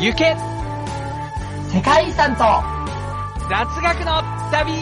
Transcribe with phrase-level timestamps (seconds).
[0.00, 0.36] 行け。
[1.74, 2.44] 世界遺産と。
[3.48, 4.72] 雑学の旅。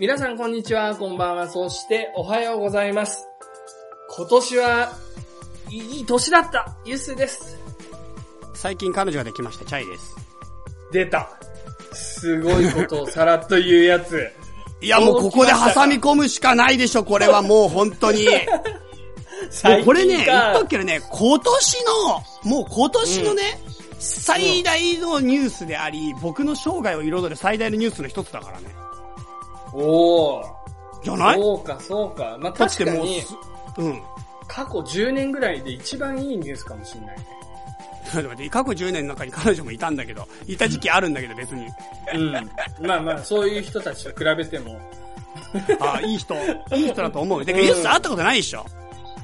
[0.00, 3.28] 皆さんこんにちは、こんばんは、そしておはようございます。
[4.16, 4.92] 今年は、
[5.70, 7.53] いい年だった、ゆすです。
[8.64, 10.16] 最近彼女ができました、チャイです。
[10.90, 11.28] 出た。
[11.92, 14.26] すごいことをさらっと言うやつ。
[14.80, 18.24] いや、もうここで挟み込むしかないでしょ、これはもう本当に。
[18.24, 18.36] もう
[19.50, 21.84] 最これね、言っとくけどね、今年
[22.46, 23.42] の、もう今年のね、
[23.98, 28.74] 最大のニュースであり、僕の生涯を彩る最大のニュースの一つだからね。
[29.74, 30.44] おー。
[31.02, 31.38] じゃない？
[31.38, 32.38] そうか、そうか。
[32.40, 33.36] まあ、確かに、もうす、
[33.76, 34.02] うん。
[34.48, 37.26] 過去10年ぐらいで一番いいニュースかもしれないね。
[38.10, 41.66] ちょっと待って、過去10年の中に彼女もいたんだけど、いた時期あるんだけど別に。
[42.14, 42.32] うん。
[42.86, 44.80] まあまあ、そういう人たちと比べても。
[45.80, 46.34] ああ、いい人、
[46.74, 47.44] いい人だと思う。
[47.44, 48.64] てか、ユース会ったことないでしょ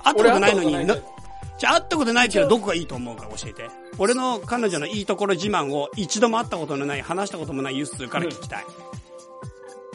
[0.02, 1.20] 会ったことないのに、な俺会ったことない
[1.58, 3.68] じゃあ会ったことないけどどこがいいと思うか教えて。
[3.98, 8.64] 俺の彼女のいいところ自慢を一度も会ったことのない、話したこともないユースから聞きたい。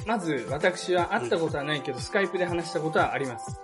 [0.05, 3.59] まず、私は会ったことはないけど、スカイプで話したことはあります。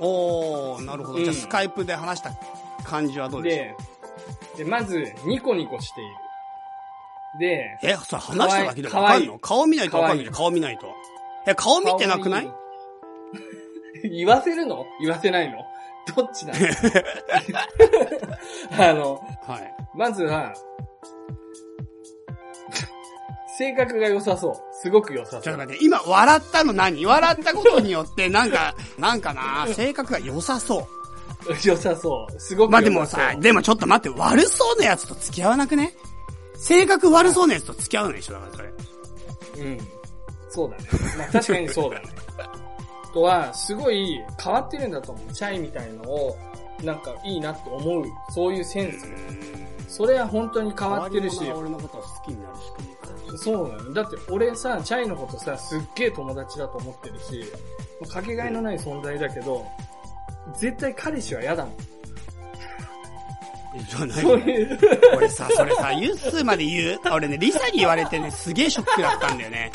[0.00, 1.18] おー、なるほど。
[1.18, 2.32] うんじゃあスカイプで話した
[2.84, 3.95] 感じはどうですかで、
[4.56, 6.10] で、まず、ニコニコしている。
[7.38, 9.38] で、え、それ話しただけでわかんの？
[9.38, 10.86] 顔見ないとわかんないじゃん、顔見ないと。
[11.46, 12.50] え、顔見てなくない？
[14.10, 14.84] 言わせるの？
[15.00, 15.58] 言わせないの？
[16.16, 16.58] どっちなの？
[18.78, 19.14] あの、
[19.46, 19.74] はい。
[19.94, 20.54] まずは、
[23.58, 24.54] 性格が良さそう。
[24.82, 25.42] すごく良さそう。
[25.42, 27.04] ちょっと待って、今笑ったの何？
[27.06, 30.86] 笑ったことによって、なんか、なんかな、性格が良さそう。
[31.64, 32.40] 良さそう。
[32.40, 32.82] すごくまあ。
[32.82, 35.94] でもさ、でもちょっと待って、悪そうなやつと付き合わなくね？
[36.56, 39.64] 性格悪そうなやつと付き合うのでしょだからそれ。
[39.64, 39.88] うん。
[40.48, 40.84] そうだね。
[41.18, 42.06] まあ確かにそうだね。
[42.38, 42.52] あ
[43.12, 45.32] とは、すごい変わってるんだと思う。
[45.32, 46.36] チャイみたいのを、
[46.82, 48.04] なんかいいなって思う。
[48.30, 49.06] そういうセンス。
[49.88, 51.38] それは本当に変わってるし。
[51.50, 53.06] 俺のことを好きになる仕組みか
[53.38, 53.92] そうなの。
[53.92, 57.44] だって俺さ、チャイのことさ、すっげえ友達だと思ってるし、
[58.10, 59.66] かけがえのない存在だけど、
[60.58, 61.74] 絶対彼氏は嫌だもん。
[63.90, 64.78] そう何いう。
[65.16, 67.00] 俺さ、それさ、ユースまで言う？
[67.12, 69.70] 俺ね、リサに言われてね、すげえショックだったんだよね。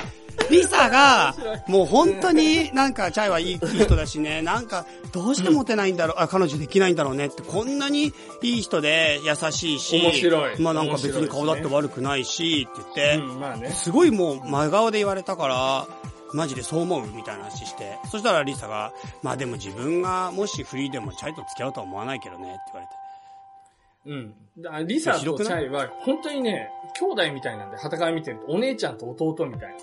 [0.49, 1.35] リサが、
[1.67, 8.05] もう本当になんかチャイはいい人だしね、なんかどうしてモテないんだろう、あ、彼女できないんだろうねって、こんなに
[8.41, 12.81] いい人で優しいし、面白いまあなんか別に顔だって悪くないし、って
[13.21, 13.69] 言って。
[13.71, 15.87] すごいもう真顔で言われたから、
[16.33, 17.97] マジでそう思うみたいな話して。
[18.09, 23.01] そしたらリサが、まあでも自分がもしフリーでもチャイと付き合うとは思わないけどねって言われて。
[24.05, 24.61] うん。
[24.61, 26.69] だリサとチャイは、本当にね、
[26.99, 29.73] 兄弟みたいなんで、旗から見てると、お姉ちゃんと弟みたい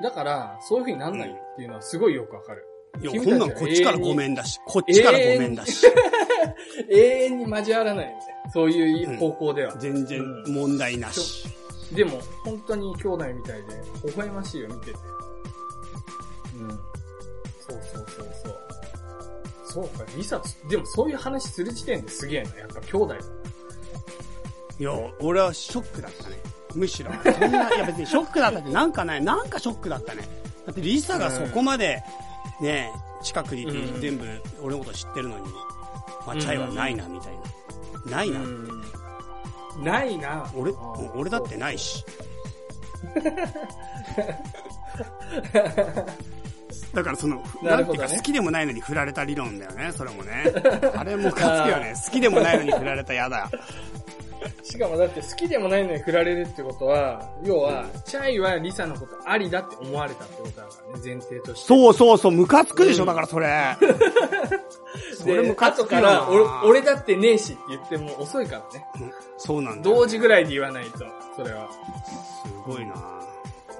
[0.00, 0.08] な。
[0.08, 2.64] だから、そういう風になんないっていうのはすごいよくわかる。
[3.00, 5.86] いや、君こんなんこっちからごめんだし、こっちからごめんだし、
[6.90, 8.18] 永遠に 交わらないよね。
[8.52, 9.76] そういう方向では。
[9.78, 11.46] 全然問題なし。
[11.94, 13.68] でも、本当に兄弟みたいで、
[14.06, 14.98] 微笑ましいよ、見てて。
[16.62, 16.70] うん。
[16.70, 16.80] そう
[17.68, 18.58] そうそうそう。
[19.64, 22.58] そうか、リサ、でもそういう話する時点ですげえな。
[22.58, 23.14] やっぱ兄弟。
[24.78, 26.38] いや、俺はショックだったね。
[26.74, 27.10] むしろ。
[27.12, 27.18] そ
[27.48, 30.28] んな、いや別にショックだったって、なんかね、なんかショックだったね。
[30.66, 32.02] だってリサがそこまで、
[32.60, 32.92] ね、
[33.22, 34.26] 近くにいてうん全部
[34.60, 35.46] 俺のこと知ってるのに、
[36.26, 37.32] まあチャイはないな、みたい
[38.06, 38.16] な。
[38.16, 38.40] ないな。
[38.40, 38.82] うん。
[39.82, 40.50] ないな。
[40.54, 40.72] 俺
[41.14, 42.04] 俺だってないし。
[46.94, 50.52] だからその、なるほどねんていうか好きでもないのに振られた理論だよね、それもね。
[50.96, 51.94] あれもかつてよね。
[52.04, 53.50] 好きでもないのに振られたやだ。
[54.62, 61.66] しかもだって好きでもないのに振られるってことは、要は、チャイはリサのことありだって思われたってことだからね、前提として。
[61.66, 63.76] そうそうそう、ムカつくでしょ、だからそれ。
[65.16, 69.12] そ で、れムカつくよなら俺、俺だってねえしって言っても遅いからね。
[69.38, 69.96] そうなんだよ。
[69.96, 70.98] 同時ぐらいで言わないと、
[71.36, 71.68] それは。
[72.44, 72.94] すごいな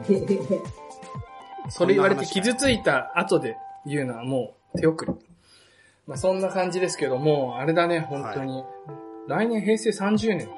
[1.68, 3.56] それ言われて傷ついた後で
[3.86, 5.12] 言うのはもう手遅れ。
[6.06, 8.64] まあそんな感じですけども、あれだね、本当に。
[9.28, 10.48] 来年平成30年でし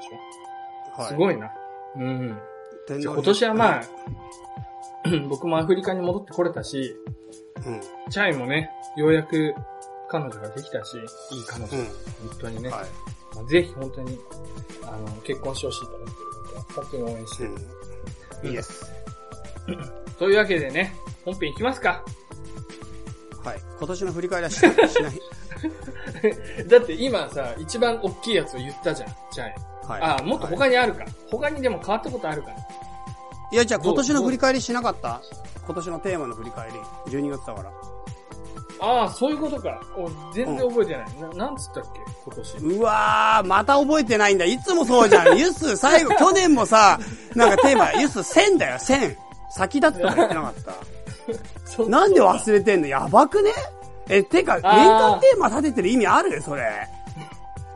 [0.96, 1.00] ょ？
[1.00, 1.52] はいすごいな。
[1.96, 2.38] うん。
[2.98, 3.82] じゃあ今年はまあ、
[5.28, 6.96] 僕もアフリカに戻ってこれたし、
[7.66, 7.80] うん。
[8.10, 9.54] チャイもね、ようやく
[10.08, 11.04] 彼女ができたし、いい
[11.46, 11.84] 彼女、うん。
[11.84, 11.94] 本
[12.40, 12.86] 当にね、はい。
[13.34, 14.18] まあぜひ本当に、
[14.84, 17.50] あの、結婚してほしいと思ってるので、本当に応援してる。
[18.44, 18.48] うん。
[18.48, 18.93] いいです。
[20.18, 20.94] というわけでね、
[21.24, 22.02] 本編いきますか。
[23.44, 23.60] はい。
[23.78, 24.88] 今年の振り返りはしない。
[24.88, 25.20] しない。
[26.68, 29.54] だって今さ、一番大きいやつを言ったじゃん、チャイ。
[29.88, 30.02] はい。
[30.02, 31.04] あ、もっと他にあるか。
[31.30, 32.54] 他にでも変わったことあるかな。
[33.52, 35.20] いや、じゃあ今年の振り返りしなかった？
[35.66, 36.70] 今年のテーマの振り返
[37.06, 37.12] り。
[37.12, 37.70] 12月だから。
[38.80, 39.80] ああ、そういうことか。
[39.96, 41.06] お全然覚えてない。
[41.20, 42.00] な、なんつったっけ？
[42.24, 42.56] 今年。
[42.58, 44.44] うわー、また覚えてないんだ。
[44.44, 45.38] いつもそうじゃん。
[45.38, 46.98] ユス、最後、去年もさ、
[47.34, 49.16] なんかテーマ、ユス1000だよ、1000。
[49.56, 50.72] 先だってとか言ってなかった。
[51.64, 52.86] そなんで忘れてんの？
[52.88, 53.50] やばくね？
[54.08, 56.42] え、てか、年間テーマ立ててる意味ある？
[56.42, 56.88] それ。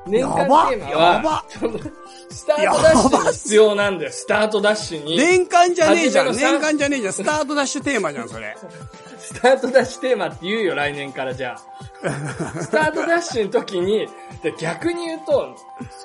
[0.06, 1.44] 年間テーマやはば、
[2.30, 4.12] スタートダッシュに必要なんだよ。
[4.12, 5.16] スタートダッシュに。
[5.16, 6.34] 年間じゃねえじゃん。
[6.34, 7.12] 年間じゃねえじゃん。
[7.12, 8.56] スタートダッシュテーマじゃん、それ。
[9.18, 11.58] スタートダッシュテーマって言うよ、来年からじゃあ。
[12.62, 14.08] スタートダッシュの時に、
[14.42, 15.54] で逆に言うと、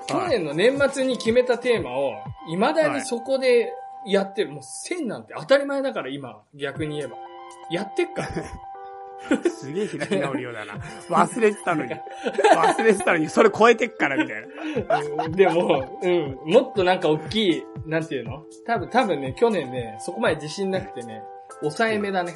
[0.08, 2.14] 去年の年末に決めたテーマを、
[2.50, 3.72] 未だにそこで
[4.06, 4.52] やってる。
[4.52, 7.18] もう1000なんて当たり前だから、今、逆に言えば。
[7.70, 8.30] やってっから。
[9.50, 10.74] すげえ開き直るようだな。
[11.10, 11.92] 忘れてたのに。
[11.94, 14.42] 忘れてたのに、それ超えてっから、みたい
[14.88, 15.24] な。
[15.26, 18.44] うんでも、うん、もっとなんか大きい、なんていうの？
[18.66, 21.24] 多分、多分ね、去年ね、そこまで自信なくてね、
[21.62, 22.36] 抑えめだね、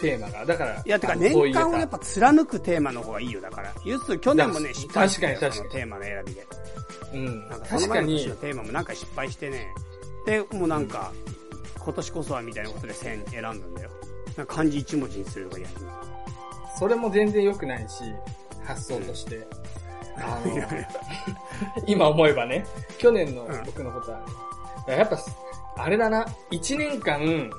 [0.00, 0.46] テーマが。
[0.46, 3.72] だから、いや、てか年間をやっぱ貫くテーマの方がいいよ、だから。
[3.84, 6.46] ユス、去年もね、だ失敗したよ確かに確かにテーマの選びで。
[7.12, 9.68] うんなんか、そ確かにの、テーマもなんか失敗してね。
[10.26, 11.12] で、もうなんか、
[11.78, 13.90] 今年こそはみたいなことで1000選んだんだよ。
[14.36, 15.74] なんか漢字一文字にするとかやる。
[16.78, 18.04] それも全然良くないし、
[18.64, 19.46] 発想として。
[20.16, 20.62] あの、
[21.86, 22.64] 今思えばね、
[22.98, 24.20] 去年の僕のことは、
[24.88, 25.18] やっぱ、
[25.76, 27.50] あれだな、一年間、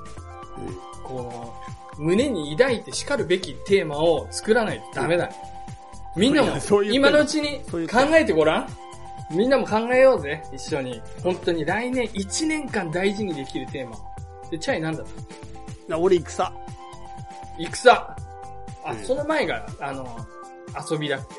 [1.03, 1.53] こ
[1.97, 5.29] う、胸に抱いて叱るべきテーマを作らないとダメだ。
[6.15, 7.79] みんないも今のうちに考
[8.13, 8.69] えてごらん。
[9.31, 11.01] みんなも考えようぜ、一緒に。
[11.23, 13.97] 本当に来年一年間大事にできるテーマ。
[14.51, 15.11] で、チャイなんだった
[15.89, 16.51] な俺、戦。
[17.57, 17.91] 戦。
[17.93, 18.15] あ、
[18.91, 20.05] うんその前が、あの、
[20.89, 21.35] 遊びだっけ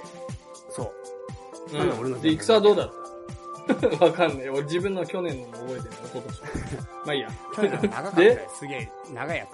[0.71, 0.93] そ
[1.73, 1.77] う。
[1.77, 2.21] うなんだ俺のん。
[2.21, 3.07] で、戦はどうだった？
[4.05, 4.49] わかんない。
[4.51, 6.41] 俺自分の去年の覚えてるの、今年。
[7.07, 7.29] まあいいや。
[7.55, 8.39] 去年は長かったよ。
[8.59, 9.47] すげえ、長いや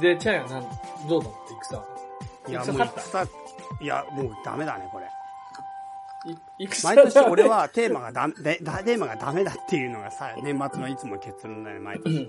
[0.00, 0.68] で、チャイはなん、
[1.08, 1.64] どうだった？
[1.64, 1.84] 戦は？
[2.46, 2.50] つ。
[2.50, 3.28] いや、戦もう戦、
[3.80, 5.06] いや、もうダメだね、これ。
[6.84, 12.16] 毎年俺はテーマがダメ、テーマがダメだっていうのがさ、年末のいつも結論だよ、毎う年。
[12.22, 12.28] ん。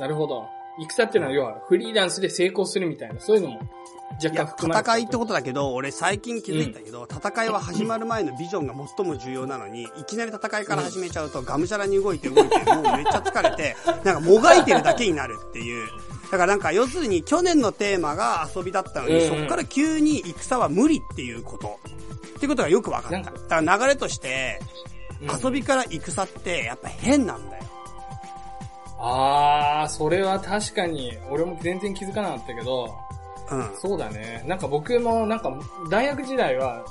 [0.00, 0.46] なるほど。
[0.80, 3.60] 戦っていうのは要はフリーランスで成功するみたいな、そういうのも
[4.22, 15.88] 若干含まれて戦いってことだけど、俺最近気づいたけど、戦いは始まる前のビジョンが最も重要なのに、いきなり戦いから始めちゃうと、がむしゃらに動いて動いて、もうめっちゃ疲れて、 なんかもがいてるだけになるっていう。
[16.30, 21.78] だからなんか要するに去年のテーマが遊びだったのに、うんうんそこから急に戦は無理っていうこと。
[22.36, 23.10] っていうことがよく分かった。
[23.10, 24.68] なんかだから流れとして、うん
[25.44, 27.64] 遊びから戦ってやっぱ変なんだよ。
[29.00, 32.96] あー、それは確かに、俺も全然気づかなかったけど、
[33.50, 33.70] うん。
[33.76, 34.44] そうだね。
[34.46, 35.52] なんか僕も、なんか、
[35.90, 36.84] 大学時代は、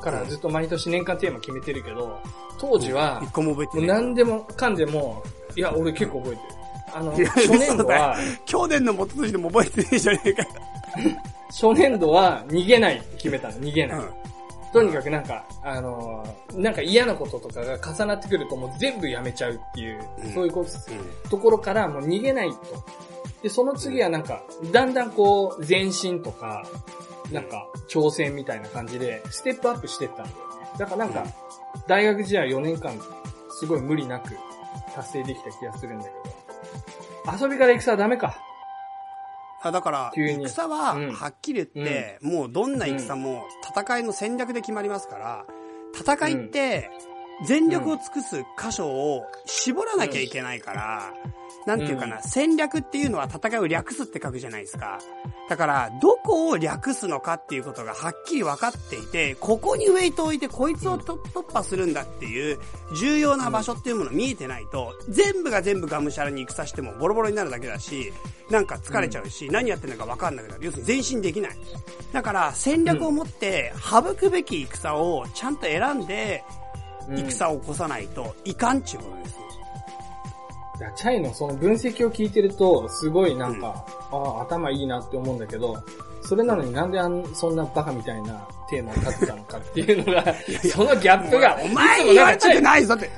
[0.00, 2.20] からずっと毎年年間テーマ決めてるけど、
[2.58, 3.86] 当時は一、個も覚えてない。
[3.86, 5.22] 何でもかんでも、
[5.56, 6.48] いや、俺結構覚えてる。
[6.94, 10.48] あの、初年度は、去年の元筋でも覚えてねえじゃねえかよ。
[11.48, 13.98] 初年度は逃げないって決めたの、逃げない。
[13.98, 14.22] うん
[14.72, 22.56] とにかくなんか、あのーなんか嫌なこととかが重なってくるともう全部やめちゃうっていう、うんそういうことところからもう逃げないと。
[23.42, 24.42] で、その次はなんか、
[24.72, 26.64] だんだんこう、前進とか、
[27.32, 30.32] なんか、挑戦みたいな感じで、ステップアップしてったんだよね。
[30.78, 31.26] だからなんか、
[31.88, 32.98] 大学時代4年間、
[33.58, 34.36] すごい無理なく
[34.94, 37.46] 達成できた気がするんだけど。
[37.46, 38.38] 遊びから戦はダメか。
[39.62, 41.12] あだから、戦は、うん。
[41.12, 45.46] はっきり言って、もうどんな戦も戦いの戦略で決まりますから、
[45.94, 46.90] 戦いって、
[47.46, 51.14] 全力を尽くす箇所を絞らなきゃいけないから、
[51.66, 54.98] なんていうかな、戦略っていうのは戦いを略すって書くじゃないですか。
[55.48, 62.58] だから、どこを略すのかっていうことがはっきり分かっていて、ここにウェイトを置いてこいつをと突破するんだっていう
[62.96, 68.12] 重要な場所っていうもの見えてないと、全部が全部がむしゃらに戦してもボロボロになるだけだし、
[68.50, 70.64] なんか疲れちゃうし、何やってんのか分かんなくなる。
[70.64, 71.56] 要するに前進できない。
[72.12, 76.62] だから、戦略を持って省くべき戦をちゃんと選んで、うん
[77.18, 79.51] 戦を起こさないといかんっちゅうことですね。
[80.82, 85.80] いやチャイのその分析を聞いてると、すごいなんか、ああ、頭いいなって思うんだけど、
[86.22, 90.34] それなのになんであんそんなバカみたいなテーマを立てたのかっていうのが、
[90.74, 93.08] そのギャップが、お前に言われたくないぞって。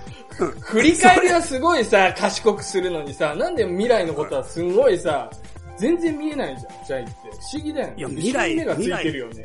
[0.61, 5.31] 振り返りはすごいさ、賢くするのにさ、なんで未来のことはすごいさ、
[5.79, 7.13] 全然見えないじゃん、チャイって。
[7.31, 7.95] 不思議だよね。
[7.97, 9.45] いや未来目がついてるよね。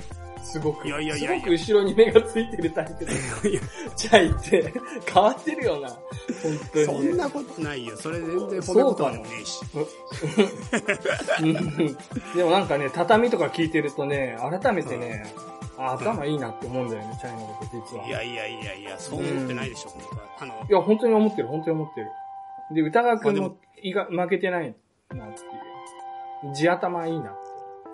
[0.51, 0.87] すごく。
[0.87, 3.11] いやいやいやすごく後ろに目がついてるタイプで。
[3.95, 4.73] チャイって
[5.05, 5.89] 変わってるよな。
[5.89, 5.99] 本
[6.73, 6.85] 当に。
[6.85, 7.95] そんなことないよ。
[7.97, 9.61] それ全然褒め言葉でもねえし。
[11.41, 11.97] うん
[12.35, 15.25] でもなんかね、畳とか聞いてるとね、改めてね、
[15.77, 18.07] あ頭いいなって思うんだよね、チャイのこと実は。
[18.07, 20.23] いやいやいやいや、そう思ってないでしょ、本当は。
[20.39, 22.07] あの、いや、本当に思ってる、本当に思ってる。
[22.73, 24.75] で、歌川くんも負けてない
[25.13, 26.53] なっていう。
[26.53, 27.35] 地頭いいな。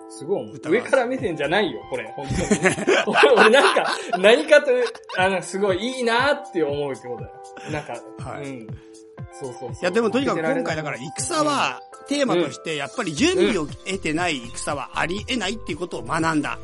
[0.08, 2.76] すごい上から目線じゃないよ、これ、本当に。
[3.06, 4.70] 俺、 俺なんか、何かと、
[5.18, 7.72] あの、すごいいいなって思うってことだよ。
[7.72, 8.66] なんか、はいうん。
[9.32, 9.70] そうそうそう。
[9.72, 16.58] いやでもとにかく今回だから戦は、テーマとしてやっぱり準備を得てない戦はありえないっていうことを学んだ。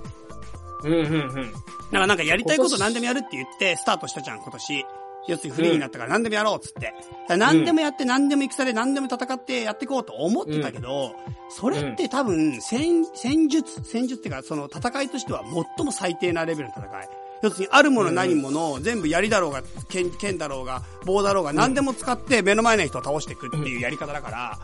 [0.85, 1.53] うんうんうん。
[1.53, 4.87] だからなんかやりたいこと何でもやるって言ってスタートしたじゃん、今年。
[5.29, 6.95] 要するにフリーになったから何でもやろうっつって。
[7.29, 11.15] 何でもやって何でも戦で何でも戦ってやっていこうと思ってたけど、
[11.49, 15.43] それって多分戦、戦術、戦術っていうかその戦いとしては
[15.77, 17.09] 最も最低なレベルの戦い。
[17.43, 24.59] 要するにあるものないものを全部槍だろうが、剣、剣だろうが、棒だろうが何でも使って目の前の人を倒していくっていうやり方だから、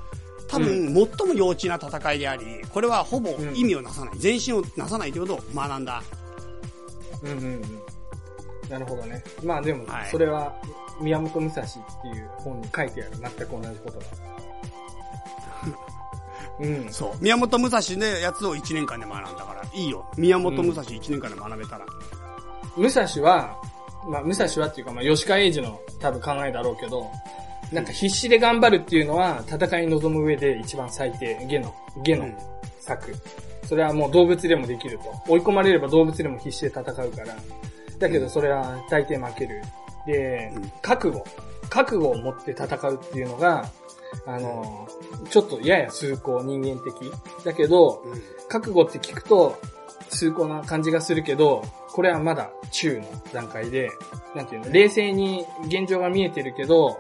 [0.47, 6.03] 多分最も幼稚な戦いであり、これはほぼ意味をなさない、前進をなさないということを学んだ。
[7.23, 7.62] うんうんうん。
[8.68, 9.22] なるほどね。
[9.42, 10.54] まあでもはい、それは、
[11.00, 14.06] 宮本武蔵っていう本に書いてある全く同じことだ。
[16.60, 16.92] うん。
[16.92, 17.12] そう。
[17.20, 20.06] 宮本武蔵のやつを1年間で学んだから、いいよ。
[20.16, 21.87] 宮本武蔵1年間で学べたら。
[22.76, 23.60] 武蔵は、
[24.08, 27.10] まあ、武蔵はっていうか、まあ、吉川英治の多分考えだろうけど、
[27.72, 32.28] なんか必死で頑張るっていうのは、戦いに臨む上で一番最低、下の、下の
[32.80, 33.14] 策。
[33.66, 35.32] それはもう動物でもできると。
[35.32, 37.37] 追い込まれれば動物でも必死で戦うから。
[37.99, 39.62] だけどそれは大抵負ける。
[40.07, 41.25] でうん、覚悟。
[41.69, 43.69] 覚悟を持って戦うっていうのが、
[44.26, 44.88] あの、
[45.31, 47.12] ちょっとやや崇高人間的。
[47.45, 48.05] だけど、
[48.49, 49.59] 覚悟って聞くと、
[50.09, 51.62] 崇高な感じがするけど、
[51.93, 53.90] これはまだ中の段階で、
[54.35, 56.99] なんていうの、冷静に現状が見えてるけど、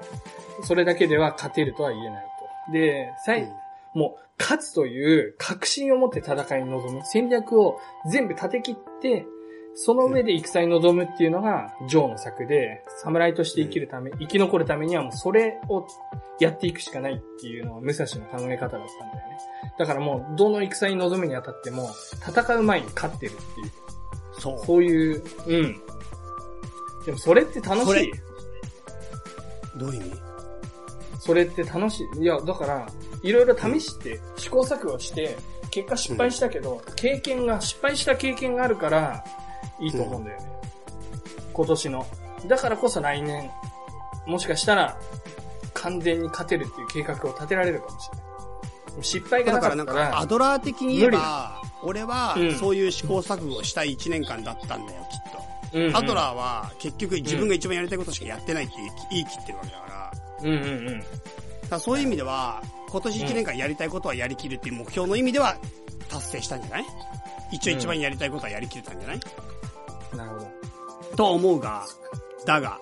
[0.64, 2.24] それだけでは勝てるとは言えない
[2.66, 2.72] と。
[2.72, 3.48] で、最、
[3.94, 7.04] もう、勝つという確信を持って戦いに臨む。
[7.04, 9.26] 戦略を全部立て切って、
[9.80, 15.86] その上で戦に臨むっていうのが、ジョーの策で、侍として生きるため、生き残るためにはもうそれを
[16.40, 19.38] やっていくしかないっていうのは武蔵の考え方だったんだよね。
[19.78, 21.90] だからもう、どの戦に臨むにあたっても、
[22.28, 23.70] 戦う前に勝ってるっていう。
[24.40, 24.66] そう。
[24.66, 25.80] そういう、うん。
[27.06, 28.12] でもそれって楽しい。
[29.78, 30.12] どういう意味？
[31.20, 32.22] それって楽しい。
[32.22, 32.88] いや、だから、
[33.22, 35.36] いろいろ試して、試行錯誤して、
[35.70, 39.24] 結果失敗したけど、経験が、失敗した経験があるから、
[39.80, 40.46] いいと思うんだよね。
[41.52, 42.06] 今年の。
[42.46, 43.50] だからこそ来年、
[44.26, 44.96] もしかしたら、
[45.74, 49.04] 完全に勝てるっていう計画を立てられるかもしれない。
[49.04, 55.38] 失敗がだかなからったら、なんか、アドラー的に言えば、俺はうんそういう試行錯誤をした1年間だったんだよ、きっと。
[55.74, 58.72] うんうんアドラーは結局自分が一番やりたいことしかやってないって
[59.10, 60.12] 言い切ってるわけだから。
[60.42, 60.54] うんうん
[60.88, 61.04] うん。
[61.68, 65.56] だそういう意味では、今年1年間やりたいことはやりきるっていう目標の意味では
[66.08, 66.84] 達成したんじゃない？
[67.52, 69.20] 一応一番やりたいことはやりきれたんじゃない、
[70.16, 71.16] なるほど。
[71.16, 71.84] と思うが、
[72.46, 72.78] だが、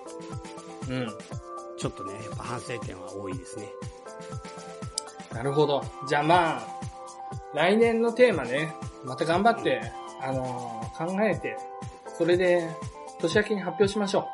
[0.89, 1.07] うん。
[1.77, 3.67] ちょっとね、やっぱ反省点は多いですね。
[5.33, 5.83] なるほど。
[6.07, 6.61] じゃあまあ、
[7.53, 8.73] 来年のテーマね、
[9.05, 9.81] また頑張って、
[10.21, 11.57] あのー考えて、
[12.17, 12.67] それで、
[13.19, 14.27] 年明けに発表しましょ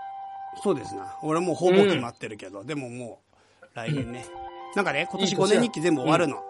[0.64, 1.18] そうですな。
[1.22, 3.20] 俺もうほぼ決まってるけど、でもも
[3.62, 4.26] う、来年ね。
[4.76, 6.38] なんかね、今年5いい年日記全部終わるの。
[6.38, 6.42] う。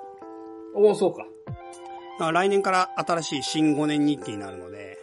[0.88, 1.26] おお、そうか。
[2.20, 4.98] だから来年から新しい新5年日記になるので、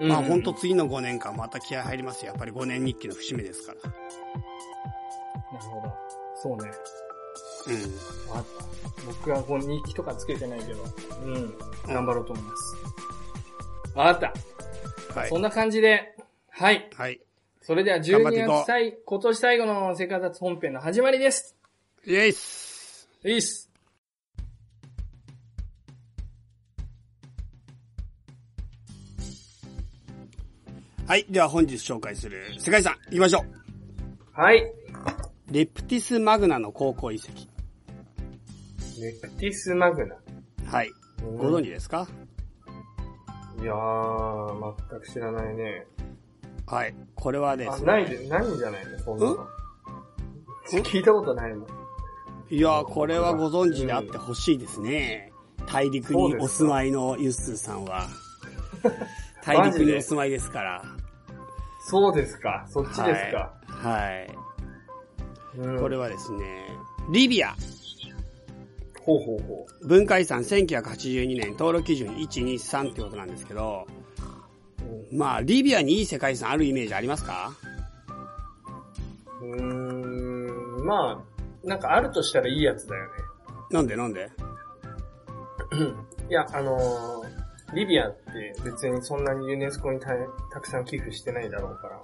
[0.00, 2.30] まあ本当次の5年間また気合入りますよ。
[2.30, 3.90] やっぱり5年日記の節目ですから。
[3.90, 5.92] なるほど。
[6.36, 6.70] そうね。
[7.68, 8.30] うん。
[8.30, 8.70] わかった。
[9.06, 10.84] 僕はこう日記とかつけてないけど、
[11.24, 11.54] うん。
[11.86, 12.76] 頑張ろうと思います。
[13.94, 14.32] わかっ
[15.14, 15.20] た。
[15.20, 15.42] はいそん。
[15.42, 16.14] な感じで、
[16.50, 16.88] はい。
[16.96, 17.20] はい。
[17.60, 21.56] それでは12頑張っていこう月最、今年最後の生活本編の始まりです。
[22.06, 23.08] イエイっす。
[23.24, 23.42] いいっ
[31.10, 31.26] はい。
[31.28, 33.44] では本日紹介する世界遺産行きましょ
[34.32, 34.58] はい。
[34.62, 34.72] う。
[35.50, 37.30] レプティスマグナの高校遺跡。
[39.00, 40.14] ネクティスマグナ。
[40.70, 40.90] はい。
[41.36, 42.06] ご存知ですか、
[43.60, 45.84] いやー、全く知らないね。
[46.68, 46.94] はい。
[47.16, 47.86] これはであ、すね。
[47.88, 48.98] ないで、ないんじゃないの？
[49.00, 49.32] そんなの。
[49.32, 49.38] ん？
[50.84, 51.68] 聞いたことないもん。
[52.50, 55.32] いやー、これはご存知であってほしいですね。
[55.66, 58.06] 大陸にお住まいのユッスーさんは。
[59.44, 60.84] 大陸にお住まいですから。
[61.90, 62.66] そうですか。
[62.68, 63.52] そっちですか。
[63.66, 64.34] はい。
[65.58, 66.64] うんこれはですね、
[67.10, 67.54] リビア。
[69.02, 73.86] ほうほうほ文化遺産1982年登録基準123ってことなんですけど、
[75.10, 75.16] う。
[75.16, 77.52] まあ、リビアにいい世界遺産あるイメージありますか？
[79.42, 81.24] うーん、ま
[81.64, 83.10] あ、なんかあるとしたらいいやつだよね。
[83.70, 84.30] なんでなんで？
[86.28, 87.39] いや、あのー
[87.74, 90.08] リビアって別にそんなにユネスコにた
[90.52, 92.00] たくさん寄付してないだろうから。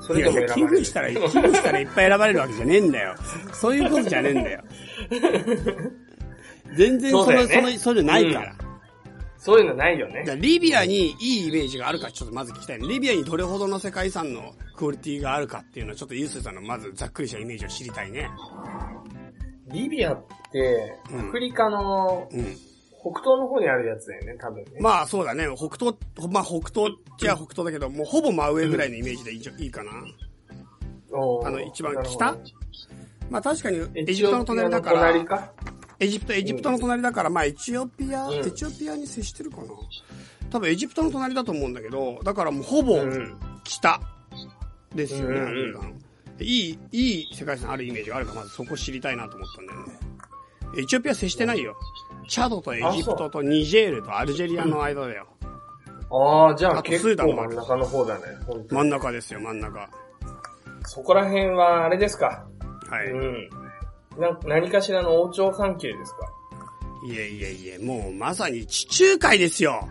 [0.00, 0.68] それでも選ばれる。
[0.68, 3.14] 寄付したら、寄付したらいっぱい選ばれるわけじゃねえんだよ。
[3.52, 4.62] そういうことじゃねえんだよ。
[6.76, 8.54] 全然その、そねその、それないから。
[9.42, 10.34] そういうのないよねじゃ。
[10.34, 12.86] あリビアにいいイメージがあるかちょっとまず聞きたいね。
[12.86, 18.30] リビアにどれほどの世界遺産のクオリティがあるかっていうのはちょっとユースさんのまずざっくりしたイメージを知りたいね。
[19.72, 22.56] リビアって、うんアフリカのうん。
[23.02, 24.70] 北東の方にあるやつだよね、多分ね。
[24.78, 25.46] まあそうだね。
[25.56, 25.96] 北東、
[26.30, 29.90] まあ北東っちゃ北東だけど、もうほぼ真上ぐらいのイメージでいい,、いいかな。
[31.44, 32.36] あの一番北？
[33.28, 35.52] まあ確かにエジプトの隣だから、エか？
[35.98, 39.64] エジプト、エジプトの隣だから、まあエチオピア、うんエチオピアに接してるかな。
[40.50, 43.36] 多分エジプトの隣だと思うんだけど、だからもうほぼうん。
[43.64, 44.00] 北
[44.94, 45.98] ですよね、うん
[46.40, 49.92] いい、いい世界遺産あるイメージがあるから、まずそこ知りたいなと思ったんだよね。
[50.78, 51.76] エチオピア接してないよ。
[52.28, 55.26] チャドとエジプトとニジェールとアルジェリアの間だよ。
[56.10, 59.78] ああ、じゃああと結スーダンもある構真ん中の方だね、本当真ん中ですよ、真ん中。
[59.78, 59.88] は
[60.84, 62.44] そこら辺は、あれですか？
[63.06, 63.10] い。
[63.10, 63.48] うん。
[64.18, 66.18] な、何かしらの王朝関係ですか？
[67.08, 69.88] いえいえいえ、もうまさに地中海ですよ。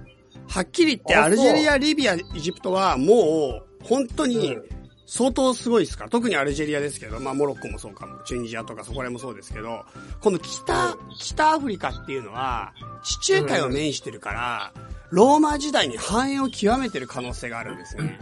[0.47, 4.80] はっきり言って、あアルジェリア、リビア、エジプトはもう、本当にうん
[5.13, 6.05] 相当すごいですか？
[6.05, 6.09] ら。
[6.09, 9.83] 特にアルジェリアですけど、まあモロッコもそうかも、チュニジアとかそこら辺もそうですけど、
[10.21, 12.71] この北、北アフリカっていうのは、
[13.03, 14.73] 地中海を面してるから、
[15.09, 18.19] ローマ時代に繁栄を極めてる可能性があるんですね。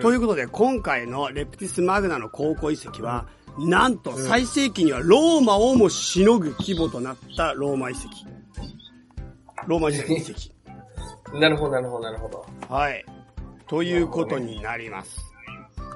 [0.00, 3.26] ということで、今回のレプティス・マグナの考古遺跡は、
[3.58, 8.04] なんと最盛期にはローマをもしのぐ規模となったローマ遺跡。
[9.66, 11.34] ローマ時代の遺跡。
[11.40, 12.46] なるほど、なるほど、なるほど。
[12.72, 13.04] はい。
[13.66, 15.27] ということになります。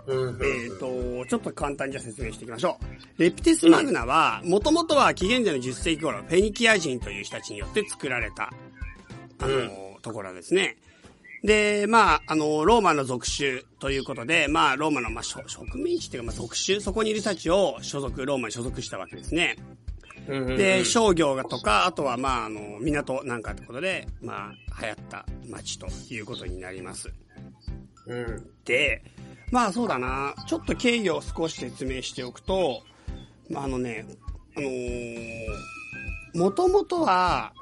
[0.09, 2.79] えっ、と、ちょっと簡単にじゃあ説明していきましょ
[3.19, 3.23] う。
[3.23, 8.51] レプティス・マグナは、もともとは紀元前の10世紀頃、フェニキア人という人たちによって作られた、
[9.39, 10.77] あの、うんところですね。
[11.43, 19.57] で、まあ、あの、ローマの属州ということで、まあ、ローマの、まあ、植植民地っていうか、まあ、属州、そこにいる人たちを所属、ローマに所属したわけですね。
[20.29, 27.13] で、商業がとか、あとは、まあ、あの、港なんかってことで、まあ、流行った町ということになります。
[28.07, 28.51] うん。
[28.65, 29.03] で、
[29.53, 32.83] まあそうだな、ちょっと経緯を少し説明しておくと、
[33.51, 34.07] まああのね、
[34.57, 35.49] あのー、
[36.35, 37.53] もともとは、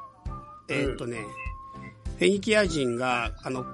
[0.69, 1.19] えーっとね、
[2.17, 3.67] フェニキア人が、あの、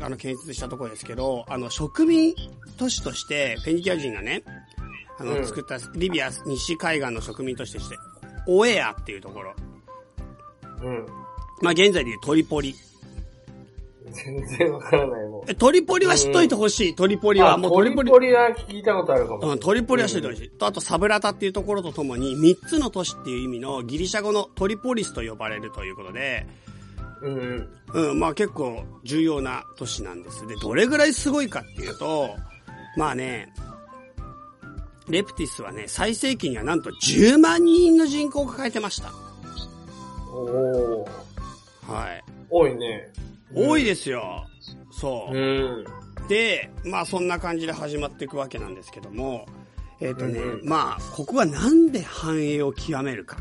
[0.00, 2.32] あの、建設したところですけど、あの、植民
[2.76, 4.44] 都市として、フェニキア人がね、
[5.18, 7.98] あの、うん作ったリビア西海岸の植民都市として、
[8.46, 9.54] オエアっていうところ。
[10.82, 11.06] うん。
[11.60, 12.76] まあ現在でいうトリポリ。
[14.12, 16.94] 全然わからないもトリポリは知っといてほしい。
[16.94, 19.52] トリポリはあ、もうトリポリは聞いたことあるかも。
[19.52, 20.50] うん、トリポリは知ってほしい。
[20.50, 26.46] と、あとサブラタっていうところとともに、三つの都市っていう意味のギリシャ語のトリポリスと呼ばれるということで、
[27.22, 28.10] うんうん。
[28.10, 30.46] うん、まあ結構重要な都市なんです。
[30.46, 32.30] で、どれぐらいすごいかっていうと、
[32.96, 33.52] まあね、
[35.08, 39.12] レプティスはね、最盛期にはなんと10万人の人口を抱えてました。
[40.32, 41.92] おー。
[41.92, 42.24] はい。
[42.48, 43.10] 多いね。
[43.54, 44.46] 多いですよ。
[44.90, 45.38] そうう。
[45.38, 45.84] ん。
[46.28, 49.46] で、まあそんな感じで始まっていくわけなんですけども、
[50.00, 53.36] えっ、とね、うんうんまあ、ここがなんで繁栄を極めるか。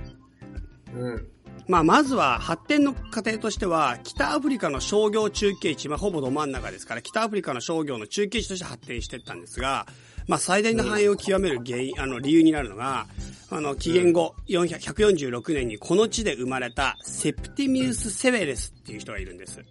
[0.96, 1.28] うん。
[1.68, 9.88] まあ、まずは発展の過程としては、北アフリカの商業中継地、まあ、ほぼど真ん中ですから、北アフリカの商業の中継地として発展していったんですが、
[10.28, 13.08] まあ、最大の繁栄を極める原因、あの、理由になるのが、
[13.50, 19.62] あの、紀元後400 146年にこの地で生まれたセプティミウス・セベレスっていう人がいるんです。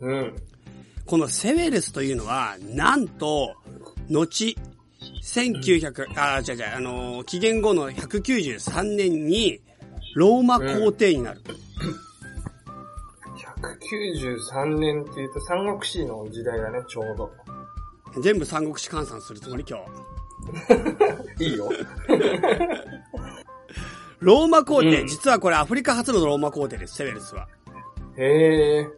[0.00, 0.36] うん。
[1.06, 3.54] このセベレスというのは、なんと、
[4.08, 4.56] 後、
[5.22, 9.60] 1900、あ、違う違う、あの、紀元後の193年に、
[10.14, 11.40] ローマ皇帝になる。
[13.90, 17.30] 193年って言うと三国志の時代だね、ちょうど。
[18.22, 19.64] 全部三国志換算するつもり？
[19.68, 19.78] 今
[21.38, 21.44] 日。
[21.44, 21.70] いいよ。
[24.20, 27.48] ローマ皇帝、うん実はこれアフリカ初のローマ皇帝です、セベレスは。
[28.16, 28.88] へえ。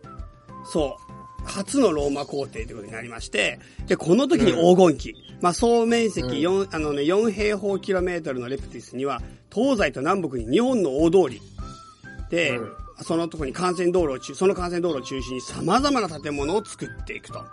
[0.64, 1.12] そう。
[1.44, 5.14] 初のローマ皇帝ということになりまして、で、この時に黄金期。
[5.40, 9.20] まあ、総面積4、あのね、4平方キロメートルのレプティスには、
[9.53, 11.42] 東西と南北に2本の大通り。
[12.31, 12.72] で、うん
[13.05, 17.44] そのとこに幹線道路を中、その幹線道路を中心に様々な建物を作っていくと。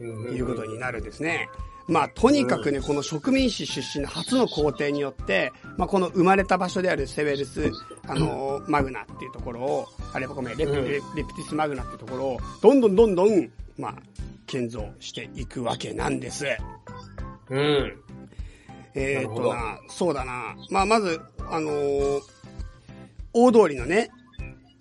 [0.00, 1.48] うんいうことになるんですね。
[1.88, 7.70] まあ、とにかくね、この植民地出身の初の皇帝によって、まあ、この生まれた場所であるセベルス、
[8.06, 13.94] あのーマグナっていうところを、あれ、ごめん、レプ,、うんレレプティスマグナっていうところを、どんどんどんどん、まあ、
[14.46, 16.46] 建造していくわけなんです。
[17.50, 17.98] うん。
[18.94, 20.54] えー、っとな、そうだな。
[20.70, 22.20] まあ、まず、あのー
[23.34, 24.10] 大通りのね、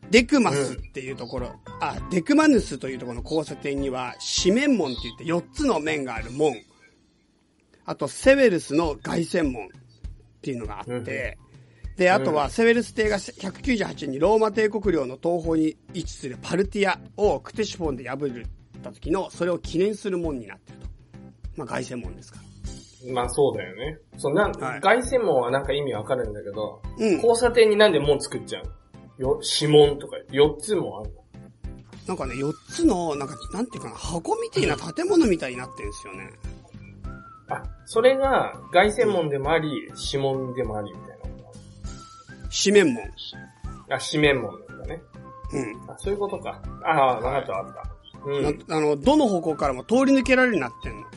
[0.10, 6.54] デクマスっていうところ、あ、デクマヌスというところの交差点には、四面門って言って4つの面がある門。
[7.86, 9.68] あと、セベルスの凱旋門っ
[10.42, 11.38] ていうのがあって、
[11.98, 20.88] で、あとは、セベルス帝が198年にローマ帝国領の東方に位置するパルティアをクテシフォンで破った時の、それを記念する門になってると。
[21.58, 23.14] まあ、凱旋門ですから。
[23.14, 23.98] まあそうだよね。
[24.18, 27.14] そう、なん、はい凱旋門はなんか意味わかるんだけど、うん。
[27.16, 28.72] 交差点になんで門作っちゃうの？
[29.18, 31.12] よ、指紋とか、4つもある
[32.08, 36.30] なんかね、4つの、なんか、なんていうかな、箱みたいな建物みたいになってるんですよね。
[37.52, 37.64] の。
[37.64, 41.54] あ、それが凱旋門でもあり、指紋でもありみたいなこ
[42.50, 43.04] 四面門。
[43.06, 43.12] と
[43.90, 45.02] あ、四面門なんだね。
[45.54, 45.92] うん。
[45.92, 46.62] あ、そういうことか。
[46.84, 48.30] ああ、わかったわかった。
[48.30, 48.44] うん。
[48.68, 51.08] なあの、どの方向からも通り抜けられるようになってんの？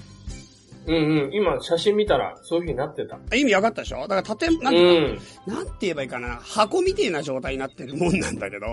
[0.87, 1.31] うんうん。
[1.33, 3.16] 今写真見たら、そういう風になってた。
[3.16, 4.07] あ意味分かったでしょ？
[4.07, 5.16] だから建、なうんていうん。
[5.16, 8.66] か、なんて言えばいいかな、箱みたいな状態になってるもんなんだけど、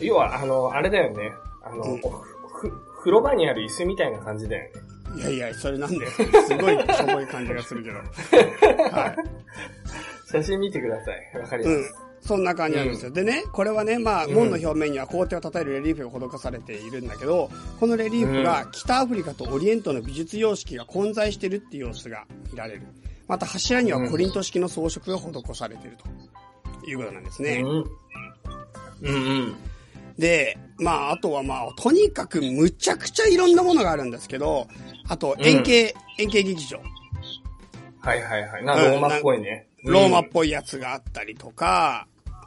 [0.00, 1.32] 要は、あの、あれだよね。
[1.64, 2.00] あの、うん
[3.02, 4.80] 風呂場にある椅子みたいな感じだよね。
[5.16, 6.22] いやいや、それなんで、す
[6.56, 7.96] ごいしょぼい感じがするけど。
[7.96, 9.16] はい。
[10.30, 11.38] 写真見てください。
[11.38, 11.94] わかりうんます。。
[12.22, 13.10] そんな感じなんですよ。
[13.10, 22.82] でね、これはね、まあ、うん門の表面には皇帝を称えるレリーフが施されているんだけど、このレリーフが北アフリカとオリエントの美術様式が混在しているっていう様子が見られる。
[23.26, 27.62] また柱にはコリント式の装飾が施されているということなんですね。
[27.64, 27.68] うん。
[27.68, 27.86] うん
[29.02, 29.12] う
[29.48, 29.56] ん。
[30.18, 34.66] で、まあ、あとはまあ、とにかくむちゃくちゃいろんなものがあるんですけど、
[35.08, 36.80] あと、円形、円形劇場。
[38.00, 38.64] はいはいはい。
[38.64, 39.68] なんかローマっぽいね。
[39.84, 42.06] ローマっぽいやつがあったりとか、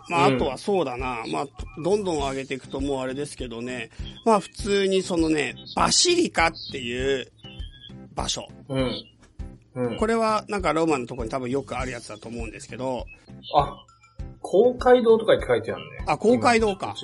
[0.09, 1.47] まあ、うんあとはそうだな、まあ、
[1.81, 3.89] どんどん上げていくともうあれですけどね、
[4.23, 7.31] まあ、普通にそのね、バシリカっていう
[8.13, 8.47] 場所。
[8.69, 8.93] うん。
[9.75, 9.97] うん。
[9.97, 13.05] これはなんかローマのところに多分よくあるやつだと思うんですけど、
[13.55, 13.85] あ、
[14.41, 16.03] 公会堂とかって書いてあるね。
[16.05, 16.95] あ、公会堂か。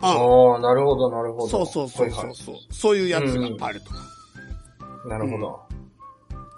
[0.00, 1.48] ああ、なるほど、なるほど。
[1.48, 2.56] そうそうそうそうそう。
[2.70, 3.90] そういうやつがあると。
[3.90, 4.16] はいはい
[5.06, 5.60] なるほど。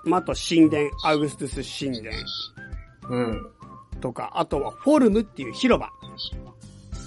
[0.04, 2.16] まあ、あと神殿、アウグストゥス神殿
[3.10, 3.50] うん。
[4.00, 5.90] とか、あとはフォルムっていう広場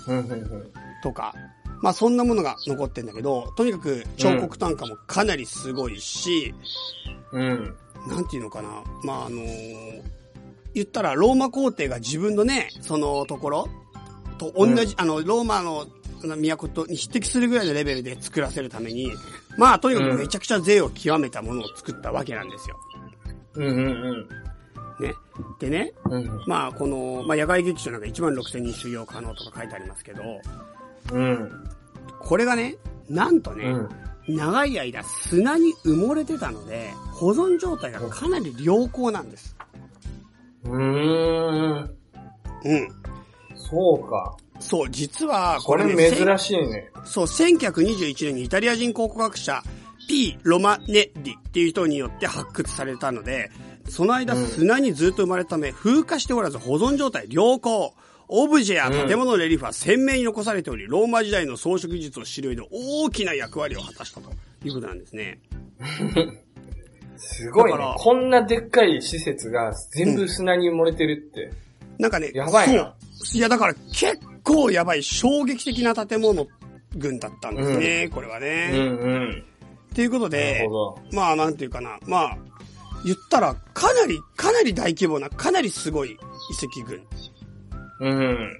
[0.07, 0.71] うん、うん、うん。
[1.01, 1.33] とか、
[1.81, 6.53] まあそんなものが残ってんだけど、とにかく彫刻単価もかなりすごいし、
[7.31, 7.75] うん。
[8.07, 8.69] なんていうのかな。
[9.03, 9.41] まあ、あの
[10.73, 13.67] 言ったら、ローマ皇帝が自分のね、そのところ
[14.37, 15.87] と同じ、あの、ローマの
[16.27, 19.11] 都とに匹敵するぐらいのレベルで作らせるために、
[19.57, 22.77] まあ、とにかくめちゃくちゃ税を極めたものを作ったわけなんですよ。
[23.55, 24.29] うん、うん、
[24.99, 25.13] ね。
[25.59, 26.13] でね、うん。
[26.13, 26.43] うん。
[26.47, 30.23] まあ、この、まあ、野外劇場なんか1万6000人収容可能とか書いてありますけど、
[31.11, 31.69] うん。
[32.19, 32.77] これがね、
[33.09, 34.35] なんとね、うん。
[34.35, 39.55] 長い間砂に埋もれてたので、保存状態がかなり良好なんです。
[40.63, 41.95] うーん。
[42.63, 43.00] うん。
[43.71, 44.37] そうか。
[44.59, 46.91] そう、実は、これね珍しいね。
[47.05, 49.63] そう、1921年にイタリア人考古学者、
[50.07, 50.37] P.
[50.43, 53.49] ロマネッリっていう人によって発掘されたので、
[53.89, 57.93] その間うん砂にずっと生まれたため、風化しておらず保存状態良好。
[58.33, 64.31] オブジェや建物のレリーフは鮮明に残されており、ローマ時代の装飾技術を知る上で大きな役割を果たしたと
[64.63, 65.39] いうことなんですね。
[67.17, 67.71] すごい。
[67.77, 71.51] ねこんなでっかい施設が全部砂に埋もれてるって。
[71.99, 72.95] なんかね、やばいな。
[73.33, 76.47] いや、だから結構やばい、衝撃的な建物
[76.95, 78.69] 群だったんですね、これはうんね。
[78.73, 79.43] うん。
[79.93, 80.67] ということなで。
[81.11, 81.99] まあ、なんていうかな。
[82.05, 82.37] まあ、
[83.05, 86.17] 言ったら、かなり、かなり大規模な、かなりすごい遺
[86.65, 87.01] 跡群。
[87.99, 88.59] うん。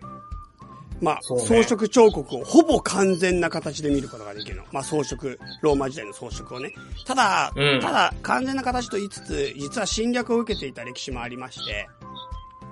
[1.02, 4.64] まあ、ね装飾彫刻をほぼ完全な形で見ることができるの。
[4.72, 6.74] まあ、装飾、ローマ時代の装飾をね。
[7.06, 11.90] ただ、うんただ、完全な形と言いつつ、実は侵略を受けていた歴史もありまして、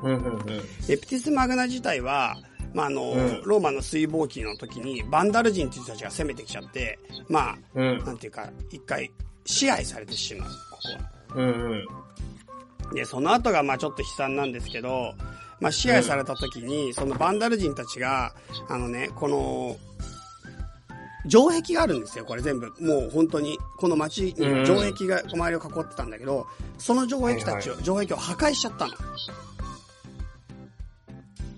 [0.03, 0.41] うんうんうん。
[0.87, 2.37] エプティス・マグナ自体は、
[2.73, 8.03] まあ、あの、うんローマの水貿期の時に、バンダル人っていう人たちが攻めてきちゃって、まあ、うん。
[8.05, 9.11] なんていうか、一回
[9.45, 11.41] 支配されてしまう、ここは。
[11.41, 12.93] うんうん。
[12.93, 15.13] で、その後がまあちょっと悲惨なんですけど、
[15.59, 18.33] まあ支配された時に、そのバンダル人たちが、
[18.67, 19.77] あのね、この、
[21.27, 22.73] 城壁があるんですよ、これ全部。
[22.79, 28.93] もう本当に、この街には城壁が周りを囲ってたんだけど、その城壁たちを、城壁を破壊しちゃったの。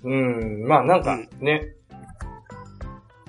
[0.03, 0.63] うん。
[0.67, 1.75] まあなんかね、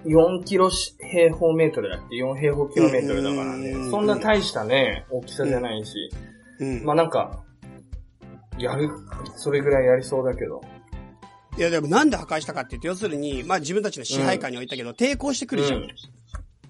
[0.04, 3.90] 4キロ平方メートルだって4平方キロメートルだからねうん。
[3.90, 6.11] そんな大したね、大きさじゃないし。
[6.61, 6.85] うん。
[6.85, 7.42] まあなんか、
[8.58, 8.90] やる、
[9.37, 10.61] それぐらいやりそうだけど。
[11.58, 15.80] いやでもなんで破壊したかって言って、要するに、まあ自分たちの支配下に置いたけど、抵抗してくるじゃん。
[15.80, 15.88] うん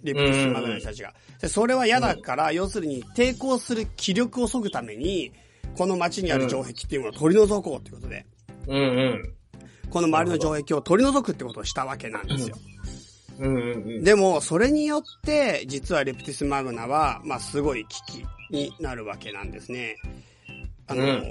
[0.02, 1.14] レプティスマグ人たちが。
[1.40, 5.32] で、それは嫌だから、要するに抵抗する気力を削ぐために、
[5.76, 8.26] この街にある城壁っていうものを取り除こうってことで、
[8.66, 9.34] うんうん。
[9.92, 12.56] この周りの城壁を取り除くってことをしたわけなんですよ。
[13.38, 14.04] うんうんうん。
[14.04, 19.96] でも、それによって、実はレプティスマグナは、まあ、すごい危機になるわけなんですね。
[20.86, 21.22] あの、うん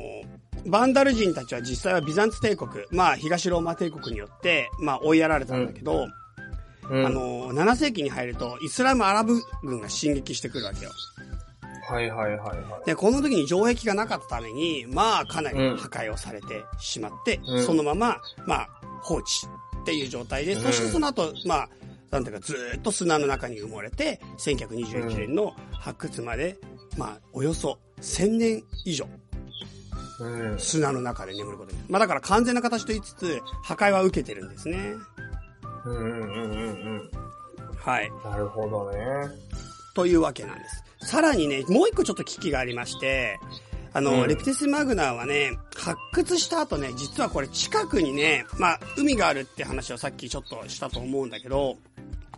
[0.68, 6.06] バンダル人たちは実際はビザンツ帝国、まあ、東ローマ帝国によって、まあ、追いやられたんだけど、
[6.88, 10.92] うんあ、の、7世紀に入ると、イスラムアラブ軍が進撃してくるわけよ。
[11.92, 12.86] はいはいはいはい。
[12.86, 18.70] で、この時に城壁がなかったために、まあ、かなり破壊をされてしまって、うんそのまま、まあ、
[19.02, 19.30] 放置
[19.82, 21.70] っていう状態で、そしてその後、まあ、
[22.12, 26.58] なんていうか、ずーっと砂の中に埋もれて、1921年の発掘まで、
[26.98, 29.06] まあ、およそ1000年以上、
[30.20, 30.60] うん。
[30.60, 31.78] 砂の中で眠ることに。
[31.90, 34.78] まあ、だから完全な形と言いつつ、破壊は受けてるんですね。
[35.86, 36.64] うんうんうんうんう
[36.96, 37.12] ん。
[37.76, 38.12] はい。
[38.24, 38.98] なるほどね。
[39.96, 40.84] というわけなんです。
[41.02, 43.40] さらにね、もう一個ちょっと危機がありまして、
[43.94, 51.78] あの、うんレプティスマグナはね、発掘した後ね、実はこれ近くにね、まあ、海があるって話をさっきちょっとしたと思うんだけど、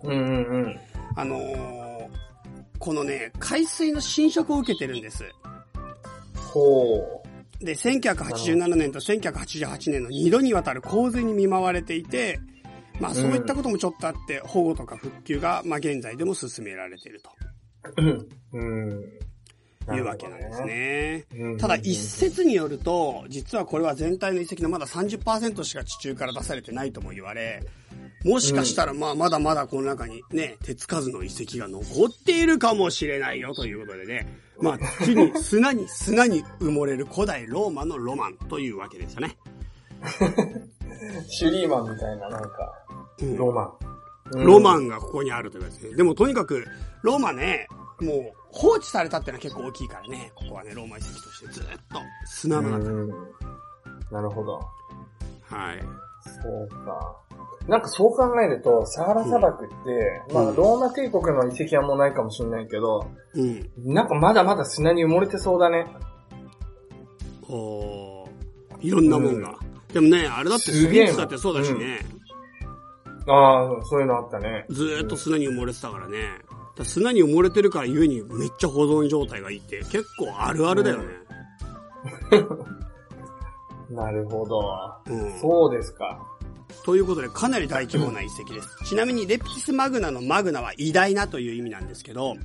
[0.02, 0.80] うんうんうん。
[1.16, 1.84] あのー
[2.84, 5.24] このね、海水の侵食を受けてるんです。
[6.52, 7.24] ほ
[7.62, 12.42] で、1987年と1988年の2度にわたる洪水に見舞われていて、
[13.00, 17.30] まあそういったこともちょっとあって、保護とか復旧が、まあ現在でも進められているう。
[18.54, 19.24] うん。
[19.92, 21.26] いうわけなんですね。
[21.36, 27.64] うんただ一説によると、実はこれは全体の遺跡のまだ30%しか地中から出されてないとも言われ、
[28.24, 34.28] もしかしたらまあまだまだこの中にね、手つかずの遺跡が残っているかもしれないよということでね、
[34.62, 39.38] まあ地に 砂に砂に埋もれる古代ローマのロマンというわけですよね。
[41.28, 42.74] シュリーマンみたいな、なんか、
[43.22, 43.93] うんロマン。
[44.36, 44.84] ロマン。
[44.84, 45.96] ンがここにあるということですね。
[45.96, 46.66] でもとにかく、
[47.02, 47.68] ローマね、
[48.00, 52.90] もう放置されたってのは結構大きいからね、ここはね、ローマ遺跡としてずっと砂の中。
[52.90, 53.10] うん。
[54.12, 54.60] なるほど。
[55.44, 55.82] はい。
[56.26, 57.18] そうか。
[57.68, 59.74] なんかそう考えると、サハラ砂漠って、
[60.34, 63.72] まあ、うんローマ帝国の遺跡はもうないかもしれないけど、うん。
[63.78, 65.88] なんかまだまだ砂に埋もれてそうだね。
[67.50, 68.30] おー
[68.82, 69.58] いろんなもんが。
[69.94, 72.00] でもね、あれだってスピッツだってそうだしね、
[73.28, 74.66] ああ、そういうのあったね。
[74.70, 76.18] ずーっと砂に埋もれてたからね。
[76.78, 81.06] ら砂に埋もれてるからゆえにめっちゃ保存状態がいいって結構あるあるだよね。
[83.90, 84.64] なるほど。
[85.08, 85.40] うん。
[85.40, 86.20] そうですか。
[86.84, 88.68] ということでかなり大規模な遺跡です。
[88.86, 92.36] ちなみにレプティスマグナのマグナは偉大なという意味なんですけど、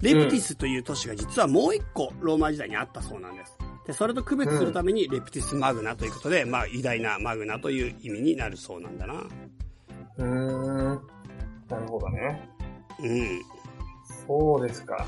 [0.00, 3.56] レプティスという都市が実はもう一個ローマ時代にあったそうなんです。
[3.86, 9.24] で、それと区別するためにレプティスマグナということで、まあ偉大なマグナという意味になるそうなんだな。
[10.18, 11.00] うーん。
[11.68, 12.48] なるほどね。
[13.00, 13.42] うん。
[14.26, 15.06] そうですか。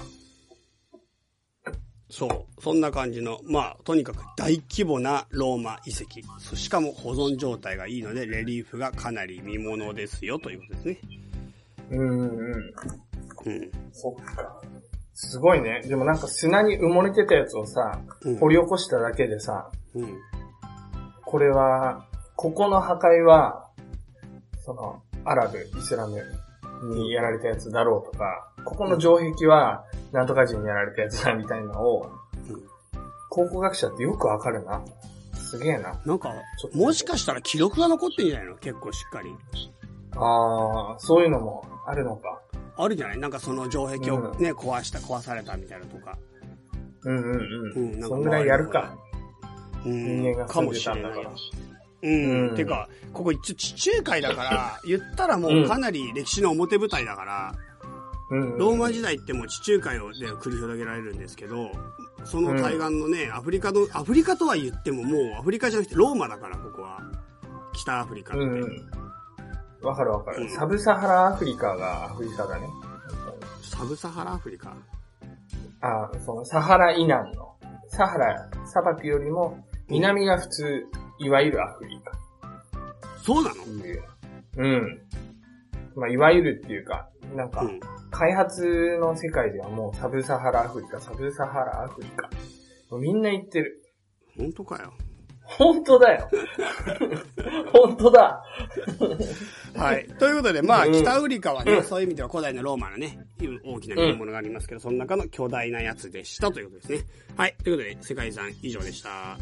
[2.10, 2.62] そう。
[2.62, 6.20] そんな感じの、まあ、とにかく大規模なローマ遺跡。
[6.38, 10.98] そしかも保存状態がいいので、レリーフがかなり見ものですよということですね。
[11.90, 12.74] うーんうん。
[13.46, 13.70] うん。
[13.92, 14.60] そっか。
[15.14, 15.82] すごいね。
[15.86, 20.18] でもなんか砂に埋もれてたやつをさ、うん掘り起こしただけでさ、うん。
[21.24, 23.63] これは、ここの破壊は、
[24.64, 26.20] その、アラブ、イスラム
[26.94, 32.10] にやられたやつだろうとか、ここの城壁は、なんとか人にやられたやつだみたいなのを、
[32.48, 32.64] うん
[33.30, 34.80] 考古学者ってよくわかるな。
[35.32, 36.00] すげえな。
[36.06, 36.32] なんか
[36.72, 38.54] もしかしたら記録が残ってんじゃないの？
[38.58, 39.34] 結構しっかり。
[40.12, 42.40] あー、そういうのもあるのか。
[42.76, 43.18] あるじゃない？
[43.18, 46.16] なんかその城壁をね、壊した、壊されたみたいなとか。
[47.02, 47.90] うんうんううん。
[47.96, 48.94] ん、なんかそんぐらいやるか。
[49.84, 50.22] うん。
[50.22, 51.73] 人間がかもしれない住んでたんだから。
[52.04, 52.48] うん。
[52.50, 57.54] うんてか、ここ一応地中海だから、 言ったらもうかなり歴史の表舞台だから、
[58.30, 58.58] うんうん。
[58.58, 61.70] ローマ時代ってもう地中海で繰り広げられるんですけど、
[62.24, 67.00] その対岸のね、アフリカの、アフリカとは言ってももうアフリカじゃなくてローマだから、ここは。
[67.74, 68.44] 北アフリカって。
[68.44, 68.90] うんうん。
[69.82, 70.42] わかるわかる。
[70.42, 72.66] うんサブサハラアフリカがアフリカだね。
[73.62, 74.74] サブサハラアフリカ？
[75.80, 77.54] あそのサハラ以南の、
[77.88, 80.86] サハラ砂漠よりも南が普通、
[81.18, 82.12] いわゆるアフリカ
[83.22, 83.62] そうなの？
[83.64, 84.62] う。
[84.62, 85.00] うん。
[85.96, 87.80] まあ、いわゆるっていうか、なんかう、ん。
[88.10, 92.28] 開発の世界ではもうサブサハラアフリカ、サブサハラアフリカ。
[92.98, 93.82] みんな言ってる。
[94.36, 94.92] 本当かよ。
[95.46, 96.28] 本当だよ。
[97.72, 98.42] 本当だ。
[99.76, 100.06] はい。
[100.18, 103.18] ということで、まあ、うん北アフリカはね、うんそういう意味では古代のローマのね、
[103.64, 107.10] 大きな見物がありますけど、その中の巨大なやつでしたということですね。
[107.36, 107.56] はい。
[107.62, 109.36] ということで、世界遺産以上でした。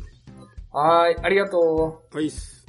[0.73, 2.67] はーい、ありがとはいっす。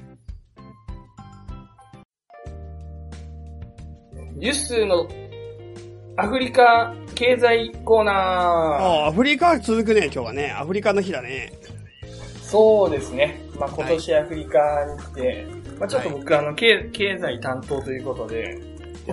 [4.37, 4.43] う。
[4.43, 5.07] ユッスーの
[6.17, 8.15] アフリカ経済コーナー。
[8.15, 10.51] ああ、アフリカ続くね、今日はね。
[10.51, 11.53] アフリカの日だね。
[12.41, 13.41] そうですね。
[13.57, 15.47] まあ、今年アフリカに来て、
[15.79, 18.59] まあ、ちょっと僕、あの経、経済担当ということで、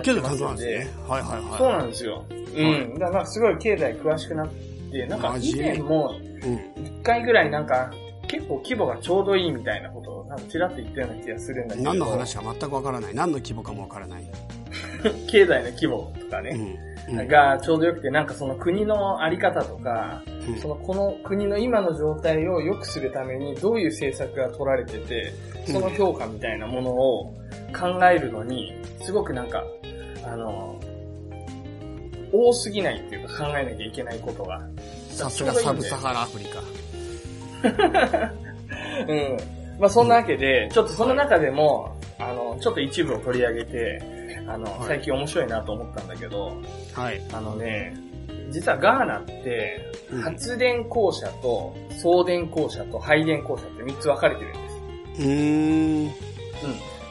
[0.03, 0.85] 経済担当なんですねで。。
[1.07, 1.57] はいはいはい。
[1.57, 2.25] そうなんですよ。
[2.29, 2.99] うん。
[2.99, 4.49] だからすごい経済詳しくなっ
[4.91, 6.83] て、なんか以前もうん。
[6.83, 7.89] 一回ぐらいなんか
[8.31, 11.85] 結構規模がちょうどいいみたいなことをなんかちらっと言ったような気がするんだけど。
[11.89, 13.13] 何の話か全くわからない。
[13.13, 14.23] 何の規模かもわからない。
[15.27, 16.77] 経済の規模とかね。
[17.09, 17.19] うん。
[17.19, 17.27] うん。
[17.27, 25.33] がちょうどよくて、なんかその国のあり方とか、うんそのこの国の今の状態を良くするためにどういう政策が取られてて、
[25.65, 27.33] その評価みたいなものを
[27.77, 29.63] 考えるのに、すごくなんか、
[30.23, 30.79] あの、
[32.31, 34.61] 多すぎないっていうか考えなきゃいけないことが。
[35.09, 36.61] さすがサブサハラアフリカ。
[39.07, 39.37] うん。
[39.79, 44.01] まあそんなわけで、ちょっとその中でも、あの、ちょっと一部を取り上げて、
[44.47, 46.57] あの、はい最近面白いなと思ったんだけど、
[46.93, 47.21] はい。
[47.33, 47.95] あのね、
[48.51, 55.23] 実はガーナってうん、発電公社と送電公社と配電公社って3つ分かれてるんです。
[55.23, 56.05] うーん。
[56.05, 56.11] うん。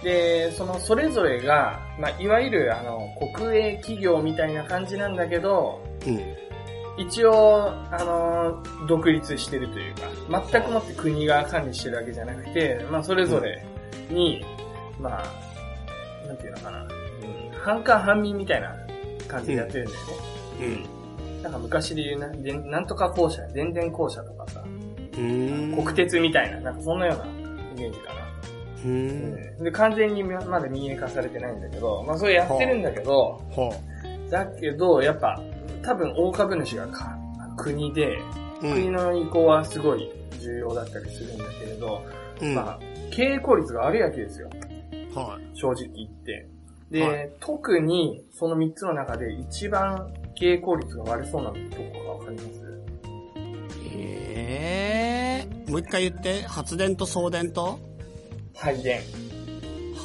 [0.02, 6.18] で、そのそれぞれが、まあ、いわゆるあの、国営企業みたいな感じなんだけど、うん。
[7.00, 13.64] 一応、あの、独立してるというか、全くもって国が管理してるわけじゃなくて、まあ、それぞれ
[14.10, 14.44] に、
[15.00, 16.88] まあ、なんていうのかな、うん、
[17.58, 18.76] 半官半民みたいな
[19.26, 20.86] 感じでやってるんだよね。
[21.32, 21.42] うん。
[21.42, 25.82] なんか昔で言うな、でなんとか公社、電電公社とかさ、うーん。
[25.82, 27.28] 国鉄みたいな、なんかそんなようなイ
[27.80, 28.20] メージかな。
[28.84, 29.54] うーん。
[29.54, 33.72] うんで、完全にまだ民営化されてないんだけど、まあそれやってるんだけど、ほ
[34.30, 35.40] だけど、やっぱ、
[35.82, 37.16] 多分大株主がか
[37.56, 38.18] 国で、
[38.60, 38.92] 国ん。
[38.92, 42.02] の意向はすごい重要だったりするんだけれど、
[42.40, 42.54] うん。
[42.54, 42.78] まあ、
[43.10, 44.48] 経営効率が悪いわけですよ。
[45.14, 45.56] はい。
[45.56, 46.48] 正直言って。
[46.90, 52.60] で、はい特にその3つの中で一番経営効率が悪そうなとこがわかります？
[53.94, 57.78] ええもう一回言って、発電と送電と？
[58.54, 59.00] 配電。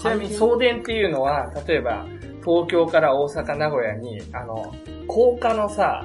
[0.01, 2.05] ちなみに送電っていうのは、例えば、
[2.43, 4.71] 東京から大阪、名古屋に、あの、
[5.15, 6.03] 高架のさ、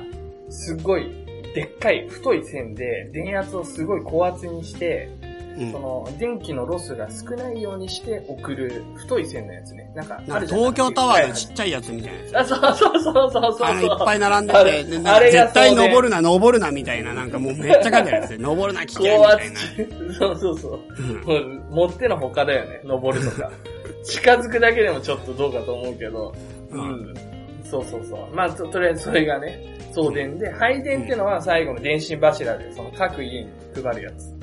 [0.50, 1.10] すっごい、
[1.52, 5.10] でっかい太い線で、電圧をすごい高圧にして、
[5.58, 9.90] うんその、電気のロスが少ないようにして送る太い線のやつね。
[9.96, 12.54] なんか、ある東京タワーのちちっちゃいやつみたいなやつ。
[12.54, 13.66] あ、そうそうそうそうそう。
[13.66, 20.14] あの、いっぱい並んでて、でなんかあれが絶対登るな、登るな、みたいな、なんかもうめっちゃ書いてあるやつで、登るな、危険、みたいな。
[20.14, 20.80] そうそうそう。
[20.96, 23.50] うんもう、持ってのほかだよね、登るとか。
[24.04, 26.32] 近づくだけでもちょっとどうかと思うけど。
[26.70, 27.29] ううんん。
[27.70, 28.34] そうそうそう。
[28.34, 34.34] まあ、と、とりあえずそれがね、送電で、配電っていうのは最後の電信柱で、その各家に配るやつ。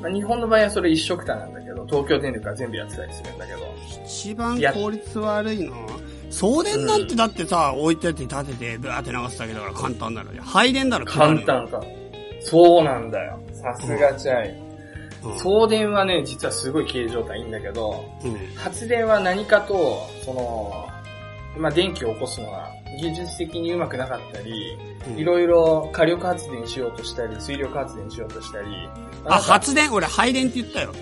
[0.00, 3.60] まあ、日本の場合はそれ一色単なんだけど、東京電力が全部やってたりするんだけど。
[4.04, 10.38] 一番効率悪いのは送電なんてだってさ、置いてって立てて、ブワーって流すだけだから簡単なのに。
[10.38, 11.82] 配電なら簡単か。
[12.40, 13.38] そうなんだよ。
[13.52, 14.48] さすがチャイ。
[14.64, 14.69] うん
[15.38, 18.36] 送電はね、実はすごい経営状態いいんだけど、うん。
[18.56, 20.86] 発電は何かと、その、
[21.58, 28.68] まあ、電気を起こすのは技術的にうまくなかったり、うんいろいろ火力発電しようとしたり、水力発電しようとしたり。
[29.24, 29.90] あ、発電？
[29.92, 30.92] 俺配電って言ったよ。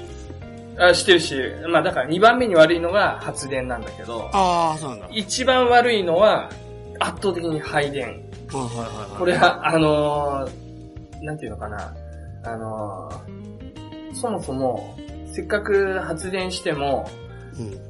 [0.78, 1.68] あ、してるしてる。
[1.68, 5.08] まあだから2番目に悪いのが発電なんだけど、ああ、そうなんだ。
[5.10, 6.48] 一番悪いのは
[7.00, 8.22] 圧倒的に配電。
[8.52, 9.18] あはいはいはい。
[9.18, 11.92] これは、あのーなんていうのかな。
[12.44, 13.47] あのー
[14.20, 14.96] そもそも、
[15.32, 17.08] せっかく発電しても、
[17.58, 17.88] うん。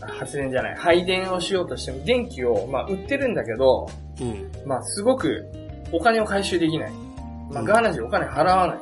[0.00, 3.88] 発電じゃない、配電をしようとしても、電気を、まあ、売ってるんだけど、
[4.20, 4.50] うん。
[4.66, 5.46] まあ、すごく、
[5.92, 6.90] お金を回収できない。
[7.50, 8.78] まあ、うんガーナ人お金払わない。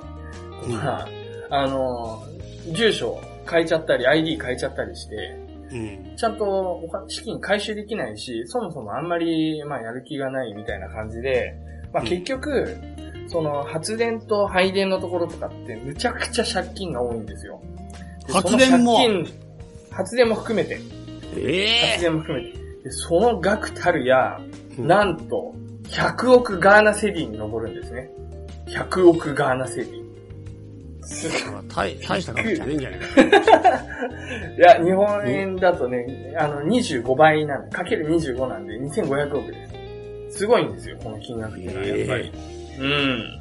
[0.67, 1.09] うんまあ、
[1.51, 2.31] あのー
[2.75, 3.19] 住所
[3.51, 5.37] 変えちゃったり、ID 変えちゃったりして、
[5.73, 5.77] う
[6.13, 6.17] ん。
[6.17, 11.55] ちゃんと資金回収できないし、そもそもあんまり、まあ、やる気がないみたいな感じで、
[11.93, 12.77] まあ、うん結局、
[13.31, 17.63] その、発電と配電のところとかって、むちゃくちゃ借金が多いんですよ。
[18.27, 18.99] で発電も
[19.91, 20.81] 発電も含めて、
[21.37, 22.59] ええ発電も含めて。
[22.83, 24.41] で、その額たるや、
[24.79, 28.11] うんなんと、100億ガーナセディに上るんですね。
[28.67, 30.01] 100億ガーナセディ。
[31.03, 31.29] す
[31.75, 33.41] 大大した額じゃねえんじゃねえか。
[34.59, 39.67] いや、日本円だとね、あの、25倍なんで、かける25なんで、2500億で
[40.31, 40.39] す。
[40.39, 42.60] すごいんですよ、この金額っていうのは、やっぱり。
[42.81, 43.41] うん。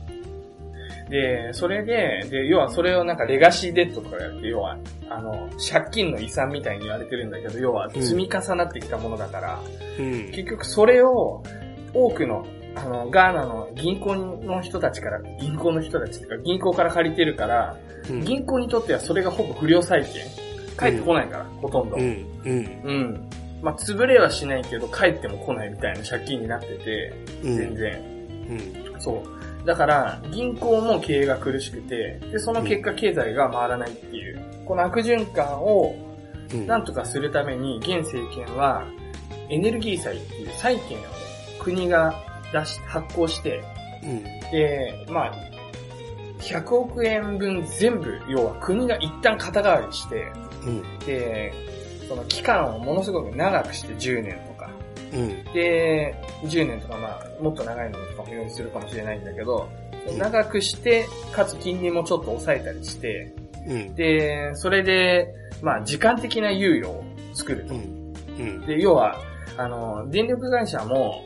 [1.10, 4.78] で、それで、で、要はそれをなんかレガシーデッドとかやって、要は、
[5.10, 9.60] あの、借金の遺産みたいに言われてるんだけど、要は積み重なってきたものだから、
[9.98, 10.32] うん。
[10.32, 11.44] 結局それを
[11.94, 17.78] 多くの、あの、ガーナの銀行の人たちから、銀行の人たちっていうか銀行から借りてるから、
[18.10, 18.22] うん。
[18.22, 20.26] 銀行にとってはそれがほぼ不良債権。
[20.78, 21.98] 返ってこないから、ほとんど。
[21.98, 22.08] ううん。
[22.08, 22.16] ん。
[22.46, 23.30] うん。
[23.62, 27.14] まあ、潰れはしないけど、返っても来ないみたいな借金になってて、
[27.44, 27.56] うん。
[27.58, 28.19] 全然。
[28.50, 28.54] う
[28.98, 29.02] ん。
[29.02, 29.24] そ
[29.64, 29.66] う。
[29.66, 36.10] だから、銀行も経営が苦しくて、で、その結果経済が回らないっていう、この悪循環を、うん
[36.66, 38.84] なんとかするために、現政権は、
[39.50, 41.08] エネルギー債っていう債券をね、
[41.60, 42.16] 国が
[42.52, 43.62] 出し、発行して、
[44.04, 44.24] うん。
[44.52, 45.34] で、まあ、
[46.40, 50.32] 100億円分全部、要は国が一旦肩代わりして、
[50.66, 51.00] うん。
[51.06, 51.54] で、
[52.08, 54.49] その期間をものすごく長くして10年
[55.14, 55.44] うん。
[55.54, 63.34] で、10年とかまあ、もっと長いのとかも用意するかもしれないんだけど、うん長くして、かつ金利もちょっと抑えたりして、
[63.68, 63.96] うん。
[63.96, 67.04] で、それで、まあ、時間的な猶予を
[67.34, 67.74] 作ると。
[68.66, 69.20] で、要は、
[69.58, 71.26] あの、電力会社も、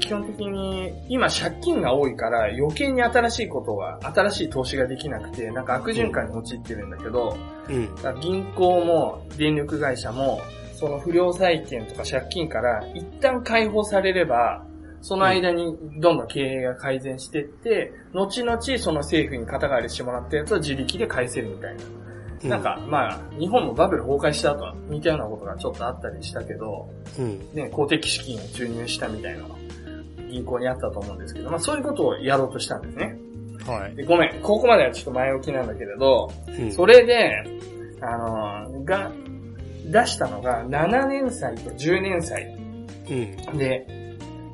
[0.00, 7.36] 基本的に、今借金が多いから余計に新しいことが、新しい投資ができなくて、なんか悪循環に陥ってるんだけど、
[7.68, 8.20] うん。
[8.20, 10.40] 銀行も電力会社も、
[10.84, 14.66] その不良債権とか借金から一旦解放されれば、
[15.00, 21.76] その間にどんどん経営が改善していって、後々その政府に肩代わりしてもらったやつを自力で返せるみたい
[22.42, 22.50] な。
[22.50, 27.54] なんか、まあ、日本もバブル崩壊した後は似たようなことがちょっとあったりしたけど、うん。
[27.54, 29.54] ね、公的資金を注入したみたいなのが
[30.30, 33.16] 銀行にあったと思うんですけど、まあそういうことをやろうとしたんですね。
[33.66, 33.96] はい。
[33.96, 36.70] でごめん、ここまではちょっと前置きなんだけれど、うん。
[36.70, 37.42] それで、
[38.02, 39.10] あの、が、
[39.84, 42.56] 出したのが7年債と10年債
[43.10, 43.58] うん。
[43.58, 43.86] で、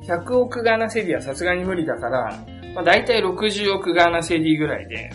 [0.05, 2.43] 100億ガーナセディはさすがに無理だから、
[2.75, 5.11] まあ大体60億ガーナセディぐらいで、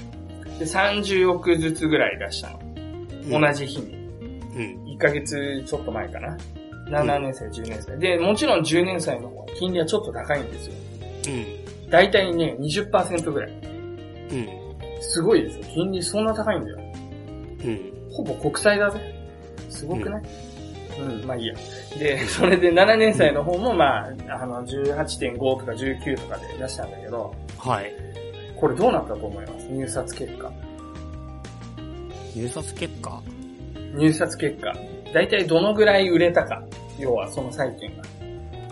[0.59, 3.41] で、30億ずつぐらい出したの。
[3.41, 3.95] 同じ日に。
[3.95, 4.85] うん。
[4.95, 6.37] 1ヶ月ちょっと前かな。
[6.89, 7.99] 7年歳、10年歳。
[7.99, 10.75] で、もちろん10年歳の方は金利はちょっと高いんですよ。
[11.29, 11.91] うん。
[11.91, 13.51] 大体ね、20%ぐらい。
[13.51, 14.49] うん。
[15.01, 15.65] すごいですよ。
[15.75, 16.79] 金利そんな高いんだよ。
[17.65, 17.93] うん。
[18.13, 19.16] ほぼ国債だぜ。
[19.71, 20.23] すごくない、
[20.99, 21.55] うん、まあいいや。
[21.99, 27.93] で、それで7年歳の方もまあ、あの、18.5とか19とかで出したんだけど、はい。
[28.57, 29.67] これどうなったと思います？
[29.69, 30.51] 入札結果。
[32.35, 33.23] 入札結果？
[33.95, 34.75] 入札結果。
[35.13, 36.63] 大体どのぐらい売れたか？
[36.99, 38.03] 要はその債券が。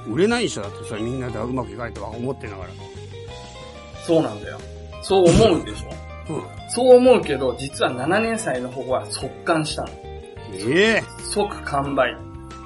[0.06, 2.70] 売れないでしょだってそれみんなでうまくいかないとは思ってんだから。
[4.06, 4.58] そうなんだよ。
[5.02, 6.34] そう思うでしょ？
[6.34, 6.42] うん。
[6.70, 9.88] そう思うけど、実は7年歳の方は速乾したの。
[10.52, 12.16] ええ即完売。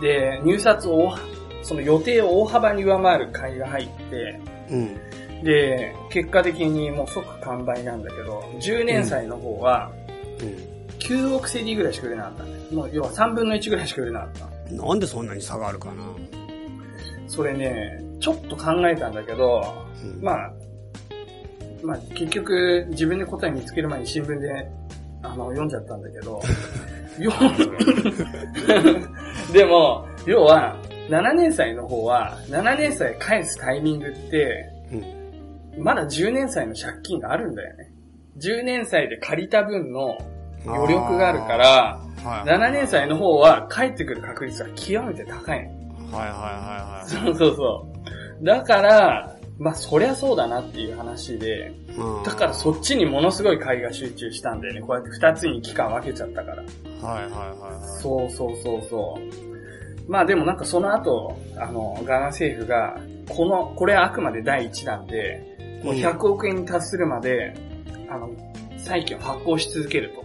[0.01, 1.15] で、入札を、
[1.63, 5.45] その予定を大幅に上回る買いが入って、うん。
[5.45, 9.91] で、結果的にもう即完売なんだけど、10年歳の方は
[10.41, 10.45] う
[10.99, 12.63] 9億セディぐらいしか売れなかったんだよ。
[12.73, 14.75] もう要は3分の1ぐらいしか売れなかった。
[14.75, 14.77] ん。
[14.77, 16.03] なんでそんなに差があるかな
[17.27, 20.23] それね、ちょっと考えたんだけど、うん。
[20.23, 20.53] まあ、
[21.83, 24.69] まあ結局自分で答え見つける前に新聞で
[25.23, 26.41] あの読んじゃったんだけど、
[27.25, 27.33] よ
[29.53, 30.77] でも、要は、
[31.09, 34.71] 7年歳の方は、7年歳返すタイミングって、
[35.77, 35.83] うん。
[35.83, 37.91] まだ10年歳の借金があるんだよね。
[38.39, 40.19] 10年歳で借りた分の
[40.67, 42.49] 余力があるから、はい。
[42.49, 46.17] 7年歳の方は返ってくる確率が極めて高いの。
[46.17, 47.09] はいはいはいはい。
[47.09, 47.87] そうそうそ
[48.41, 48.45] う。
[48.45, 54.81] だから、まあそりゃそうだなっていう話で、うんだからそっちにものすごい買いが集中したんだよね。
[54.81, 56.57] こうやって2つに期間分けちゃったから。
[56.57, 58.01] はいはいはいはい。
[58.01, 59.19] そうそうそうそ
[60.07, 60.11] う。
[60.11, 62.99] まあでもなんかその後、あの、ガーナ政府が、
[63.29, 67.55] この、これはあくまで第一弾で、もう100億円に達するまで、
[68.09, 68.31] あの、
[68.79, 70.25] 債券を発行し続けると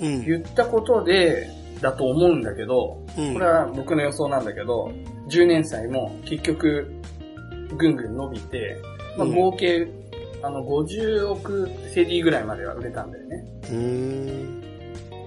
[0.00, 0.24] うん。
[0.24, 1.48] 言ったことで、
[1.80, 4.92] だと思うんだけど、うんこれは僕の予想なんだけど、
[5.28, 6.90] 10年債も結局、
[7.76, 8.80] ぐんぐん伸びて、
[9.16, 9.86] まあ、うん合計、
[10.42, 13.44] あの、50億セディぐらいまでは売れたんだよね。
[13.62, 14.62] うーん。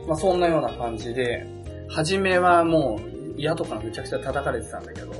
[0.08, 1.46] まあ、そんなような感じで、
[1.90, 3.00] 初めはも
[3.38, 5.12] う、矢とかめちゃくちゃ叩かれてたんだけど、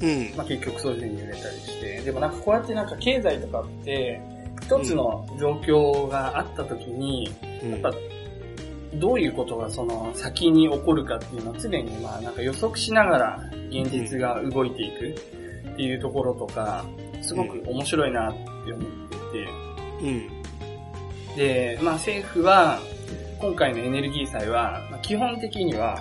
[0.00, 0.36] うん。
[0.36, 4.20] まあ、結局そういう風に売れたりして、でもなんかこうやってなんか経済とかって、
[4.62, 7.30] 一つの状況があった時に、
[7.62, 7.92] うんやっぱ、
[8.94, 15.14] どういうことがその先に起こるかっていうのを常にまあなんか予測しながら現実が動いていく
[15.76, 16.86] っていうところとか、
[17.20, 19.48] すごく面白いなって思っていて、
[20.00, 21.36] うん。
[21.36, 22.80] で、まあ政府は、
[23.38, 25.98] 今回のエネルギー祭は、まあ基本的には、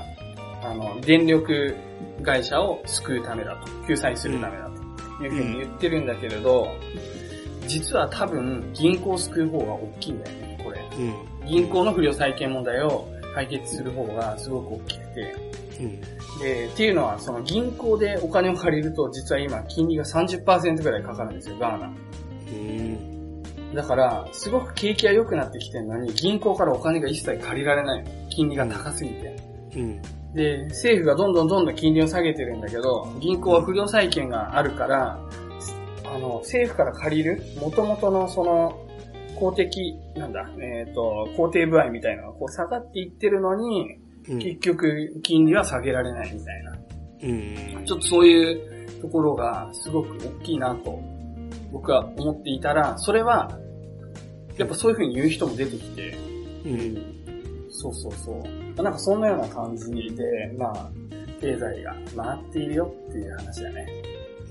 [0.64, 1.76] あの、電力
[2.24, 4.70] 会社を救うためだと、救済するためだ
[5.18, 6.70] というふうに言ってるんだけれど、
[7.68, 10.82] 実は多分銀行を救う方が大きいんだよね、これ。
[10.98, 11.48] うん。
[11.48, 15.65] 銀行の不良債権問題を解決する方がすごく大きくて。
[15.80, 16.02] うん。
[16.40, 21.88] で、っていうのは、その銀行でお金を借りると、実は今金利が30%ぐらいかかるんですよ、ガーナ。
[21.88, 23.44] うん。
[23.74, 28.10] だから、すごく景気が良くなってきてるのに、銀行からお金が一切借りられないの。
[28.30, 29.36] 金利が高すぎて。
[29.76, 30.02] うん。
[30.34, 35.20] で、政府がどんどんどんどん金利を下げてるんだけど、銀行は不良債権があるから、
[36.06, 38.82] あの、政府から借りる、元々のその、
[39.38, 46.78] 公的、なんだ、えっ、と、公定部合みたいなのがこう下がっていってるのに、うん結局、金利は下げられないみたいな。
[47.24, 47.86] うん。
[47.86, 51.00] ちょっとそういうところがすごく大きいなと、
[51.72, 53.52] 僕は思っていたら、それは、
[54.58, 56.18] やっぱそういう風に言う人も出てきて、
[56.66, 57.16] うん。
[57.70, 58.44] そうそうそ
[58.78, 58.82] う。
[58.84, 60.90] なんかそんなような感じで、まあ、
[61.42, 63.88] 経済が回っているよっていう話だね。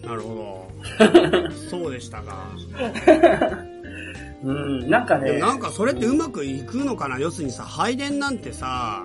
[0.05, 1.51] なるほど。
[1.70, 2.51] そうでしたか。
[4.45, 7.18] うん、なんかね、なんかそれってうまくいくのかな？
[7.18, 9.03] 要するにさ、配電なんてさ、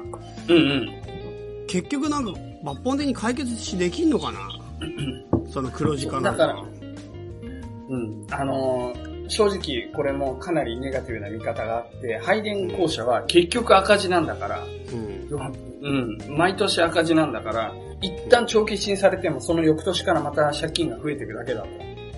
[0.47, 1.65] うんうん。
[1.67, 4.39] 結局なんか抜本的に解決しできんのかな？
[5.49, 6.63] その黒字化なんだから
[7.89, 8.27] うん。
[8.29, 16.17] あのー正直これもかなりネガティブな見方があって、配電公社は結局赤字なんだから、うん。
[16.27, 17.71] うん、毎年赤字なんだから、
[18.01, 21.67] 一旦長期支援されてもその翌年からまた借金が増えていくだけだと。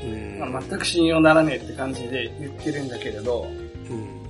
[0.04, 0.40] うん。
[0.40, 3.48] まあ、全く信用ならねえって感じで言ってるんだけれど、
[3.90, 4.22] うん。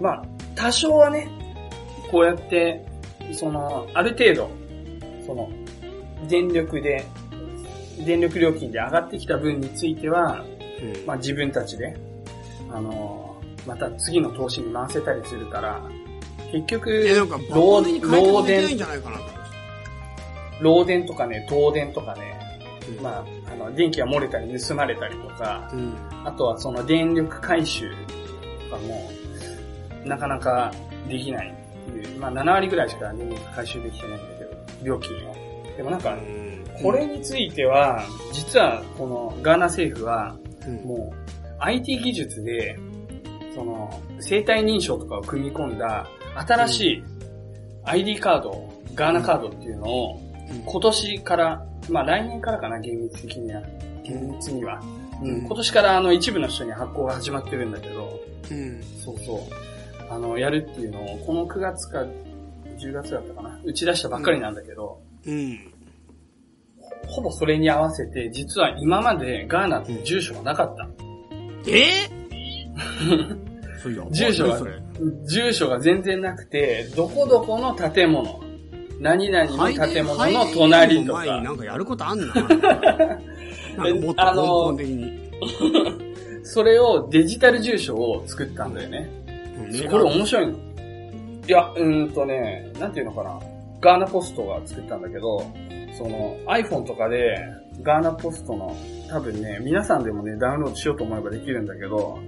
[0.00, 0.24] まあ、
[0.54, 1.28] 多少はね、
[2.10, 2.84] こうやって、
[3.32, 4.50] その、ある程度、
[5.26, 5.50] その、
[6.28, 7.04] 電力で、
[8.04, 10.44] 電力料金で上がってきた分については、
[10.82, 11.06] うん。
[11.06, 11.96] まあ自分たちで、
[12.70, 15.82] あの、また次の投資に回せたりするから、
[16.50, 19.24] 結局、漏電、じゃないかなと。
[20.60, 22.38] 漏電とかね、東電とかね、
[22.96, 25.94] うんまあ、あの、電気が漏れたり盗まれたりとか、うん。
[26.24, 27.90] あとはその電力回収
[28.70, 29.10] とかも、
[30.04, 30.72] なかなか
[31.08, 31.54] できない
[31.88, 32.18] っていう。
[32.18, 35.34] まあ7割ぐらいしか電力回収できてないんだけど、料金を。
[35.76, 36.16] でもなんか、
[36.82, 40.36] これについては、実はこのガーナ政府は、
[40.66, 41.16] うん、もう
[41.60, 42.78] IT 技術で、
[43.54, 47.04] その、生体認証とかを組み込んだ新しい
[47.84, 50.20] ID カード、ガーナカードっていうのを、
[50.64, 53.62] 今年から、まあ来年からかな、厳密的には。
[54.04, 54.80] 厳密には。
[55.22, 58.82] うん、今年からあの一部の人に発行が始まってるんだけど、うん。
[59.04, 59.40] そうそう。
[60.12, 62.04] あの、やるっていうのを、この9月か
[62.78, 65.72] 10月だったかな、打ち出したばっかりなんだけど、うん。
[67.06, 70.88] ほぼそれに合わせて、実は今までガーナって住所がなかった。
[71.68, 72.08] え？
[73.82, 74.60] そうや住所が。
[75.24, 78.40] 住所が全然なくて、どこどこの建物、
[79.00, 82.56] 何々の建物の隣とかな、んかやることあんな なんか
[84.00, 85.22] もっと根本的に。
[86.44, 89.08] それをデジタル住所を作ったんだよね。
[89.70, 90.52] うんこれ面白いの。
[90.52, 90.56] い
[91.48, 93.38] や、うーんとね、なんていうのかな。
[93.80, 95.44] ガーナポストが作ったんだけど、
[95.96, 97.36] その iPhone とかで
[97.82, 98.76] ガーナポストの
[99.08, 102.18] 多分ね、皆さんでもね、ダウンロードしようと思えばできるんだけど、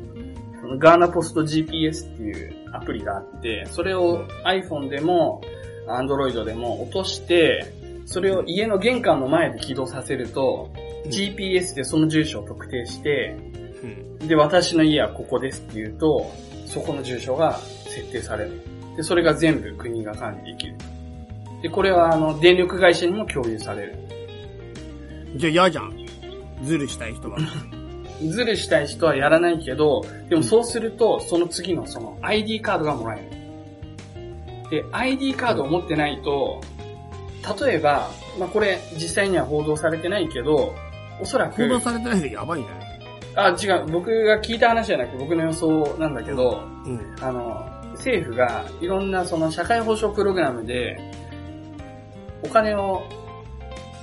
[0.79, 5.41] ガーナポスト GPS っていうアプリがあって、それを iPhone でも
[5.87, 7.72] Android でも落として、
[8.07, 10.72] それを家の玄関の前で起動させると、
[11.07, 13.37] GPS でその住所を特定して、
[13.82, 16.30] うんで、私の家はここですって言うと、
[16.66, 18.61] そこの住所が設定される。
[18.97, 20.76] で、それが全部国が管理できる。
[21.62, 23.99] で、これはあの、電力会社にも共有される。
[25.37, 26.07] じゃあ嫌じゃん。
[26.62, 27.37] ズルしたい人が。
[28.22, 33.43] ズルしたい人はやらないけど、でもそうすると、その次のその ID カードがもらえる。
[34.71, 36.61] で、ID カードを持ってないと、
[37.61, 40.75] 例えば、まあ、これ実際には報道されてないけど、
[41.21, 42.85] おそらく、報道されてないでやばいんじゃない
[43.37, 47.17] あ、違う、僕が聞いた話じゃなくて僕の予想なんだけど、うん。
[47.21, 50.99] あの、政府がいろんなその社会保障プログラムで、
[52.43, 53.03] お金を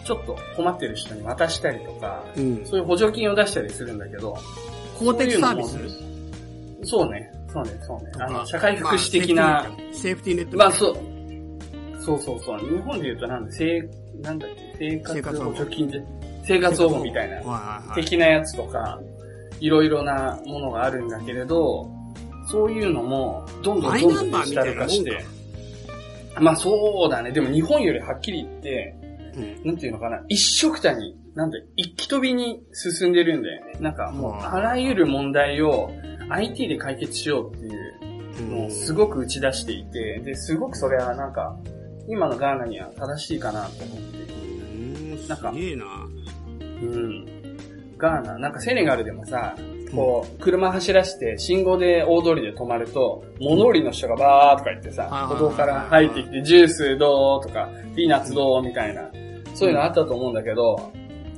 [0.05, 2.66] ちょっと困ってる人に渡したりとか、うん。
[2.66, 4.36] そういう補助金を出したりするんだけど、
[4.99, 5.80] 公的サービス？
[6.84, 8.12] そうね、そうね、そうね。
[8.20, 10.58] あの、社会福祉的な、まあセーフティーネット。
[10.58, 10.97] まあそう、
[12.02, 12.60] そうそうそう。
[12.60, 13.82] 日本で言うとなんだ、生、
[14.22, 14.49] なんだっ
[14.80, 16.04] け、生活保助金で、
[16.43, 17.84] 生活保護みたいな。
[17.95, 18.99] 的なやつとか、
[19.60, 21.89] いろいろなものがあるんだけれど、
[22.49, 25.24] そういうのも、どんどんどんどんデジタル化して
[26.39, 27.32] まあそうだね。
[27.32, 28.95] でも日本よりはっきり言って、
[29.36, 29.68] うん。
[29.68, 33.74] なんていうのかな、一色たに、なんだ、一気飛びに進んでるんだよね。
[33.80, 35.91] なんかもう、あらゆる問題を
[36.32, 37.69] IT で解決しようってい
[38.47, 41.57] うのをすごく打ち出していて、で、すごくそれはなんか、
[42.07, 44.17] 今のガーナには正しいかなと思って。
[44.34, 45.17] うん。
[45.17, 45.86] すなんかげえな。
[46.59, 47.25] うん。
[47.97, 49.55] ガーナ、なんかセネガルでもさ、
[49.93, 59.09] こう、車走らして、信号で大通りで止まると、物売りの人がバーとか言ってさ、歩道から入ってきて、ジュースどうとか、ピーナッツどうみたいな、
[59.53, 60.91] そういうのあったと思うんだけど、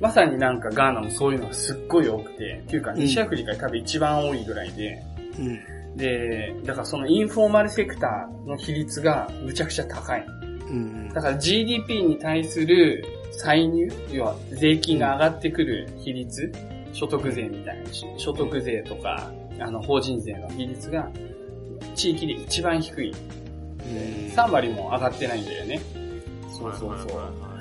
[0.04, 5.02] まさになんかガーナもそういうのがすっごい多くて、っていうか西アフリカに多分一番多いぐらいで、
[5.40, 5.42] う
[5.94, 5.96] ん。
[5.96, 10.26] で、だからそのインフォーマルセクターの比率がむちゃくちゃ高い。
[10.68, 11.08] うん。
[11.14, 16.52] だから GDP に対する歳入、要は税金が上がってくる比率、
[16.92, 21.10] 所得税みたいなし、所得税とか、あの、法人税の比率が
[21.96, 23.14] 地域で一番低い。
[23.14, 23.18] で、
[24.36, 25.80] 3割も上がってないんだよね。
[26.52, 27.53] そうそうそう。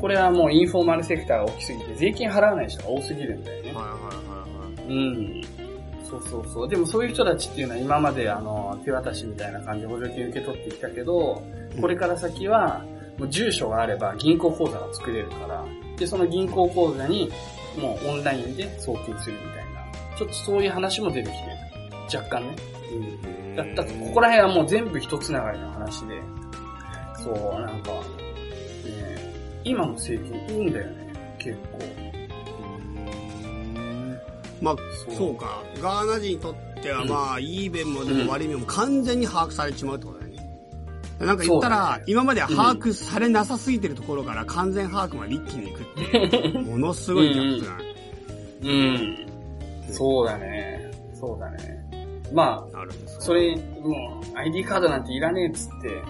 [0.00, 3.74] これはもうインフォーマルセクターが大きすぎて、税金払わない人が多すぎるんだよね。
[4.88, 5.42] うん。
[6.08, 6.68] そうそうそう。
[6.68, 11.42] でもそういう人たちっていうのは今まであの、手渡しみたいな感じで補助金受け取ってきたけど、
[11.80, 12.84] これから先は、
[13.18, 15.64] もう住所があれば銀行口座が作れるから、
[15.96, 17.30] で、その銀行口座に、
[17.78, 22.20] もうオンラインで送金するみたいな、ちょっとそういう話も出てきてる。
[22.20, 22.56] 若干ね。
[22.92, 23.56] うん。
[23.56, 26.22] だったここら辺はもう全部一つながりの話で、
[27.22, 27.98] そう、なんか、ね、
[29.68, 31.78] 今の政権いいんだよね、結構。
[34.62, 34.76] まあ、
[35.16, 35.62] そうか。
[35.82, 40.38] ガーナ人にとっては、まあ、いい面もでも悪い面も完全に把握されちまうってことだよね。
[41.20, 47.84] なんか言ったら、今までは把握されなさすぎてるところから完全把握まで一気に行くって ものすごいギャップだね。
[48.62, 49.92] うん。
[49.92, 50.90] そうだね。
[51.12, 51.88] そうだね。
[52.32, 52.86] まあ。
[53.20, 56.02] それ、もう、ID カードなんていらねえっつって、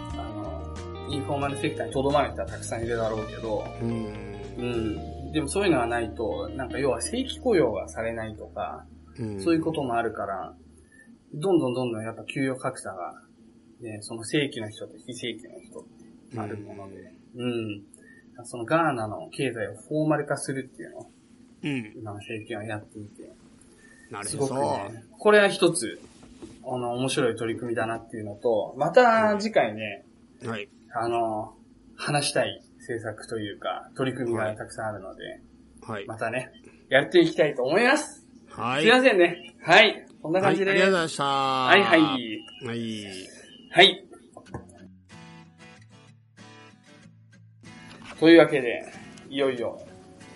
[1.10, 4.38] インフォーマルセクターにとどまる人はたくさんいるだろうけど、うん。
[4.58, 5.32] うん。
[5.32, 8.84] でもそういうのがないと、なんか要は正規雇用がされないとか、
[9.18, 10.54] うんそういうこともあるから、
[11.34, 13.20] どんどんどんどんやっぱ給与格差が、
[13.80, 15.82] ね、その正規の人と非正規の人っ
[16.32, 17.82] てあるもので、うん。
[18.44, 21.10] そのガーナの経済をフォーマル化するっていうのを、
[21.64, 21.92] うん。
[21.96, 23.22] 今の政権はやっていて、
[24.10, 24.46] なるほど。
[24.46, 26.00] すごくね、これは一つ、
[26.64, 30.04] あの、面白い取り組みだなっていうのと、また次回ね、
[30.44, 30.68] はい。
[30.94, 31.54] あの、
[31.96, 35.40] 話したい政策というか、取り組みがたくさんあるので、
[35.82, 36.06] はい。
[36.06, 36.50] またね、
[36.88, 38.26] やっていきたいと思います。
[38.50, 38.82] はい。
[38.82, 39.54] すいませんね。
[39.62, 40.06] はい。
[40.22, 40.70] こんなはい、感じで。
[40.70, 41.24] ありがとうございました。
[41.24, 42.00] ははいはい。
[42.64, 43.04] はい。
[43.70, 44.04] はい。
[48.18, 48.84] というわけで、
[49.30, 49.80] いよいよ、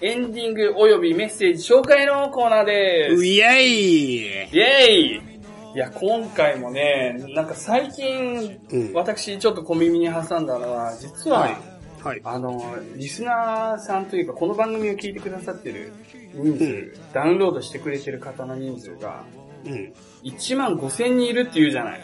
[0.01, 3.27] エンディングおよびメッセージ紹介のコーナーです。
[3.27, 5.32] イェイイェイ
[5.75, 11.57] いや、今回もね、なんか最近、うん私ちょっと小耳に挟んだのは、実は、はい。
[12.03, 12.21] はい。
[12.25, 12.61] あの、
[12.97, 15.93] リスナーさんというか、この番組を聞いてくださってる
[16.35, 19.25] 人数、うんダウンロードしてくれてる方の人数が、
[19.65, 19.93] うん。
[20.25, 22.01] 1万5千人いるっていうじゃない。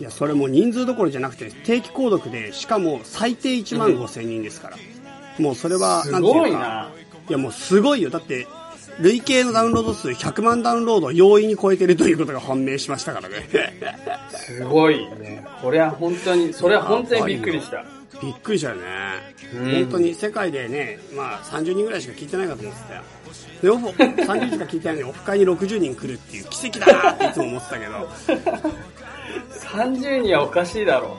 [0.00, 4.76] いや、それもう人数どころじゃなくて、定期購読で、しかも最低1万5千人ですから。
[5.38, 6.12] もうそれは、す。
[6.20, 6.90] ごいな。
[7.28, 8.10] いや、もうすごいよ。
[8.10, 8.48] だって、
[9.00, 13.48] 累計のダウンロード数100万ダウンロードを容易に超えてるということが判明しましたからね。
[14.30, 15.44] すごいね。
[15.60, 17.84] これは本当に、それは本当にびっくりした。
[18.22, 18.82] びっくりしたよね。
[19.54, 23.02] うん本当に世界でね、まあ30人ぐらいしか聞いてないかと思ってたよ。
[23.62, 28.08] で、オフ、 30人しか聞いてないのにオフ会に60人来るっていう奇跡だなっていつも思ってたけど。
[29.60, 31.16] 30人はおかしいだろ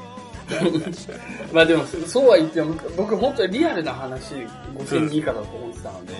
[1.51, 1.53] う。
[1.53, 4.35] まあでも、そうは言っても、僕本当にリアルな話、
[4.77, 6.13] 5000人以下だと思ってたので、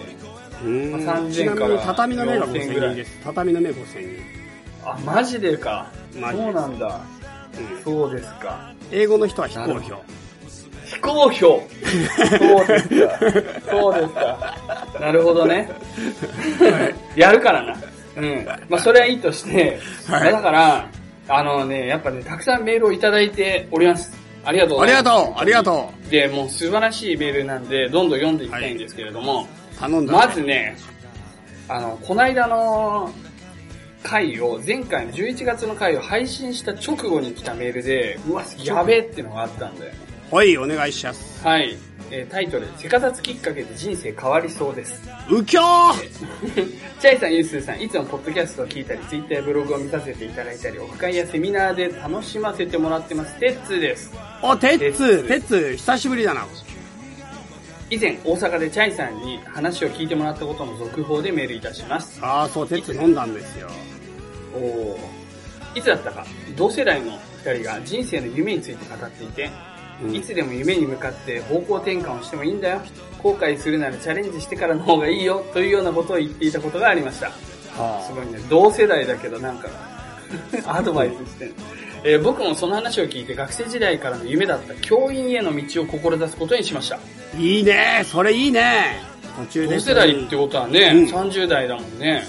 [0.64, 3.20] まあ3000ちなみに畳の目が4000 5000ぐらい人です。
[3.24, 4.24] 畳の目5000人。
[4.86, 5.91] あ、マジでか。
[6.14, 7.01] そうなんだ。
[7.58, 8.74] うんそうですか。
[8.91, 9.93] 英語の人は非公表。
[10.86, 11.39] 非公表。
[11.39, 13.20] そうですか。
[13.70, 14.56] そうですか。
[14.99, 15.70] なるほどね。
[17.16, 17.78] やるからな。
[18.18, 18.45] うん。
[18.70, 20.89] まあ、それはいいとして、はいまあだから、
[21.28, 24.14] あのね、やっぱね、たくさんメールをいただいております。
[24.43, 25.16] ありがとうごありざいます。
[25.16, 26.12] がとうありがとう。
[26.12, 30.13] で、もう素晴らしいメールなんで、どんどん読んでいきたいんですけれども、う頼んだ。
[30.13, 30.76] まずね、
[31.67, 33.11] あの、こないだの
[34.03, 39.97] 回を、前回の11月の回を配信した直後に来たメールで、うわ、やべえっていうのがあったんだよね。
[40.32, 41.45] はい、お願いします。
[41.45, 41.78] はい。
[42.11, 45.01] えータイトル、せかさつきっかけで人生変わりそうです。
[45.32, 45.93] うきょー
[47.01, 53.39] チャイさん、ユースーさん、いつもポッドキャストを聞いたり、ツイッターやブログを見させていただいたり、オフ会やセミナーで楽しませてもらってます。
[53.39, 54.11] テッツーです。
[54.43, 56.45] お、てってっつ、つてっつ、久しぶりだな。
[57.89, 62.19] 以前、大阪でチャイさんに話を聞いてもらったことの続報でメールいたします。
[62.21, 63.69] ああ、そう、てっつ飲んだんですよ。
[64.55, 66.25] おーいつだったか、
[66.55, 67.11] 同世代の
[67.43, 69.51] 二人が人生の夢について語っていて、
[70.01, 72.81] うんいつでも夢に向かって方向転換をしてもいいんだよ。
[73.21, 75.45] 後悔するならチャレンジしてからの方がいいよ。
[75.53, 77.31] というようなことを言っていたことがありました。
[77.31, 78.39] すごいね。
[78.49, 79.69] 同世代だけどなんか、
[80.67, 81.53] アドバイスしてる。
[82.08, 86.99] えー僕もその話を聞いて学生時代からの夢だった教員への道を志すことにしました。
[87.38, 89.01] いいねそれいいね
[89.36, 89.76] 途中で。
[89.76, 92.24] 同世代ってことはね、うん30代だもんね。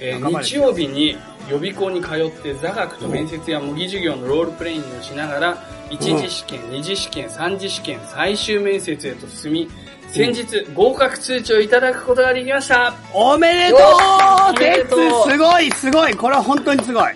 [0.00, 1.16] えー日曜日に
[1.50, 5.58] 予備校に通って座学と面接や模擬授業のロールプレイングをしながら、
[5.90, 9.68] 一次試験、二次試験、三次試験、最終面接へと進み、
[10.06, 12.94] 先日合格通知をいただくことができました。
[13.12, 13.86] おめでとよ
[14.54, 17.12] うでとうつすごいすごいこれは本当にすごい。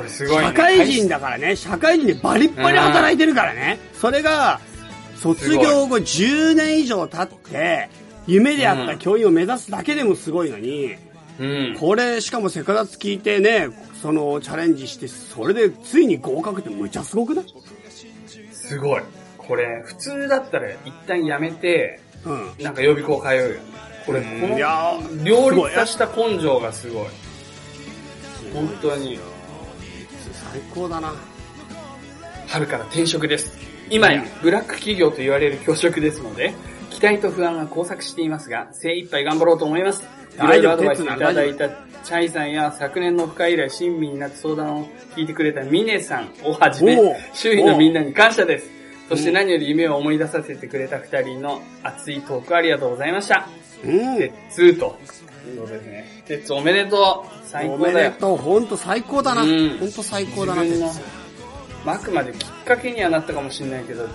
[0.00, 0.48] これすごいね。
[0.48, 3.78] 社会人だからね、社会人でバリッバリ働いてるからね。
[4.00, 4.60] それが、
[5.16, 7.90] 卒業後10年以上経って、
[8.26, 10.94] 夢であった教員を目指すだけでもすごいのに、
[11.38, 11.76] うん。
[11.78, 13.68] これ、しかもセカダツ聞いてね、
[14.00, 17.44] そのチャレンジして、それでついに合格ってむちゃすごくない？
[18.52, 19.02] すごい。
[19.36, 22.52] これ、普通だったら一旦やめて、うん。
[22.64, 23.60] なんか予備校通うよね。
[24.06, 27.06] これ、この、ー両立化した根性がすごい。
[28.54, 29.18] 本当に。
[30.50, 31.14] 最高だな。
[32.48, 33.56] 春から転職です。
[33.88, 36.54] 今や、ブラック企業と言われる教職ですので、
[36.90, 40.04] 期待と不安が交錯していますが、精一杯頑張ろうと思います。
[40.34, 46.96] いろいろアドバイスいただいたチャイさんや昨年の深い以来親身になって相談を聞いてくれたミネさんをはじめ
[47.34, 48.70] 周囲のみんなに感謝です。
[49.08, 53.48] そして何より夢を思い出させてくれた二人の熱いトークありがとうございました。
[53.84, 54.18] うん。
[54.18, 54.98] 鉄通と。
[55.48, 56.22] いうことですね。
[56.26, 57.46] 鉄おめでとう。
[57.46, 57.96] 最お高だよ。
[57.96, 58.36] めでとう。
[58.36, 59.42] ほんと最高だな。
[59.42, 60.62] うんほんと最高だな。
[60.62, 60.92] 自分の、
[61.84, 64.08] まああくまできっかけにはなったかもしれないけど、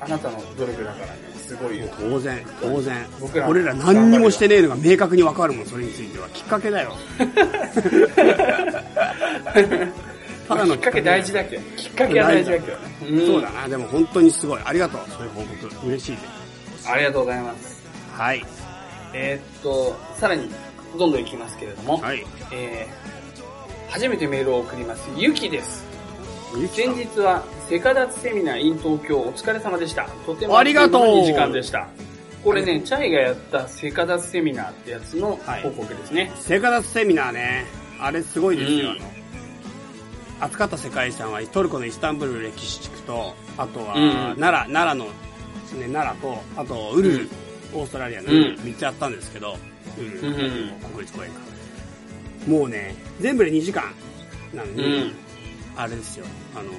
[0.00, 1.86] あなたの努力だからね、すごいよ。
[1.98, 3.38] 当然、当然僕。
[3.38, 6.28] ら俺ら何にもしてねえのが明確にわかるもん、それについては。
[6.30, 6.92] きっかけだよ。
[10.48, 13.22] ただのきっかけ大事だけど、きっかけは大事だけどね。
[13.22, 13.68] んそうだな。
[13.68, 14.60] でも本当にすごい。
[14.64, 15.00] ありがとう。
[15.10, 15.86] そういう報告。
[15.88, 16.18] 嬉しいで
[16.78, 16.88] す。
[16.88, 17.82] ありがとうございます。
[18.12, 18.44] はい。
[19.12, 20.50] えーっと、さらに、
[20.98, 22.24] どんどんいきますけれども、はい。
[22.52, 25.08] えー、初めてメールを送ります。
[25.16, 25.86] ゆきです。
[26.72, 30.08] 先日は、セカダツセミナー in 東京お疲れ様でした。
[30.24, 31.86] とてもありがとういい時間でした。
[32.42, 36.32] これね、チャイがやったセカダツセミナーってやつのはい報告ですね。
[36.36, 37.66] 生活セミナーね。
[38.00, 38.78] あれすごいですよ。
[38.78, 39.18] うんあの
[40.40, 47.28] 扱った世界遺産はトルコのイスタンブール歴史地区と、あとはうん奈良、奈良の、ね、奈良と、あとウルル、
[47.74, 49.56] オーストラリアのうん3つやったんですけど、
[49.98, 50.34] ウルル、うん
[50.90, 51.40] 国立公園か。
[52.46, 53.84] もうね、全部で2時間
[54.54, 55.12] なのうに、ん。
[55.76, 56.74] あれですよ、あのー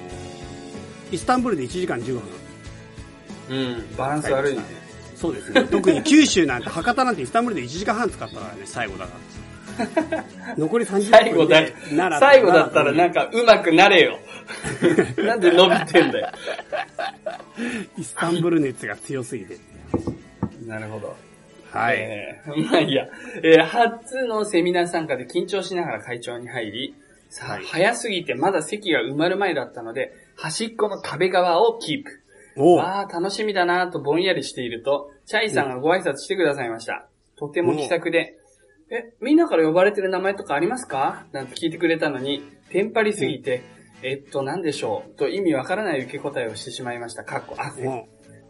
[1.12, 2.22] イスタンブールで1時間15分。
[3.50, 3.96] うん。
[3.96, 4.62] バランス悪いね。
[5.16, 5.64] そうですね。
[5.70, 9.20] 特に九州なんて、博多なんてイスタンブールで1時間半使ったからね、最後だから。
[10.58, 11.62] 残り30分で最後だ、
[11.96, 14.18] 奈良最後だったらなんか、か上手くなれよ。
[15.24, 16.28] なんで伸びてんだよ。
[17.98, 19.56] イスタンブール熱が強すぎて。
[20.70, 21.16] なるほど。
[21.70, 21.96] はい。
[21.98, 23.06] えーまあいいや。
[23.42, 26.94] えー初のセミナー参加で緊張しながら会長に入り、
[27.28, 32.10] さあ、はい早すぎてまだ席が埋まる前だったので、端っこの壁側をキープ。
[32.56, 37.06] おうわあ、楽しみだなぁとぼんやりしていると、チャイさんがご挨拶してくださいました。
[37.36, 38.36] とても気さくで、
[38.90, 41.26] え、みんなから呼ばれてる名前とかありますか？
[41.30, 43.62] なんて聞いてくれたのに、テンパりすぎて、
[44.02, 45.16] えっと、なんでしょう？
[45.16, 47.22] と意味わからない受け答えをしてしまいました。
[47.22, 47.72] かっこ、あ、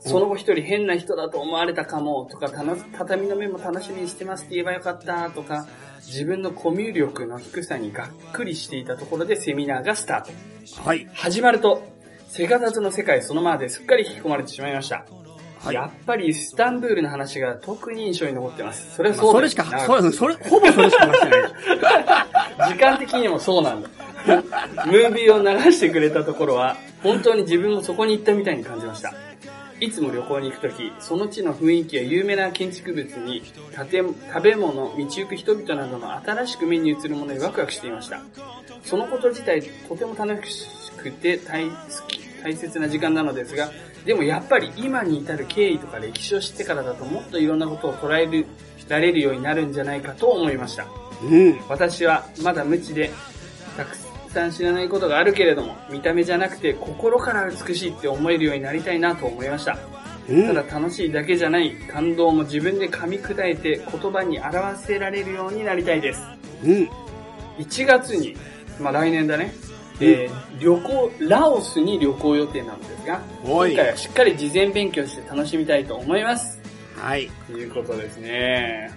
[0.00, 2.50] その後一人変な人だと思われたかもとか、
[2.96, 5.66] 畳の目も楽しみにしてますって言えばよかったとか、
[6.06, 10.82] 自分のコミュ力の低さにがっくりしていたところでセミナーがスタート。
[10.82, 11.06] はい。
[11.12, 11.82] 始まると、
[12.28, 15.04] セガダツの世界そのままですっかり引き込まれてしまいました。
[15.62, 15.74] はい。
[15.74, 18.94] やっぱりイスタンブールの話が特に印象に残ってます。
[18.94, 21.36] それはまあそうだよそれしか、それ、それ、ほぼそれしか話してな
[22.68, 22.72] い。
[22.72, 23.90] 時間的にもそうなんだ。
[24.86, 29.12] ムービーを流してくれたところは、本当に自分もそこに行ったみたいに感じました。
[29.80, 33.42] いつも旅行に行くとき、その地の雰囲気や有名な建築物に、
[33.90, 38.22] 建食べ物、道行く人々などの新しく目に映るものにワクワクしていました。
[38.84, 40.66] そのこと自体、とても楽し
[40.98, 41.72] くて大好
[42.08, 43.70] き、大切な時間なのですが、
[44.04, 48.46] でもやっぱり今に至る経緯とか歴史を知ってからだともっといろんなことを捉える、
[48.88, 50.86] られるようになるんじゃないかと思いました。
[51.22, 51.60] うん。
[51.68, 53.10] 私はまだ無知で
[53.76, 54.09] たくさん
[54.52, 59.78] 知らないことがあるけれども、見た目じゃなくて心から美しいって思えるようになりたいなと思いました。
[60.28, 60.46] うん。
[60.46, 66.22] ただ楽しいだけじゃない感動も自分で噛み砕いて言葉に表せられるようになりたいです。
[66.64, 66.88] うん。
[67.58, 68.36] 1月に、
[68.80, 69.52] まあ来年だね、
[70.00, 70.28] え？
[70.30, 76.60] ー旅行、ラオスに旅行予定なんですが、今回はしっかり事前勉強して楽しみたいと思います。
[76.96, 77.30] はい。
[77.46, 78.90] ということですね。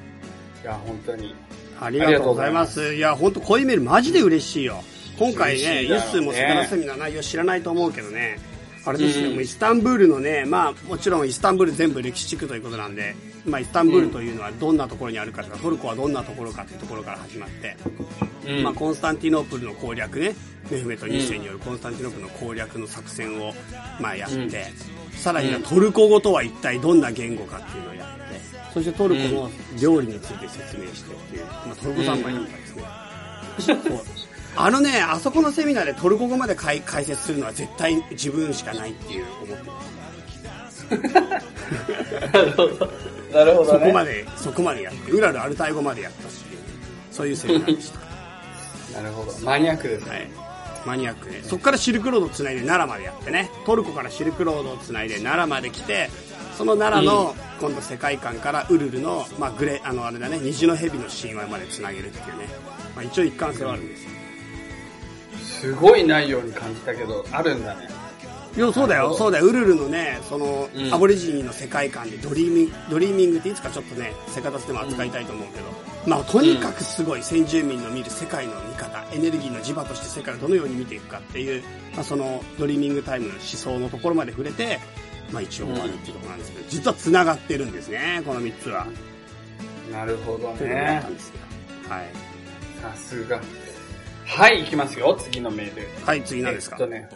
[0.62, 1.36] いや、本当に。
[1.82, 2.94] ありがとうございます。
[2.94, 4.84] いや、ほんとこういうメールマジで嬉しいよ。
[5.18, 8.40] 今回ね、ユッスーもセカラセミナー内容知らないと思うけどね。
[8.86, 9.34] あれですよ、うん。
[9.36, 17.78] もうイスタンブールのね、まあもちろんイスタンブール全部歴史地区ということなんで、まあイスタンブールというのはどんなところにあるかとか、トルコはどんなところかっていうところから始まって、
[18.48, 18.64] うん。
[18.64, 20.36] まあコンスタンティノープルの攻略ね、
[20.70, 23.54] メフメト2世によるコンスタンティノープルの攻略の作戦を、
[24.02, 24.52] まあやって、うん。
[25.18, 28.42] さらにはトルコ語とは一体どんな言語かっていうのをやって、
[28.74, 32.84] そしてトルコの料理について説明してっていう、まあトルコ三昧だったですね。
[33.60, 34.02] そう
[34.56, 40.86] あのね、あそこのセミナーでトルコ語まで解解説するのは絶対自分しかないっていう思ってます。
[43.34, 43.74] なるほど。
[43.74, 46.62] そこまで、そこまでやって、ウラルアルタイ語までやったっていう、
[47.12, 48.00] そういうセミナーでした。
[49.02, 49.34] なるほど。
[49.40, 50.10] マニアックですね。
[50.12, 50.28] はい。
[50.86, 51.42] マニアックね。
[51.44, 53.50] そこからシルクロードをつないで奈良までやってね。
[53.66, 56.10] トルコからシルクロードをつないで奈良まで来て、
[56.58, 62.48] その奈良の、今度世界観からウルルの、まあグレ、あのあれだね、虹の蛇の神話までつなげるっていうね。
[62.96, 64.10] まあ一応一貫性はあるんですよ。
[65.64, 67.88] すごい内容に感じたけど、あるんだね。
[68.58, 69.46] いや、そうだよ、そうだよ。
[69.46, 75.66] ウルルのね、その、うんアボリジニの世界観でドリーミング、ドリーミングっていつかちょっとね、セカダスでも扱いたいと思うけど、
[76.06, 81.64] まあ、とにかくすごい先住民の見る世界の見方、エネルギーの磁場として世界をどのように見ていくかっていう、
[81.96, 84.82] まあ、その、ドリーミングタイムの思想のところまで触れて、
[85.32, 88.86] まあ、一応終わるっていうところなんですけど、実は繋がってるんですね、この3つは。
[89.90, 91.02] なるほどね。
[91.88, 92.08] はい。
[92.82, 93.40] さすが。
[94.26, 95.16] はい、いきますよ。
[95.20, 95.88] 次のメール。
[96.06, 96.78] はい、次何ですか？
[96.80, 97.10] えっとね、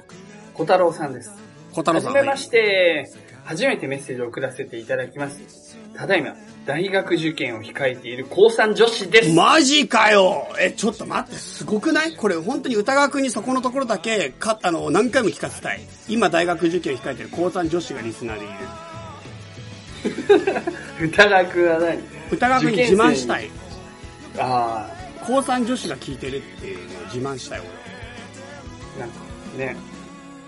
[0.53, 1.31] 小太郎さんです。
[1.71, 2.13] 小太郎さん。
[2.13, 3.11] はじめまして。
[3.45, 5.77] 初めてメッセージを送らせていただきます。
[5.95, 6.35] ただいま、
[6.65, 9.33] 大学受験を控えている高3女子です。
[9.33, 12.13] マジかよえ、ちょっと待って、すごくない？
[12.17, 15.79] これ本当に歌川くんにそこのところだけ、か、あの、何回も聞かせたい。
[16.09, 18.47] 今大学受験を控えてる高3女子がリスナーでい
[20.49, 20.57] る。
[21.07, 21.99] 歌川くんは何？
[22.31, 23.49] 歌川くんに自慢したい。
[24.37, 24.89] あ
[25.27, 29.15] 高3女子が聞いてるっていうのを自慢したい、あ、なんか
[29.57, 29.75] ね、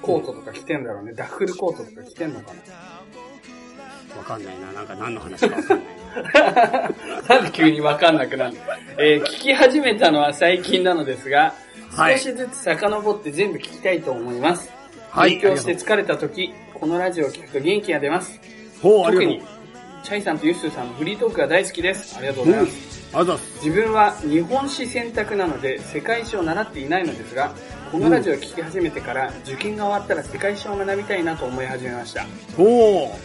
[0.02, 1.14] コートとか着てんだろうね。
[1.14, 4.18] ダッフルコートとか着てんのか俺。
[4.18, 4.72] わかんないな。
[4.72, 5.88] なんか何の話かわかんない
[6.34, 6.72] な。
[6.72, 6.90] な
[7.28, 8.60] なんで急にわかんなくなるの？
[8.98, 11.54] えー聞き始めたのは最近なのですが、
[11.92, 14.72] はい少しずつ遡って全部聞きたいと思います。
[15.12, 18.40] はい勉強して疲れた時、このラジオを聞くと元気が出ます。
[18.82, 22.16] ほう、あり特にがとう。、チャイさんとユッスーさんのフリートークが大好きです。
[22.18, 22.99] ありがとうございます。
[23.12, 23.40] がとうござ。
[23.64, 27.52] 自分は日本史選択なので世界史を習っていないのですが、
[27.92, 32.26] このラジオを聞き始めてから受験が終わったら世界史を学びたいなと思い始めました。
[32.56, 33.18] ほ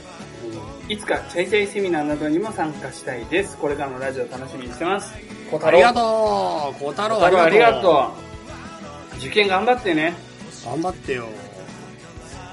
[0.89, 3.57] いつかチャイチャイセミナーなどにも参加したいです。
[3.57, 5.15] これからのラジオ楽しみにしてます。
[5.51, 5.65] 小う。
[5.65, 6.85] ありがとう。
[6.85, 7.83] 小太郎ありがう。
[7.83, 8.13] と
[9.15, 9.17] う。
[9.19, 10.15] 受験頑張ってね。
[10.65, 11.27] 頑張ってよ。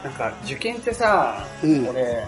[0.03, 2.25] なんか受験ってさ、うん俺、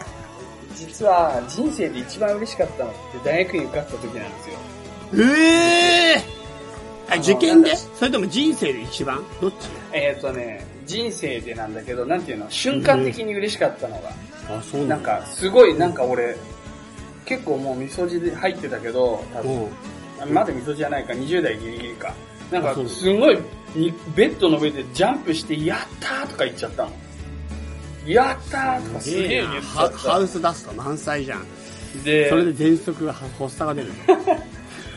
[0.76, 4.56] 実は人生で一番嬉しかったのって大学に受かった時なんですよ。
[5.14, 7.76] ええー、あ受験で？
[7.76, 9.24] それとも人生で一番？
[9.42, 9.56] どっち？
[9.94, 14.10] えっ、とね、人生でなんだけど、なんていうの、瞬間的に嬉しかったのが、
[14.50, 16.36] あ、そうなんか、すごい、なんか俺、
[17.26, 19.68] 結構もう味噌汁で入ってたけど、多分、うん。
[20.22, 22.14] あまだ味噌汁じゃないか、20代ギリギリか。
[22.52, 23.38] なんかすごい、
[23.76, 26.92] にベッドの上でジャンプして、やったーとか言っちゃったの。
[28.06, 31.42] やったーとかすげえ言っちゃハハウっスダスト満載じゃん。
[31.42, 32.04] た。
[32.04, 33.92] で、それで喘息が発作が出る。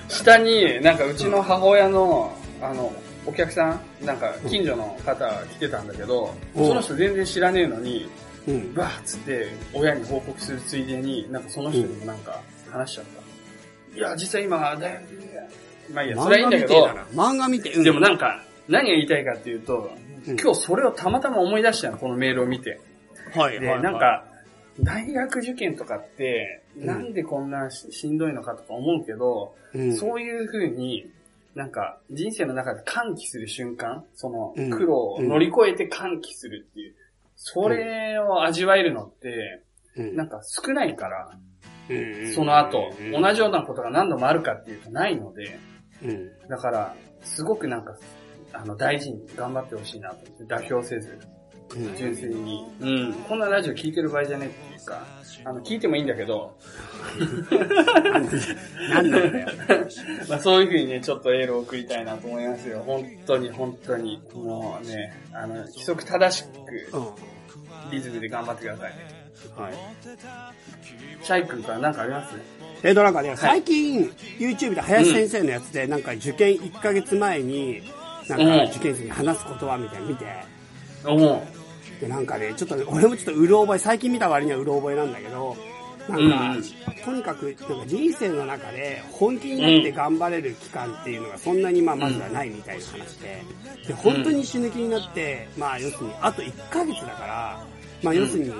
[0.08, 2.92] 下に、なんかうちの母親の、あの、
[3.26, 8.08] お客さん、なんか近所の方が来てたんだけど、うんその人全然知らねえのに、
[8.46, 8.74] うん。
[8.74, 12.40] バーッつって親に報告するついでに、なんかその人にもなんか
[12.70, 13.04] 話しちゃっ
[13.92, 13.98] た。
[13.98, 15.48] いや、実は今、大学で、
[15.92, 19.90] まあいいや、それはいいんだけど漫画見てうんでもなんか、何が言いたいかっていうと、
[20.28, 22.80] うん今日それをたまたま思い出したの、このメールを見て。
[23.34, 23.82] で、はいはい。
[23.82, 24.24] なん、か、
[24.80, 26.86] 大学受験とかって、うん。
[26.86, 31.10] なんでこんなししんどいのかとか思うけど、うん、そういう風に、
[31.54, 34.70] なんか、人生の中で歓喜する瞬間、そのうん。
[34.70, 36.94] 苦労を乗り越えて歓喜するっていう、
[37.34, 39.62] それを味わえるのって、
[39.96, 40.16] うん。
[40.16, 41.30] なんか少ないから、
[41.88, 41.94] う
[42.28, 42.34] ん。
[42.34, 43.22] その後、うん。
[43.22, 45.58] 同じようなことが何度もあるかっていうとないので、
[46.02, 46.48] うん。
[46.48, 47.96] だから、すごくなんか、
[48.52, 51.18] あの、大事に頑張ってほしいなと妥協せず、
[51.74, 55.02] うん純粋に、うん、こんなラジオ聞いてる場合じゃねえっていうか、
[55.44, 56.56] あの、聞いてもいいんだけど、
[57.50, 59.48] な んなんだよ。
[60.28, 62.82] まあそういう風にね、ちょっとエールを送りたいなと思いますよ。
[62.86, 64.20] 本当に本当に。
[64.34, 67.00] もうね、あの、規則正しくうん。
[67.06, 67.14] は
[67.90, 68.90] リズムで頑張ってください。
[68.90, 68.94] い。
[71.22, 72.34] シャイ君から何かあります？
[72.82, 77.82] えっと、なんかね、最近、YouTube で林先生のやつで、なんか受験1ヶ月前に、
[78.28, 80.24] なんうんか受験生に話す言葉みたいなの見て、
[81.04, 81.42] おう
[82.00, 85.56] で、なんかね、ちょっとね、俺もちょっとうろ覚え、最近見た割にはうろ覚えなんだけど、
[86.08, 86.62] なんか、うん
[87.04, 93.42] とにかく、なんか人生の中で本気になって頑張れる期間っていうのがそんなにまあまずはないみたいな話で、
[93.86, 97.66] で、本当に死ぬ気になって、まあ要するに、あと1ヶ月だから、
[98.02, 98.52] まあ要するに、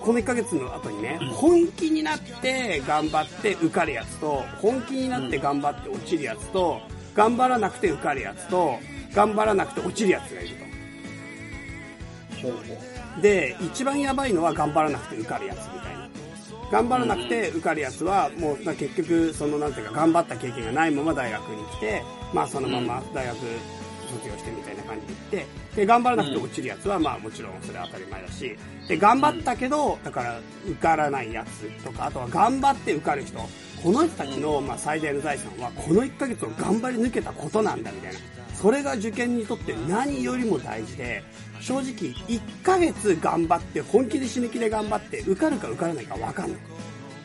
[0.00, 6.80] この1ヶ月の後にね、本気になって頑張って受かるやつと、本気になって頑張って落ちるやつと、
[7.14, 8.78] 頑張らなくて受かるやつと、
[9.14, 10.63] 頑張らなくて落ちるやつがいると。
[13.20, 16.08] で、一番やばいのは頑張らなくて受かるやつみたいな。
[16.70, 23.36] 頑張らなくて受かるやつは、もう、まあ結局、その、なんていうか、頑張った経験がないまま大学に来て、まあそのまま大学
[24.14, 28.56] 卒業してみたいな感じで行って、で、頑張らなくて落ちるやつは、まあもちろんそれは当たり前だし、
[28.88, 33.38] で、頑張ったけど、だから、受からないやつとか、あとは頑張って受かる人、
[33.82, 38.18] この人たちの、まあ最大の財産は、この1ヶ月を頑張り抜けたことなんだ、みたいな。
[38.54, 41.22] それが受験にとって何よりも大事で、
[41.64, 46.58] 正直1ヶ月頑張って、本気で死ぬ気で頑張って、受かるか受からないか分かんない。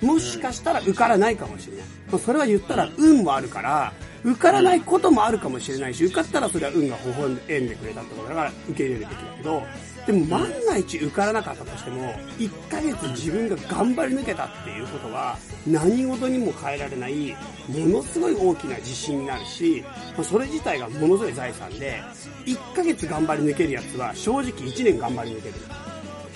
[0.02, 1.86] もしかしたら受からないかもしれない。
[2.10, 3.92] まあそれは言ったら運もあるから、
[4.24, 7.36] 受からないこともあるかもしれないし、受かったらそれは運が微笑ん
[7.68, 9.64] でくれたってことだから受け入れるべきだけど、
[10.10, 15.38] でも万が一受からなかったとしても、1ヶ月自分が頑張り抜けたっていうことは、
[15.68, 17.38] 何事にも変えられない、
[17.68, 19.86] ものすごい大きな自信になるし、
[20.24, 22.01] それ自体がものすごい財産で、
[22.45, 25.53] 1ヶ月頑張り抜けるやつは正直1年頑張り抜ける。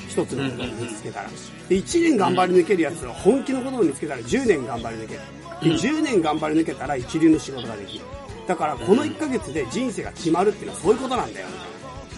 [0.07, 1.29] 一つのことを見つけたら。
[1.67, 5.19] で、1年頑張り抜けるやつは本気のことを見つけたら10年頑張り抜ける。
[5.63, 8.05] で、10年頑張り抜けたら一流の仕事ができる。
[8.47, 11.47] だからこの1ヶ月で人生が決まるっていうのはそういうことなんだよ。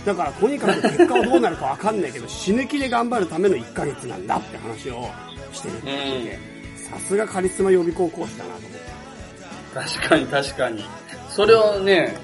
[0.05, 5.09] だからとにかく結果はどうなるかわかんないけど、死ぬ気で頑張るための1ヶ月なんだって話を
[5.51, 6.39] してるって、
[6.77, 9.99] さすがカリスマ予備校講師だなと思って。
[9.99, 10.85] 確かに確かに。
[11.29, 12.15] それをね、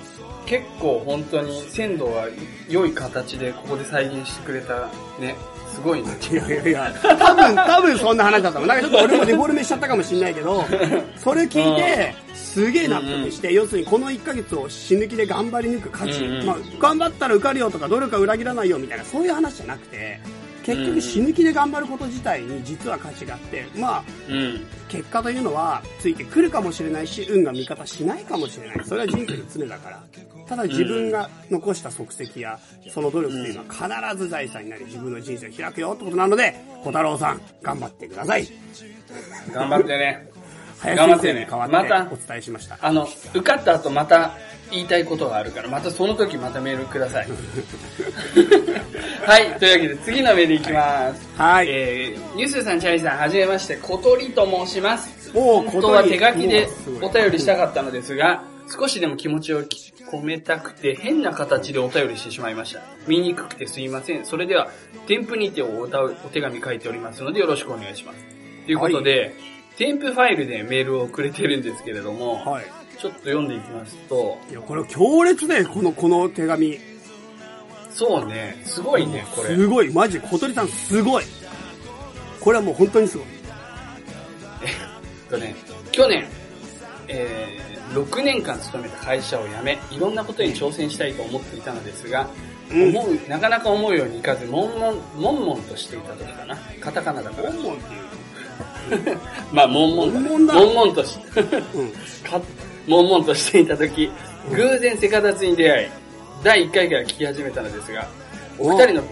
[0.46, 2.28] 結構本当に鮮度が
[2.70, 4.88] 良い形でここで再現してくれた
[5.20, 5.36] ね。
[5.74, 6.10] すごいね。
[6.32, 8.68] いやいやいや、多分、多分そんな話だったもん。
[8.68, 10.66] なんかちょっと俺もデフォルメしちゃったかもしんないけど、
[11.18, 20.20] それ聞いて、すげえ納得して、要するにこの1ヶ月を死ぬ気で頑張り抜く価値、うんうんまあ、頑張ったら受かるよとか努力は裏切らないよみたいな、そういう話じゃなくて、
[20.64, 24.66] 結局死ぬ気で頑張ること自体に実は価値があって、まあ、うん。
[24.90, 28.86] 結果というのはついてくるかもしれないし、運が味方しないかもしれない。
[28.86, 30.04] それは人生の常だから。
[30.52, 38.46] ただ自分が残した足跡や、その努力というのは必ず財産になり、自分の人生を開くよってことなので、小太郎さん、頑張ってください。
[39.54, 40.30] 頑張ってね。
[40.80, 42.78] 林先生に代わってまたお伝えしました。
[42.82, 44.34] あの、受かった後また
[44.72, 47.28] 言いたいことがあるから、またその時またメールください。
[49.26, 51.30] はい、というわけで次のメールいきます。
[51.38, 51.68] はい。
[51.70, 55.32] えー、ゆすさん、チャリさん、はじめまして、小鳥と申します。
[55.32, 56.68] 本当は手書きで
[57.02, 62.82] お便りしたかったのですが、少しでも気持ちを込めたくて変な形でお便りしてしまいました。
[63.08, 64.26] 見にくくてすいません。
[64.26, 64.70] それでは、
[65.08, 68.20] 添付にてお歌うお手紙書いておりますのでよろしくお願いします。
[68.66, 69.36] ということで、
[69.78, 72.66] 添付ファイルでメールをくれてるんですけれども、はい。
[73.02, 76.80] ちょっと読んでいきますと、いや、これ強烈だよ、この、この手紙。
[77.90, 79.56] そうね、すごいね、これ。
[79.56, 81.24] すごい、マジ、小鳥さんすごい。
[82.40, 83.28] これはもう本当にすごい。
[84.64, 85.56] えっとね、
[85.92, 86.28] 去年、
[87.12, 96.56] えー、6年間勤めた会社を辞め、いろんなことに挑戦したいと思っていたのですが、うん思う、なかなか思うようにいかず、悶々、悶々としていた時かな。
[96.80, 97.52] カタカナだから。
[97.52, 99.18] 本望っていう。
[99.52, 100.20] まあ、悶々だ。
[100.20, 101.20] 悶々だ悶々とし、
[101.76, 101.92] うん。
[102.24, 102.42] か
[102.88, 104.10] 悶々としていた時、
[104.52, 105.90] 偶然セカダツに出会い、
[106.44, 108.08] 第1回から聞き始めたのですが、
[108.58, 109.04] お二人の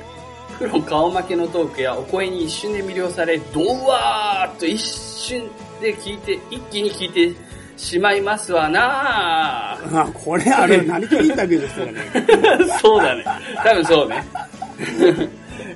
[0.58, 5.50] プロ顔負けのトークやお声に一瞬で魅了され、ドワーッと一瞬
[5.82, 7.36] で聞いて、一気に聞いて
[7.80, 10.02] しまいますわなぁ。
[10.02, 12.72] あ、これあれ、 何かインタビューの人だね。
[12.82, 13.26] そうだね。
[13.64, 14.24] 多分そうね。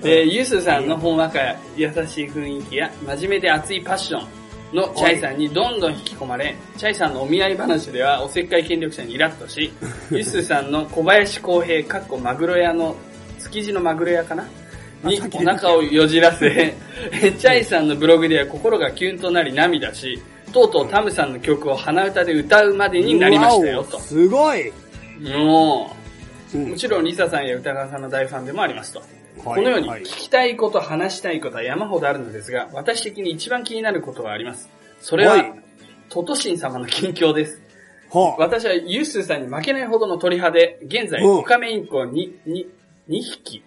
[0.04, 9.72] えー、ゆすさんのほんわかや優しい雰囲気や真面目で熱いパッションのチャイさんにどんどん引き込まれ、チャイさんのお見合い話ではおせっかい権力者にイラッとし、
[10.12, 12.98] ゆすさんの小林公平、かっこマグロ屋の、
[13.40, 14.46] 築地のマグロ屋かな？
[15.04, 16.76] にお腹をよじらせ、
[17.12, 20.22] えチャイさんのブログでは心がキュンとなり涙し、
[20.54, 24.00] とうとうタムさんの曲を鼻歌で歌うまでになりましたよ、と。
[24.00, 24.72] すごい。
[25.20, 25.92] も
[26.54, 29.00] う、うんもちろんリサさんや歌川さんの大ファンでもありますと。
[29.00, 29.08] はい
[29.44, 34.70] このようにはい聞きたいこと、話したいことは山ほどあるのですが、私的に一番気になることがあります。
[35.02, 35.54] それは、はい
[36.10, 37.60] トトシン様の近況です。
[38.12, 42.68] はあ、私はユースーさんに負けないほどの鳥派で、現在、うんオカメインコに、に、
[43.10, 43.64] 2匹、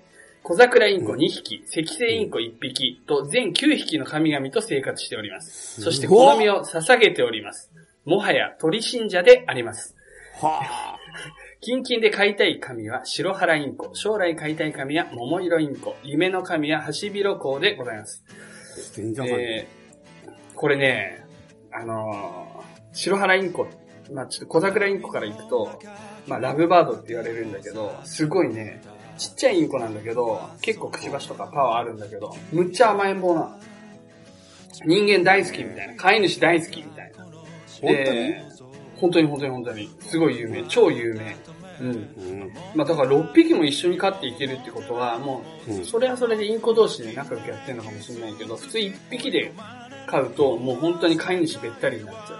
[0.48, 5.82] 小桜インコ2匹、赤星インコ1匹と全9匹の神々と生活しております。
[5.82, 7.72] そしてこの身を捧げております。
[8.04, 9.96] もはや鳥信者であります。
[10.40, 10.96] は
[11.60, 18.22] キンキンで飼いたい神は白原インコ、将来飼いたい神は桃色インコ、夢の神はハシビロコウでございます。
[18.30, 18.32] あ、
[18.94, 19.26] 全然。
[19.26, 21.24] えー、これね、
[21.72, 23.66] あのー白原インコ、
[24.12, 25.80] まあちょっと小桜インコから行くと、
[26.28, 28.80] まあラブバードって言われるんだけど、すごいね、
[29.16, 33.58] ちっちゃいインコなんだけど、結構くちばしとかパワーあるんだけど、むっちゃ甘えん坊なの。
[34.84, 37.24] 人間大好きみたいな、飼い主大好きみたいな。
[37.24, 37.34] 本
[37.80, 37.94] 当に？
[38.04, 38.42] で
[38.96, 39.90] 本当に本当に本当に。
[40.00, 40.64] すごい有名。
[40.64, 41.36] 超有名。
[41.80, 41.88] うん。
[41.88, 42.52] うん。
[42.74, 49.52] まあだから6匹も一緒に飼っていけるってことは、もうんう、それはそれでインコ同士で仲良くやってるのかもしれないけど、普通1匹で
[50.06, 52.34] 飼うと、もう本当に飼い主べったりになっちゃ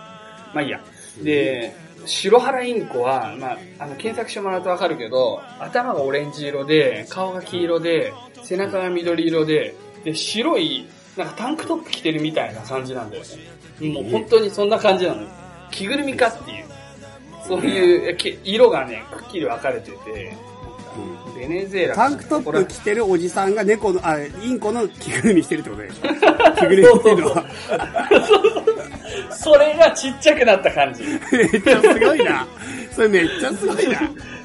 [0.53, 0.55] う。
[0.55, 0.81] まあいいや。
[1.23, 1.75] で、
[2.07, 10.87] 白原インコは、まあ、あの、検索してもらうとわかるけど、頭がオレンジ色で、顔が黄色で、背中が緑色で、で、白い、
[11.17, 13.23] なんかタンクトップ着てるみたいな感じなんだよ
[13.81, 13.93] ね。
[13.93, 15.27] もう本当にそんな感じなの。
[15.71, 16.67] 着ぐるみかっていう。
[17.47, 20.37] そういう、色がね、くっきり分かれてて、
[21.37, 26.03] ベネズエラタンクトップ着てるおじさんが猫の、あ、インコの着ぐるみしてるってことでしょ
[26.57, 27.45] 着ぐるみっていうのは。
[28.75, 28.76] そ
[29.59, 31.03] れがちっちゃくなった感じ。
[31.05, 32.47] めっちゃすごいな。
[32.93, 34.01] それめっちゃすごいな。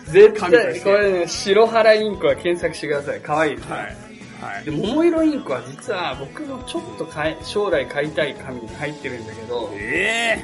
[0.05, 3.21] 絶対、これね、白原インコは検索してください。
[3.21, 3.75] 可愛いですね。
[3.75, 3.85] はい。
[4.55, 4.65] はい。
[4.65, 10.43] で、桃色インコは実は僕もちょっと買い将来買いたい紙に入ってるんだけど、え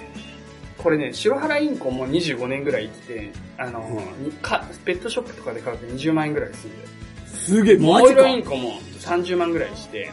[0.78, 3.82] これね、白原インコも25年ぐらい生きて、あの、
[4.22, 6.74] うにかペットショップとかで買うと20万円ぐらいする
[7.28, 10.12] すげえ、マ桃色インコも30万ぐらいして、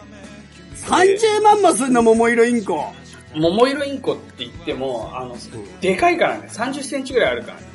[0.74, 2.92] 30万もすんの、桃色インコ。
[3.34, 5.36] 桃色インコって言っても、あの、
[5.80, 7.66] でかいからね、30センチぐらいあるからね。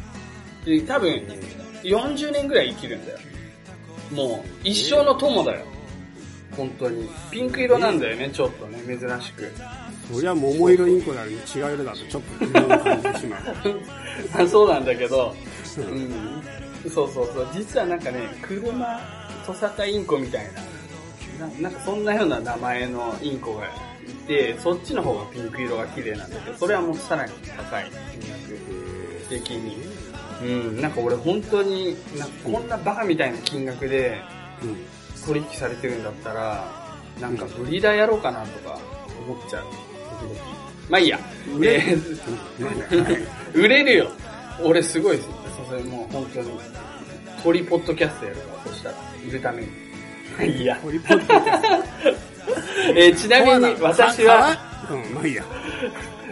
[0.66, 1.12] で、多分、
[1.84, 3.20] 40年ぐらい生きるんだよ。
[4.12, 5.66] もう、一生の友だよ。
[6.56, 7.10] 本当に。
[7.32, 9.52] ピンク色なんだよね、ちょっとね、珍しく。
[10.12, 13.46] そりゃ桃色インコなのに違う色だとちょっと微妙な感じがします。
[14.34, 15.36] あ そうなんだけど、
[15.78, 16.90] うん。
[16.90, 17.48] そうそうそう。
[17.54, 19.00] 実はなんかね、車、
[19.46, 20.46] トサカインコみたい
[21.40, 29.78] な、ななんかそんなような名前のインコがいて、そっちの方がピンク色が綺麗なんだけど、それはもうさらに高い金額的に。
[30.42, 34.22] うん、なんか俺本当に、なんかこんなバカみたいな金額で
[34.64, 34.78] うん。
[35.26, 36.66] 取引されてるんだったら、
[37.20, 38.80] なんかブリーダーやろうかなとか
[39.28, 39.66] 思っちゃう。
[40.90, 41.20] まあいいや。
[41.56, 44.12] 売れえー売れるよ。
[44.64, 45.30] 俺すごいです。
[45.70, 46.52] それもう本当に。
[47.44, 48.96] 鳥ポッドキャストやるから、そしたら。
[49.28, 49.68] 売るために。
[49.68, 49.74] ま
[50.40, 50.76] あいいや。
[50.78, 51.62] ポリポッドキャ
[52.16, 52.29] ス
[52.96, 55.44] えーちなみに私は、ト、うん、まあいいや。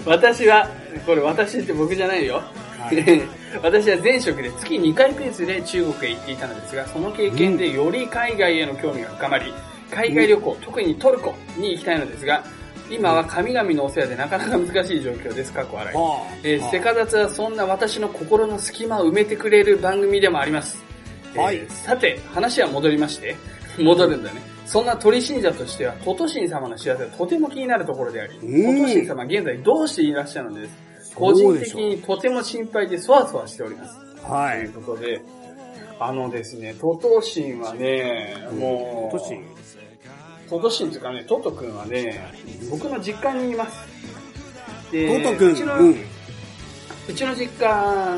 [0.06, 0.68] 私は、
[1.06, 2.36] これ私って僕じゃないよ。
[2.80, 9.54] はい私は前職で月2回ペースで中国へ行っていたのですが、その経験でより海外への興味が深まり、
[9.90, 12.44] 海外旅行、特にトルコに行きたいのですが、
[12.90, 15.52] 今は神々のお世話でなかなか難しい状況です。
[15.52, 15.98] 過去笑い。
[15.98, 20.84] はあえーセカダツはそんな私の心の隙間を埋めてくれる番組でもあります。
[21.36, 23.36] はいえーさて、話は戻りまして、
[23.78, 24.42] 戻るんだね。
[24.66, 31.16] そんな鳥信者としては、トトシン様の幸せがとても気になるところであり、うんトトシン様は現在どうしていらっしゃるのです。
[31.16, 33.98] 個人的にとても心配でそわそわしております。
[34.00, 34.70] というはい。
[34.70, 35.22] ことで、
[36.00, 39.46] あのですね、トトシンはね、もう、トシン？
[40.50, 42.32] トトシンというかね、トトくんはね、
[42.70, 43.88] 僕の実家にいます。
[44.92, 45.52] でトトくん。
[45.54, 45.96] うちのうん。
[47.10, 48.18] うちの実家、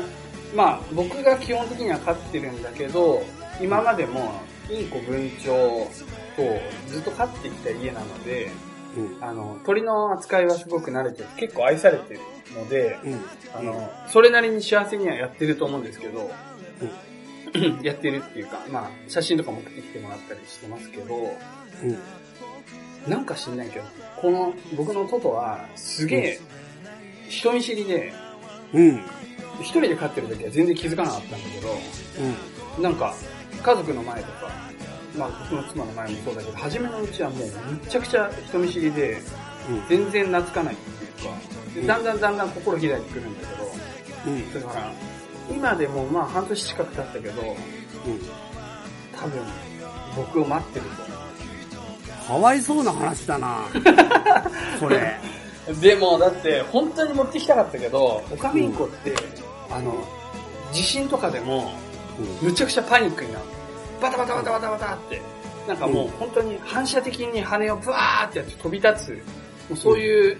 [0.54, 3.22] まあ僕が基本的には飼ってるんだけど、
[3.62, 4.32] 今までも
[4.70, 8.50] インコ文鳥とずっと飼ってきた家なので、
[8.96, 9.24] うん。
[9.24, 11.28] あの、鳥の扱いはすごく慣れてる。
[11.36, 12.20] 結構愛されてる
[12.54, 13.20] ので、うん。
[13.54, 16.30] あの、それなりに幸せにはやってると思うんですけど、
[17.82, 21.36] やってるっていうか、まあ写真とか持ってきてもらったりしてますけど、
[21.82, 21.98] うん。
[23.10, 23.84] なんか知んないけど、
[24.16, 26.40] この僕のトトはすげえ
[27.28, 28.12] 人見知りで、
[28.72, 29.04] うん。
[29.60, 33.14] 一人で飼ってる時は全然気づかなかったんだけど、なんか、
[33.62, 34.50] 家族の前とか、
[35.16, 37.48] まあ僕の妻の前もそうだけど、初めのうちはもう
[37.84, 39.20] めちゃくちゃ人見知りで、
[39.68, 39.88] うん。
[39.88, 41.04] 全然懐かないって
[41.78, 43.72] いうか、でだんだんだんだん心開いてくるんだけど、
[44.26, 44.54] うん。
[44.54, 44.92] だから、
[45.50, 47.56] 今でもまあ半年近く経ったけど、うん。
[49.18, 49.42] 多分、
[50.16, 50.86] 僕を待ってる
[52.26, 53.64] かわいそうな話だな
[54.78, 55.18] それ。
[55.66, 55.74] と。
[55.80, 59.14] でも、だって、本当に持ってきたかったけど、オカメインコって、
[59.70, 59.94] あの、
[60.72, 61.72] 地震とかでも、
[62.42, 63.44] むちゃくちゃパニックになる。
[64.00, 65.20] バタバタバタバタバタって。
[65.68, 69.12] なんかもう本当に反射的に羽をブワーってやって飛び立つ、
[69.68, 70.36] もうそういう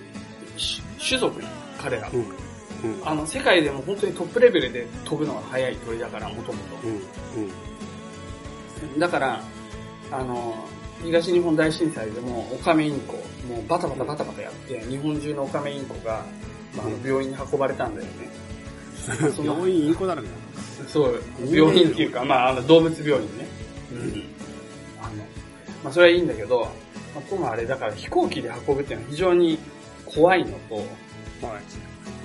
[0.57, 2.11] 種種族に彼ら。
[2.13, 2.21] うん。
[2.21, 3.09] うん。
[3.09, 6.59] あの、世界でも本当にトップレベルで飛ぶのが速い鳥だから、もとも。
[8.97, 8.99] と。
[8.99, 9.43] だから、
[10.11, 10.55] あの、
[11.03, 13.15] 東日本大震災でもオカメインコ、
[13.49, 16.25] もうバタバタバタバタやって、日本中のオカメインコが、
[16.77, 18.31] まあ、病院に運ばれたんだよね。
[19.43, 20.35] 病院インコだらけだ。
[20.89, 23.47] そう、病院っていうか、まあ、あの動物病院ね。
[23.93, 24.25] うん。
[25.01, 25.17] あの、
[25.85, 26.61] まあ、それはいいんだけど、
[27.15, 29.59] まあ、ともあれ、だから飛行機で運ぶっていうのは非常に
[30.07, 30.87] 怖いのと、はい。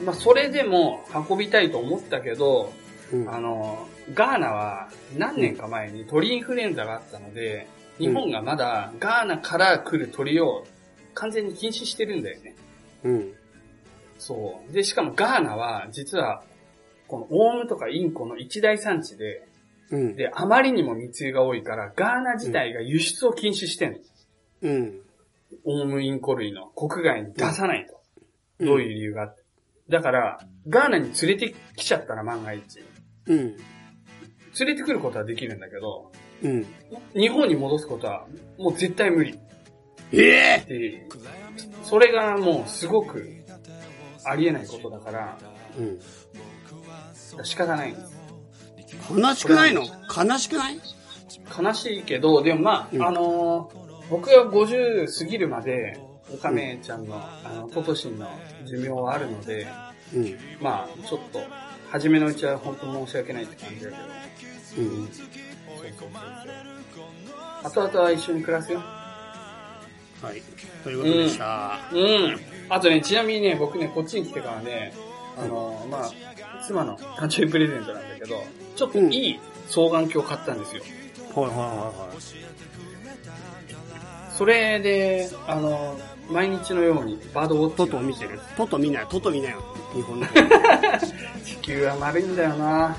[0.04, 2.74] まあ、それでも運びたいと思ったけど、
[3.12, 3.30] うん。
[3.30, 7.68] あの、ガーナは何年か前に鳥インフルエンザがあったので、
[7.98, 10.66] 日本がまだガーナから来る鳥を
[11.14, 12.56] 完全に禁止してるんだよね。
[13.04, 13.34] うん。
[14.18, 14.74] そう。
[14.74, 16.44] で、しかもガーナは実は、
[17.08, 19.48] このオウムとかインコの一大産地で、
[19.92, 20.16] うん。
[20.16, 24.00] で、あまりにも密輸が多いから、ガーナ自体が輸出を禁止してんの。
[24.62, 25.02] うん。
[25.64, 27.94] オウムインコ類の国外に出さないと。
[27.94, 27.96] うん
[28.58, 29.44] どういう理由があって。
[29.90, 32.80] だから、ガーナに連れてきちゃったら万が一。
[33.28, 33.38] うん。
[33.38, 33.58] 連
[34.68, 36.12] れてくることはできるんだけど、
[36.42, 36.66] うん。
[37.14, 38.26] 日本に戻すことは
[38.58, 39.38] もう絶対無理。
[40.12, 41.08] ええで、
[41.84, 43.44] それがもうすごく
[44.24, 45.38] ありえないことだから、
[45.78, 46.00] うん。
[47.44, 47.96] 仕方ない。
[49.10, 49.84] 悲しくないの？
[49.84, 50.80] 悲しくない？
[51.62, 56.00] 悲しいけど、でもまあ、うんあのー僕が50過ぎるまで、
[56.32, 58.30] オカメちゃんの、あの、トトシンの
[58.66, 59.68] 寿命はあるので、
[60.14, 60.38] うん。
[60.62, 61.42] まあ、ちょっと、
[61.90, 64.04] 初めのうちは本当申し訳ないって感じだけど、
[64.78, 65.10] うん。
[67.64, 68.80] 後々は一緒に暮らすよ。
[68.80, 70.42] はい。
[70.84, 71.80] ということでした。
[71.92, 72.40] うん。
[72.70, 74.94] あとね、ちなみにね、僕ね、こっちに来てからね、
[75.36, 76.12] あの、まあ、
[76.68, 78.44] 妻の誕生日プレゼントなんだけど、
[78.76, 79.40] ちょっといい
[79.70, 80.84] 双眼鏡を買ったんですよ。
[81.36, 82.10] はいはいは
[84.34, 85.98] それで、あの、
[86.30, 87.78] 毎日のようにバードウォッチ。
[87.78, 88.40] トト見てる？
[88.58, 89.08] トト見ない。
[89.08, 89.64] トト見ないよ。
[89.94, 90.28] 日本の。
[91.46, 92.98] 地球は丸いんだよな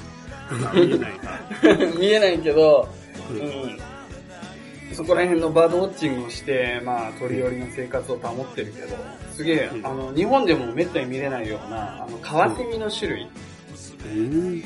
[0.74, 1.40] 見えないか。
[1.98, 2.88] 見えないけど、
[3.30, 3.40] ううん
[3.70, 3.78] ん。
[4.94, 8.96] そこら辺のバードウォッチングをして、まあ、鳥寄りの生活を保ってるけど、
[9.34, 13.22] すげえ、うんあの、日本でもめったに見れないような、あの、カワセミの種類。
[13.22, 13.28] うん。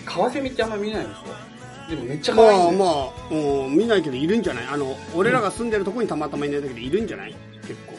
[0.04, 2.86] カワセミってあんま見ないでしょでもめっちゃ可愛いまあ。
[2.86, 4.66] まあ、うん見ないけどいるんじゃない？
[4.66, 7.34] あの、俺らが住んでるとこにたまたまいないだけでいるんじゃない？
[7.62, 7.98] 結構。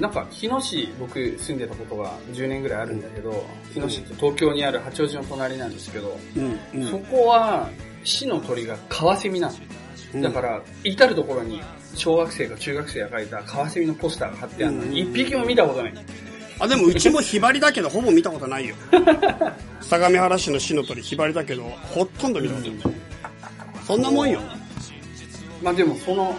[0.00, 6.58] なんか、日野市、僕住んでたことが10年ぐらいあるんだけど、日野市って東京にある八王子の隣なんですけど、うん。
[6.74, 6.86] うん。
[6.90, 7.70] そこは、
[8.04, 9.54] 市の鳥がカワセミなの。
[10.14, 11.60] うんだから、至るところに、
[11.94, 15.94] 小学生か中学生が描いたカワセミのポスターが貼ってあるのに、うん一匹も見たことない。
[16.60, 18.74] あ、でもうちもヒバリだけど、ほぼ見たことないよ。
[19.80, 22.98] 相模原市の市の鳥ヒバリだけど、ほとんど見たことない。
[23.86, 24.40] そんなもんよ。
[25.62, 26.36] まあでもその、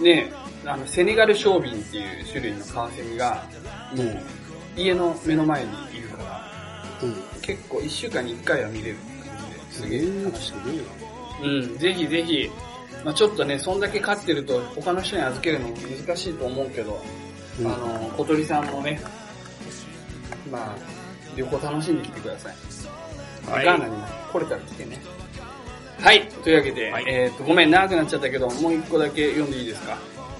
[0.00, 0.30] ね、
[0.64, 3.44] あの、セネガルショウビンっていう種類のカワセミが、
[3.94, 4.22] もう、
[4.76, 6.52] 家の目の前にいるから、
[7.02, 7.14] うん。
[7.40, 8.96] 結構一週間に一回は見れる
[9.76, 11.48] 感じで、すげえ楽しすげえな。
[11.48, 11.60] い。
[11.60, 12.50] うん、ぜひぜひ、
[13.04, 17.00] まあちょっとね、そんだけ飼ってると他の人に預けるのも難しいと思うけど、
[17.60, 19.00] うんあの、小鳥さんもね、
[20.50, 20.76] まあ、
[21.36, 22.54] 旅行楽しんできてください。
[23.50, 24.98] はいガーナにも来れたら来てね。
[26.00, 29.96] はい、というわけで、はいえっ、と、ごめん、長くなっちゃったけど、もう一個だけ読んでいいですか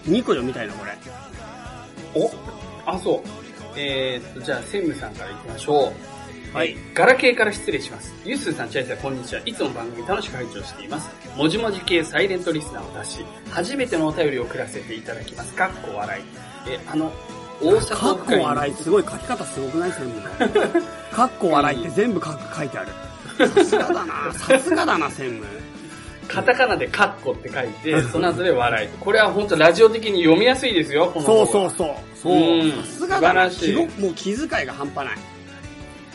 [0.06, 0.92] ？2個読みたいな、これ。
[2.14, 2.30] お？
[2.84, 3.20] あ、そう。
[3.76, 5.92] えー、っと、じゃあ、専務さんから行きましょ
[6.52, 6.56] う。
[6.56, 6.76] はい。
[6.94, 8.14] ガラケーから失礼します。
[8.24, 9.42] ゆうすーさん、チャイさん、こんにちは。
[9.44, 11.10] いつも番組楽しく拝聴しています。
[11.36, 15.54] もじもじ系サイレントリスナーを出し、初めてのお便りを送らせていただきます。
[15.54, 16.22] かっこ笑い。
[16.70, 17.12] え、あの、
[17.60, 20.82] 大か阪っこ笑い、すごい書き方すごくない専務の。
[21.10, 22.92] かっこ笑いって全部書く書いてある。
[23.48, 24.32] さすがだな。
[24.32, 25.46] さすがだな、専務。
[26.28, 28.88] カタカナでカッコって書いて、その後で笑い。
[29.00, 31.94] これは本当ラジオ的に読みやすいですよ、このそうそうそう。
[32.14, 32.66] そうう。
[32.66, 33.44] んさすがだな。
[33.44, 33.50] もう
[34.14, 35.16] 気遣いが半端ない。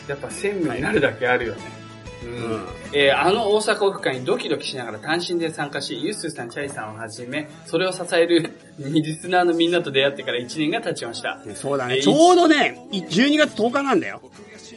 [0.08, 1.81] やっぱ専務になるだけあるよね。
[2.24, 2.60] うんうん
[2.94, 11.38] えーあの大阪オフ会にドキドキしながら単身で参加し、ユッスーさん、チャイさんをはじめ、それを支える リスナーのみんなと出会ってから1年が経ちました。
[11.54, 11.96] そうだね。
[11.96, 14.20] えーちょうどね、い12月10日なんだよ。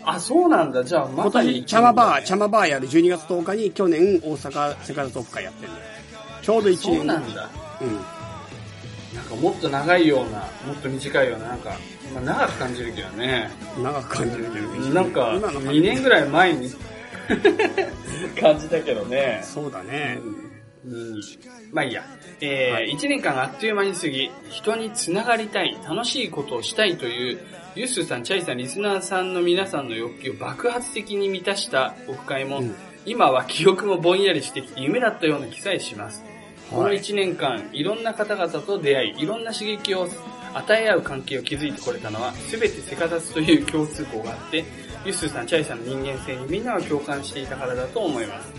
[0.06, 0.84] あ、そうなんだ。
[0.84, 5.86] じゃあ、ま今さに年、茶間バー、茶間バーやる12月10日に去年大阪セカンドオフ会やってるんだよ。
[6.42, 6.80] ちょうど1年。
[6.98, 7.50] そうなんだ。
[7.82, 7.86] う
[9.16, 11.78] なんかもっと長いような、もっと短いような、なんか、
[12.14, 13.50] まあ、長く感じるけどね。
[13.80, 13.84] ん。
[13.84, 14.94] 長く感じるけど。
[14.94, 16.70] なんか、今の2年ぐらい前に
[18.39, 19.41] 感じたけどね。
[19.43, 20.19] そうだね。
[20.85, 21.22] うん
[21.72, 22.03] まあいいや。
[22.41, 27.39] えーはい1年間があっという間に過ぎ、人につながりたい、楽しいことをしたいという、
[27.76, 32.76] ユッスーさん、チャイさん、リスナーさんの皆さんの欲求を爆発的に満たしたオフ会も、うん
[33.07, 36.23] 今は記憶もぼんやりしてきて夢だったような気さえします。
[36.72, 40.07] このはい1年間、いろんな方々と出会い、いろんな刺激を
[40.56, 44.65] 与え合う関係を築いてこれたのは、すべてセカダツという共通項があって、
[45.06, 48.52] ユッスーさん、チャイさんの人間性にみんなが共感していたからだと思います。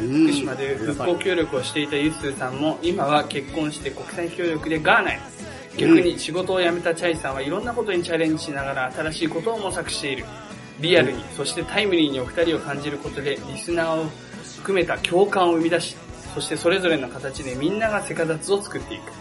[0.00, 0.26] うん。
[0.26, 5.20] 福島で復興協力をしていたユッスーさんも今は結婚して国際協力でガーナへ。
[5.76, 10.24] 逆に仕事を辞めたチャイさんはいろんなことにチャレンジしながら新しいことを模索している。
[10.80, 14.04] リアルにそしてタイムリーにお二人を感じることでリスナーを
[14.58, 15.96] 含めた共感を生み出し
[16.32, 19.12] そしてそれぞれの形でみんながセカダツを作っていく。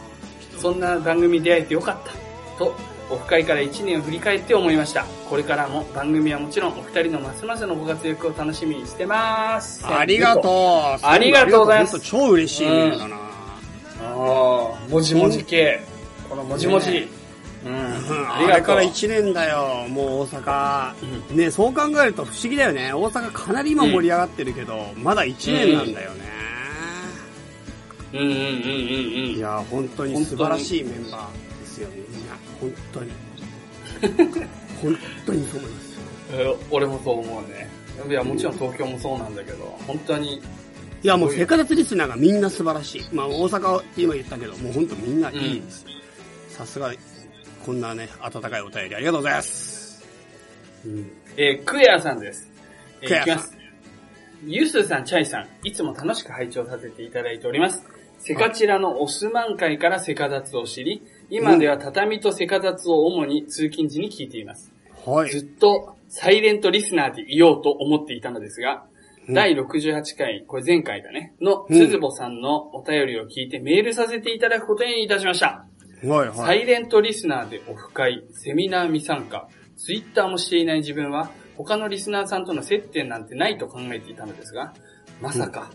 [0.60, 2.12] そんな番組に出会えてよかった。
[2.60, 2.76] と
[3.10, 10.50] オフ会から1年を振り返って思いましたこれからも番組はもちろんお二人のますますのご活躍を楽しみにしてますありがと
[11.02, 11.06] う。
[11.06, 13.16] ありがとうございます超嬉しいねだな。
[13.16, 13.20] あ
[14.00, 15.82] あ、もじもじ系。
[16.30, 16.92] このもじもじ。
[16.92, 17.08] ね
[17.66, 17.74] うん。
[17.74, 20.94] うんあれから1年だよ、もう大阪。
[21.34, 22.94] ね、そう考えると不思議だよね。
[22.94, 26.38] 大阪かなり今盛り上がってるけど、まだ1年なんだよね。
[28.14, 28.40] うんうんうんうん
[29.36, 31.47] いや、本当に素晴らしいメンバー
[31.78, 32.36] ですよ、みんな。
[32.60, 33.12] 本当に。
[34.82, 35.98] 本当にそう思います
[36.70, 37.70] 俺もそう思うね。
[38.08, 40.42] いや、もちろん東京もそうなんだけど、本当に、
[41.04, 43.06] いや、もう生活リスナーがみんな素晴らしい。
[43.12, 45.86] まあ、大阪は今言ったけど、もう本当みんないいです。
[46.50, 46.92] さすが、
[47.66, 50.04] こんなね、温かいお便りありがとうございます。
[51.38, 52.50] えークエアさんです。
[53.02, 53.58] えークエアさんいきます。
[54.46, 57.84] ユースーさん、チャイさん、いつも楽しく拝聴させていただいております。
[58.20, 64.72] セカチラのオスマン会からセカダツを知り、今では畳とセカダツを主に通勤時に聞いています。
[65.06, 65.30] はい。
[65.30, 68.98] ずっとサイレントリスナーでいようと思っていたのですが、うん
[69.34, 75.66] 第68回、これ前回だね、の、うん鈴ぼさんのお便りを聞いてメールさせていただくことにいたしました。
[76.04, 76.34] はいはい。
[76.34, 84.74] サイレントリスナーでオフ会、セミナー未参加、ツイッターもしていない自分は、他のリスナーさんとの接点なんてないと考えていたのですが、
[85.22, 85.72] まさか、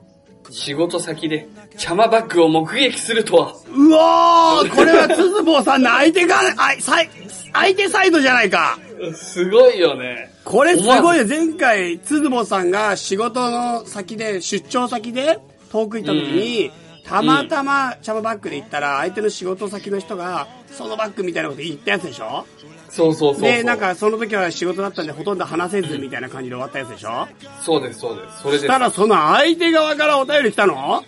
[0.51, 1.49] 仕事先で、
[1.79, 7.11] 茶間バッグを目撃するとは、うわーこれはつぼうさんの相手が、あい、さい、
[7.53, 8.79] 相手サイドじゃないか。
[9.15, 10.33] すごいよね。
[10.45, 11.27] これすごいよ。
[11.27, 15.39] 前回、つずぼさんが仕事の先で、出張先で
[15.71, 16.71] 遠く行った時に、
[17.05, 22.47] たまたま茶葉バッグで行ったら、相手の仕事先の人が、そのバッグみたいなこと言ったやつでしょ？
[22.95, 23.43] そうそうそうそう。
[23.43, 27.27] で、なんかその時は仕事だったんでほとんど話せずみたいな感じで終わったやつでしょ？
[27.63, 28.43] そうです、そうです。
[28.43, 31.03] それでしたらその相手側からお便り来たの？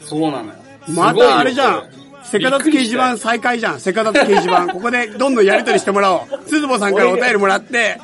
[0.00, 0.54] そうなのよ。
[0.88, 1.84] またあれじゃん。
[2.24, 3.80] セカダツ掲示板再開じゃん。
[3.80, 4.66] セカダツ掲示板。
[4.68, 6.20] ここでどんどんやりとりしてもらおう。
[6.46, 7.98] つずぼさんからお便りもらって、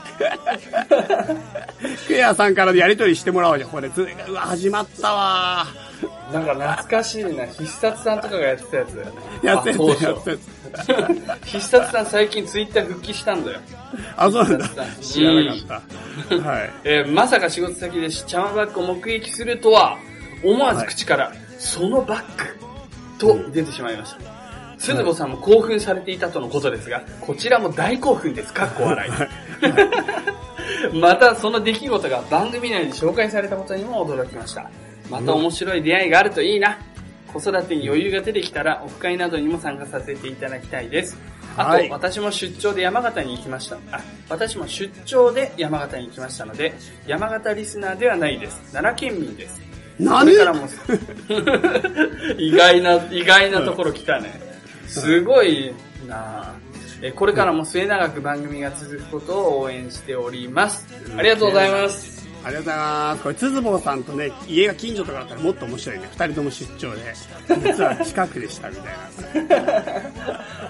[2.07, 3.71] クエアさんからやりとりしてもらおうじゃん。
[3.71, 5.67] これつ、うわ、始まったわ
[6.33, 7.45] なんか懐かしいな。
[7.47, 9.13] 必殺さんとかがやってたやつだよね。
[9.43, 10.54] やってやあ当初つやってやつ。
[11.45, 13.61] 必殺さん最近ツイッター復帰したんだよ。
[14.17, 14.69] あ、そうなんだ
[15.01, 15.83] 知らなかっ
[16.31, 16.37] た。
[16.37, 16.71] はい。
[16.85, 19.99] えーまさか仕事先でチャマバッグを目撃するとは、
[20.43, 22.67] 思わず口から、そのバッグ
[23.19, 24.19] と出てしまいました。
[24.79, 28.53] 鈴子さんも興奮されていたとのことですが、こちらも大興奮です。
[28.53, 29.11] かっこ笑い。
[30.99, 34.69] また、その出来事が番組内で紹介されたことにも驚きました。
[35.11, 36.79] また面白い出会いがあるといいな。
[37.35, 41.19] 子育てに余裕が出てきたら、オフ会などにも参加させていただきたいです。
[41.57, 43.77] あと、はい私も出張で山形に行きました。
[43.93, 46.75] あ、私も出張で山形に行きましたので、
[47.07, 48.61] 山形リスナーではないです。
[48.73, 49.61] 奈良県民です。
[49.61, 49.65] こ
[49.99, 50.69] 何れからも、
[52.39, 54.41] 意外な、意外なところ来たね。
[54.87, 55.75] すごい
[56.07, 56.65] なぁ
[57.03, 60.87] えこれからも末永く番組が続くことを応援しております。
[61.19, 62.14] ありがとうございます。
[62.45, 63.23] ありがとうございます。
[63.23, 66.09] これ、つずぼうさんとね、家が近所とかだったらもっと面白いね。
[66.13, 67.15] 二人とも出張で。
[67.49, 69.49] 実は近くでしたみたい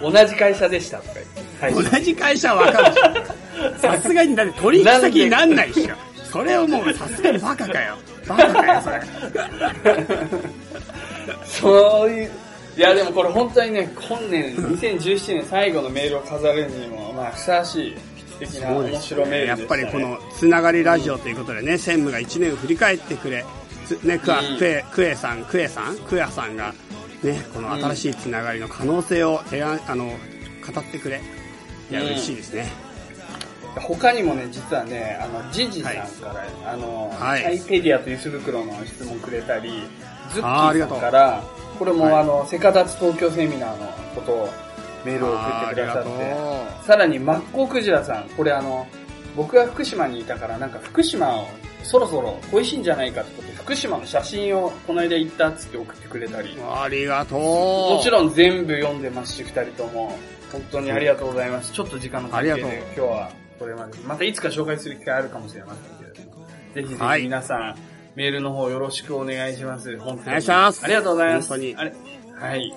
[0.01, 0.11] な。
[0.25, 1.15] 同じ会社でしたとか
[1.63, 1.91] 言って。
[1.91, 3.79] 同じ会社はわかるでしょ。
[3.79, 5.95] さすがに、だって取引先になんないっしょ。
[6.31, 7.97] それをもうさすがにバカかよ。
[8.29, 9.01] バカかよ、それ。
[11.45, 12.31] そういう、
[12.77, 17.97] いやでもこれ本当にね、今年、2017年最後のメールを飾るにも、まあ、ふさわしい、
[18.35, 19.83] 素敵な面白メールやっでした、ね。
[19.83, 23.45] ぱりこのつながりラジオということでね、専務が1年を振り返ってくれ、
[23.87, 24.59] つね、クアうん。
[24.59, 26.75] クエ、クエさん、クエさんクエさんが、
[27.23, 31.21] ね、この新しいつながりの可能性を提案、あの、語ってくれ。
[31.91, 32.07] いや、うん。
[32.09, 32.67] 嬉しいですね。
[33.77, 36.03] 他にもね、実はね、あの、ジジさんか
[36.65, 37.43] ら、あの、はい。
[37.43, 39.83] サイペディアという巣袋の質問くれたり、
[40.33, 41.43] ズッキあーさんから、
[41.79, 42.15] これも、はい。
[42.23, 44.49] あの、セカダツ東京セミナーのことを
[45.05, 48.87] メールを送ってくださって、さらに、マッコウクジラさん、これあの、
[49.37, 51.47] 僕が福島にいたから、なんか福島を
[51.83, 57.41] そろそろ恋しいんじゃないかってことで、福島の写真をこの間行ったっつって送ってくれたり、ありがとう。
[57.41, 60.17] もちろん全部読んでますし、二人とも。
[60.53, 61.73] 本当にありがとうございます。
[61.73, 62.61] ちょっと時間の関係で
[62.97, 63.99] 今日はこれまで。
[64.07, 66.47] またいつか紹介する機会あるかもしれませんけれども。
[66.77, 67.75] ぜひぜはいひ皆さん、
[68.15, 69.99] メールの方よろしくお願いします。
[69.99, 70.29] 本当に。
[70.29, 71.49] お願いしますありがとうございます。
[71.49, 71.93] 本当にあれ？
[72.39, 72.73] はい。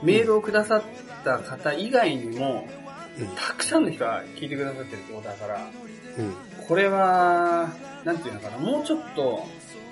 [0.02, 0.82] メールをくださっ
[1.24, 2.84] た方以外にも、うん
[3.36, 5.70] たくさんの人が聞いてくださってるってことだから、
[6.19, 6.66] うん。
[6.66, 7.70] これは、
[8.05, 9.47] なんていうのかな、もうちょっと、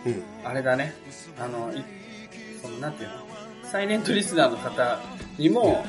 [0.05, 0.23] うん。
[0.44, 0.94] あれだね、
[1.39, 1.85] あの、い
[2.61, 3.15] その、なんていうの、
[3.65, 5.01] サイレントリスナーの方
[5.39, 5.85] にも、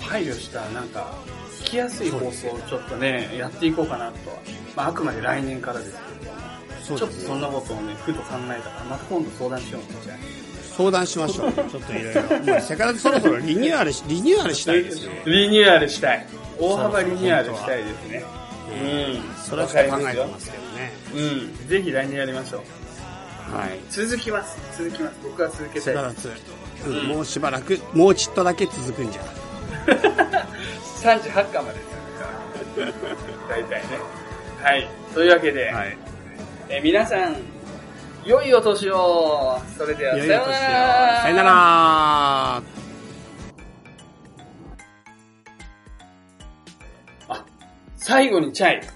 [0.00, 1.14] 配慮した、なんか、
[1.62, 4.36] 聞きやすい放送をちょっとね、やっていこうかなとは。
[4.76, 6.44] まあ、あくまで来年からですけれども。
[6.84, 10.16] ちょっとそんなことをね、ふと考えたから、また今度相談しようとじゃ
[10.76, 11.52] 相談しましょう。
[11.54, 12.22] ちょっといろいろ。
[12.22, 15.22] もうせっかくそろそろリニューアルし、リニューアルしたいですね。
[15.24, 16.26] リニューアルしたい。
[16.58, 18.24] 大幅リニューアルしたいですね。
[18.70, 19.34] うん。
[19.36, 20.92] それは考えてますけどね。
[21.14, 21.68] うん。
[21.68, 22.60] ぜひ来年やりましょう。
[23.54, 23.80] はい。
[23.90, 24.56] 続きます。
[24.78, 25.16] 続きます。
[25.22, 25.94] 僕は続けたい。
[26.86, 29.22] うん、もうしばらく、もうちっとだけ続くんじゃ。
[31.04, 31.90] 38巻までです
[32.78, 33.56] から。
[33.56, 33.98] 大体ね。
[34.62, 34.88] はい。
[35.14, 35.96] というわけで、はい。
[36.68, 37.36] えー皆さん、
[38.24, 42.62] 良いお年をそれでは、さようならさよなら
[48.04, 48.86] 最後にチャイ、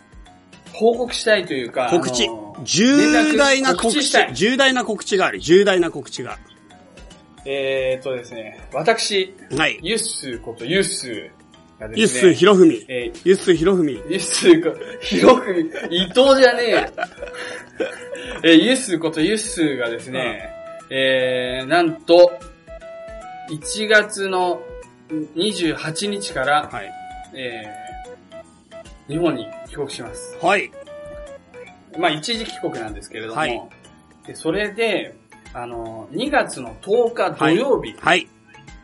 [0.75, 2.29] 報告したいというか、告知。
[2.63, 4.03] 重大な告知。
[4.35, 5.41] 重大な告知がある。
[5.41, 6.39] 重大な告知が。
[7.47, 9.79] えーっとですね、私、はい。
[9.83, 12.85] ユッスーことユッスーがですね、ユッスーひろふみ。
[12.87, 13.95] えーユッスーひろふみ。
[13.95, 15.61] ユッスーこと、ひろふみ、
[15.97, 16.81] 伊藤じゃねえよ。
[18.45, 20.51] えーユッスーことユッスーがですね、
[20.91, 22.31] えー、なんと、
[23.49, 24.61] 1月の
[25.35, 26.93] 28日から、はい。
[27.33, 27.78] えー、
[29.09, 30.37] 日本に帰国します。
[30.41, 30.71] はい。
[31.99, 33.61] まあ、一時帰国なんですけれども、はい
[34.27, 35.17] でそれで、
[35.55, 38.29] あの、2月の10日土曜日はい。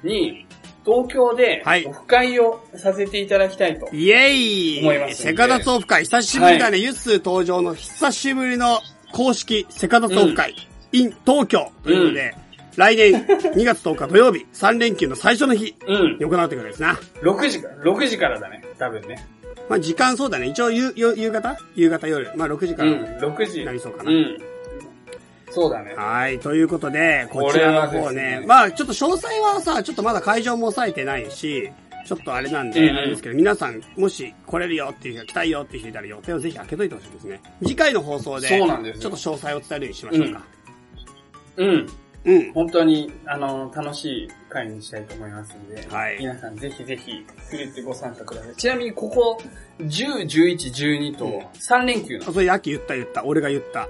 [0.02, 0.46] に、
[0.86, 3.88] 東京ではいオフ会をさせていただきたいと。
[3.92, 6.04] イェイ思いますセカダツオフ会。
[6.04, 6.78] 久しぶりだね。
[6.78, 8.80] ユッスー登場の久しぶりの
[9.12, 10.54] 公式セカダツオフ会。
[10.92, 12.34] in 東京ということで、
[12.76, 16.18] 来年2月10日土曜日、3連休の最初の日うんに。
[16.20, 16.98] 行うということですな。
[17.22, 18.64] 6時から、6時からだね。
[18.78, 19.26] 多分ね。
[19.68, 20.46] まあ時間そうだね。
[20.46, 21.56] 一応夕夕夕方？
[21.74, 22.30] 夕方夜。
[22.36, 22.92] まあ6時から。
[22.92, 23.04] うん。
[23.04, 23.64] 6時。
[23.64, 24.38] なりそうかなうん。
[25.50, 25.94] そうだね。
[25.94, 26.38] はい。
[26.40, 28.40] ということで、こちらの方ね。
[28.40, 31.70] ねまあちょっと詳細はさ、ちょっとまだ会場も抑えてないし、
[32.04, 37.40] ちょっとあれなんで、うんですけど、皆さん、もし来れるよっていう人、来たいよっていう人いたら予定をぜひ開けといてほしいですね。
[37.62, 40.42] 次回の放送で、そうなんですよちょっと詳細を伝えるようにしましょうか。
[41.56, 41.86] うん。
[42.24, 42.52] うん。
[42.52, 48.54] 本当に、あの、楽しい会にしたいと思いますので、はい皆さんぜひぜひ、ふるってご参加ください。
[48.56, 49.38] ちなみに、ここ、
[49.80, 52.28] 10、11、12と、3連休の？
[52.28, 53.24] あ、それ、秋言った言った。
[53.24, 53.88] 俺が言った。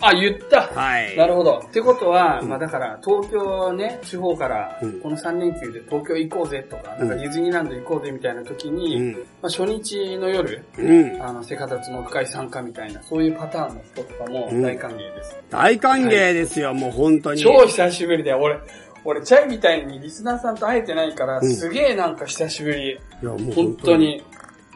[0.00, 1.16] あ、言ったはい。
[1.16, 1.62] なるほど。
[1.66, 9.12] ってことは、うんまあだから、東京ね、地方からうん、この3連休で東京行こうぜとか、なんかうんディズニーランド行こうぜみたいな時に、うん。
[9.12, 11.22] まあ初日の夜、うん。
[11.22, 15.36] あの、セカタツの深い参加みたいな、そういうパターンの人とかもうん大歓迎です。
[15.50, 17.40] 大歓迎ですよ、もう本当に。
[17.40, 18.58] 超久しぶりだよ、俺。
[19.04, 22.90] 俺、チャイみたいにリスナーさんと会えてないから、うんすげえなんか久しぶり。
[22.90, 22.94] い
[23.24, 23.96] や、もう本当。
[23.96, 24.22] に。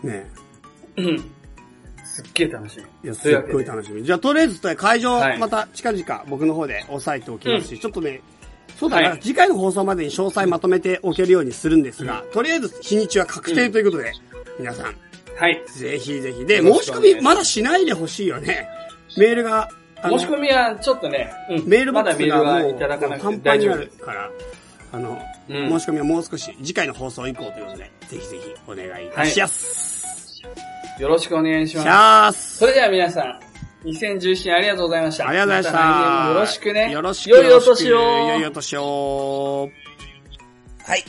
[0.03, 0.27] ね
[0.97, 1.32] うん。
[2.13, 2.83] すっげえ楽しみ。
[2.83, 4.05] いや、すっごい楽しみ。
[4.05, 8.21] じゃあ、とりあえず、会場は、いまた近々僕の方で押さえておきますし、ちょっとね、
[8.79, 14.13] そうだな、はい次回の放送までに詳細まとめておけるようにするんですが、とりあえず日にちは確定ということで、
[14.59, 14.95] 皆さん、
[15.37, 15.63] はい。
[15.67, 16.45] ぜひぜひ。
[16.45, 18.69] で、申し込みまだしないでほしいよね。
[19.17, 19.69] メールが、
[20.03, 21.67] 申し込みはちょっとね、うん。
[21.67, 23.77] メールボックスがもうはいただかなパンパンにな。
[23.77, 24.31] るから、
[24.93, 25.19] あの、
[25.49, 30.03] うん申し込みはもう少し次回の放送以降ということで、ぜひぜひお願いいたします。
[30.99, 32.59] よろしくお願いしします。
[32.59, 33.23] それでは皆さ
[33.85, 35.29] ん、2017年ありがとうございました。
[35.29, 35.79] ありがとうございました。
[35.79, 36.91] た来年もよろしくね。
[36.91, 37.31] よろしく。
[37.31, 37.99] 良いお年を。
[37.99, 39.71] 良いお年を。
[40.85, 41.05] はい。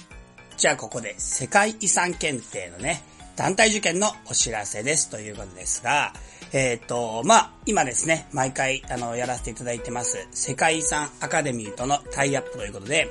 [0.58, 3.04] じゃあここで世界遺産検定のね、
[3.36, 6.14] 団体受験のお知らせですということですが、
[6.54, 13.08] えっ、と、まあ、今ですね、毎回、あの、やらせていただいてます、世界遺産アカデミーとのタイアップということで、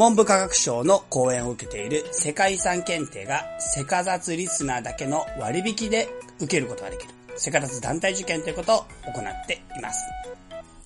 [0.00, 6.08] 文部科学省の講演を受けている世界遺産検定が、セカザツリスナーだけの割引で
[6.38, 8.78] 受けることができる、セカザツ団体受験ということを
[9.12, 10.06] 行っています。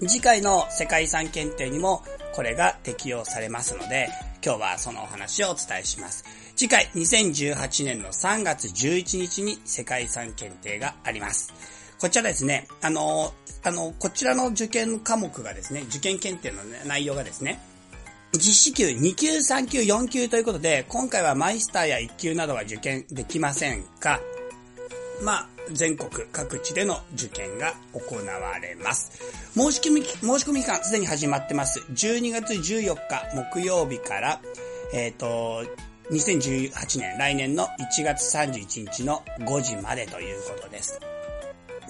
[0.00, 2.02] 次回の世界遺産検定にも
[2.34, 4.08] これが適用されますので、
[4.44, 6.24] 今日はそのお話をお伝えします。
[6.56, 11.54] 次回2018年の3月11日に世界遺産検定があります。
[12.00, 13.32] こちらですね、あの、
[13.62, 17.60] あの、こちらの受験科目がですね、受験検定の、ね、内容がですね、
[18.36, 24.20] 実施級2級、3級、4級ということで、今回はマイスターや1級などは受験できませんが、
[25.22, 29.12] まあ、全国各地での受験が行われます。
[29.54, 31.80] 申し込み、申し込み期間すでに始まってます。
[31.92, 34.40] 12月14日木曜日から、
[34.92, 35.64] えっ、と、
[36.10, 40.98] 2018年、来年の1月31日の5時までということです。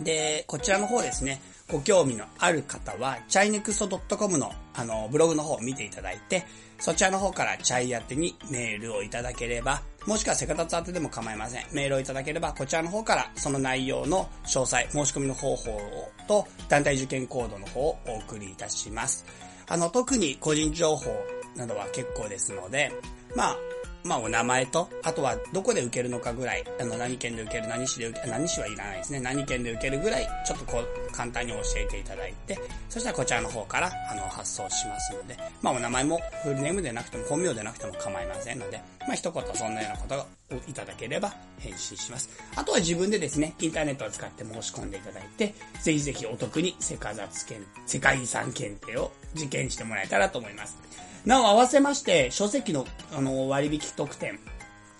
[0.02, 1.40] で、こちらの方ですね、
[1.74, 6.44] ご興味のある方は、チャイネクスト .com の、あの、ブログの方を見ていただいて、
[6.78, 11.64] そちらの方からチャイ宛てにメールをいただければ、もしくはセカタツ宛てでも構いません。
[11.72, 15.80] メールをいただければ、こちらの方からその内容の詳細、申し込みの方法
[16.28, 19.24] と団体受験コードの方をお送りいたします。
[19.66, 21.10] あの、特に個人情報
[21.56, 22.92] などは結構ですので、
[23.34, 23.56] まあ、
[24.04, 29.20] まあ、お名前と、あとはどこで受けるのかぐらい、あの、何県で受ける、何市で受け、何市はいらないですね。
[29.20, 32.58] 何県で受けるぐらい、ちょっとこう、簡単に教えていただいて、
[32.90, 42.28] そしたらこちらの方から、あの、発送しますので、まあ、お名前もフルネームでなくても、本名でなくても構いませんので、まあ、一言そんなようなことをいただければ返信します。
[42.56, 50.76] あとは自分でですね、インターネットを使って申し込んでいただいて、ぜひぜひお得に世界雑検、世界遺産検定を受験してもらえたらと思います。
[51.24, 52.86] なお合わせまして、書籍の
[53.16, 54.38] あの割引特典、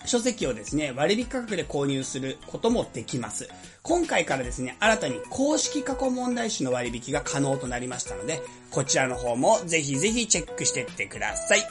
[0.07, 3.49] 書籍をですね、割引価格で購入することもできます。
[3.83, 11.67] 今回からですね、新たに公式過去問題集の割引が可能となりましたので、こちらの方もぜひぜひチェックしていってください。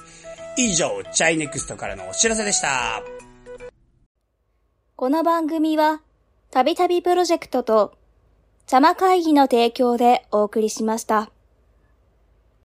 [0.57, 3.01] 以上、チャイネクストからのお知らせでした。
[4.95, 6.01] この番組は、
[6.51, 7.97] たびたびプロジェクトと、
[8.65, 11.32] 邪魔会議の提供でお送りしました。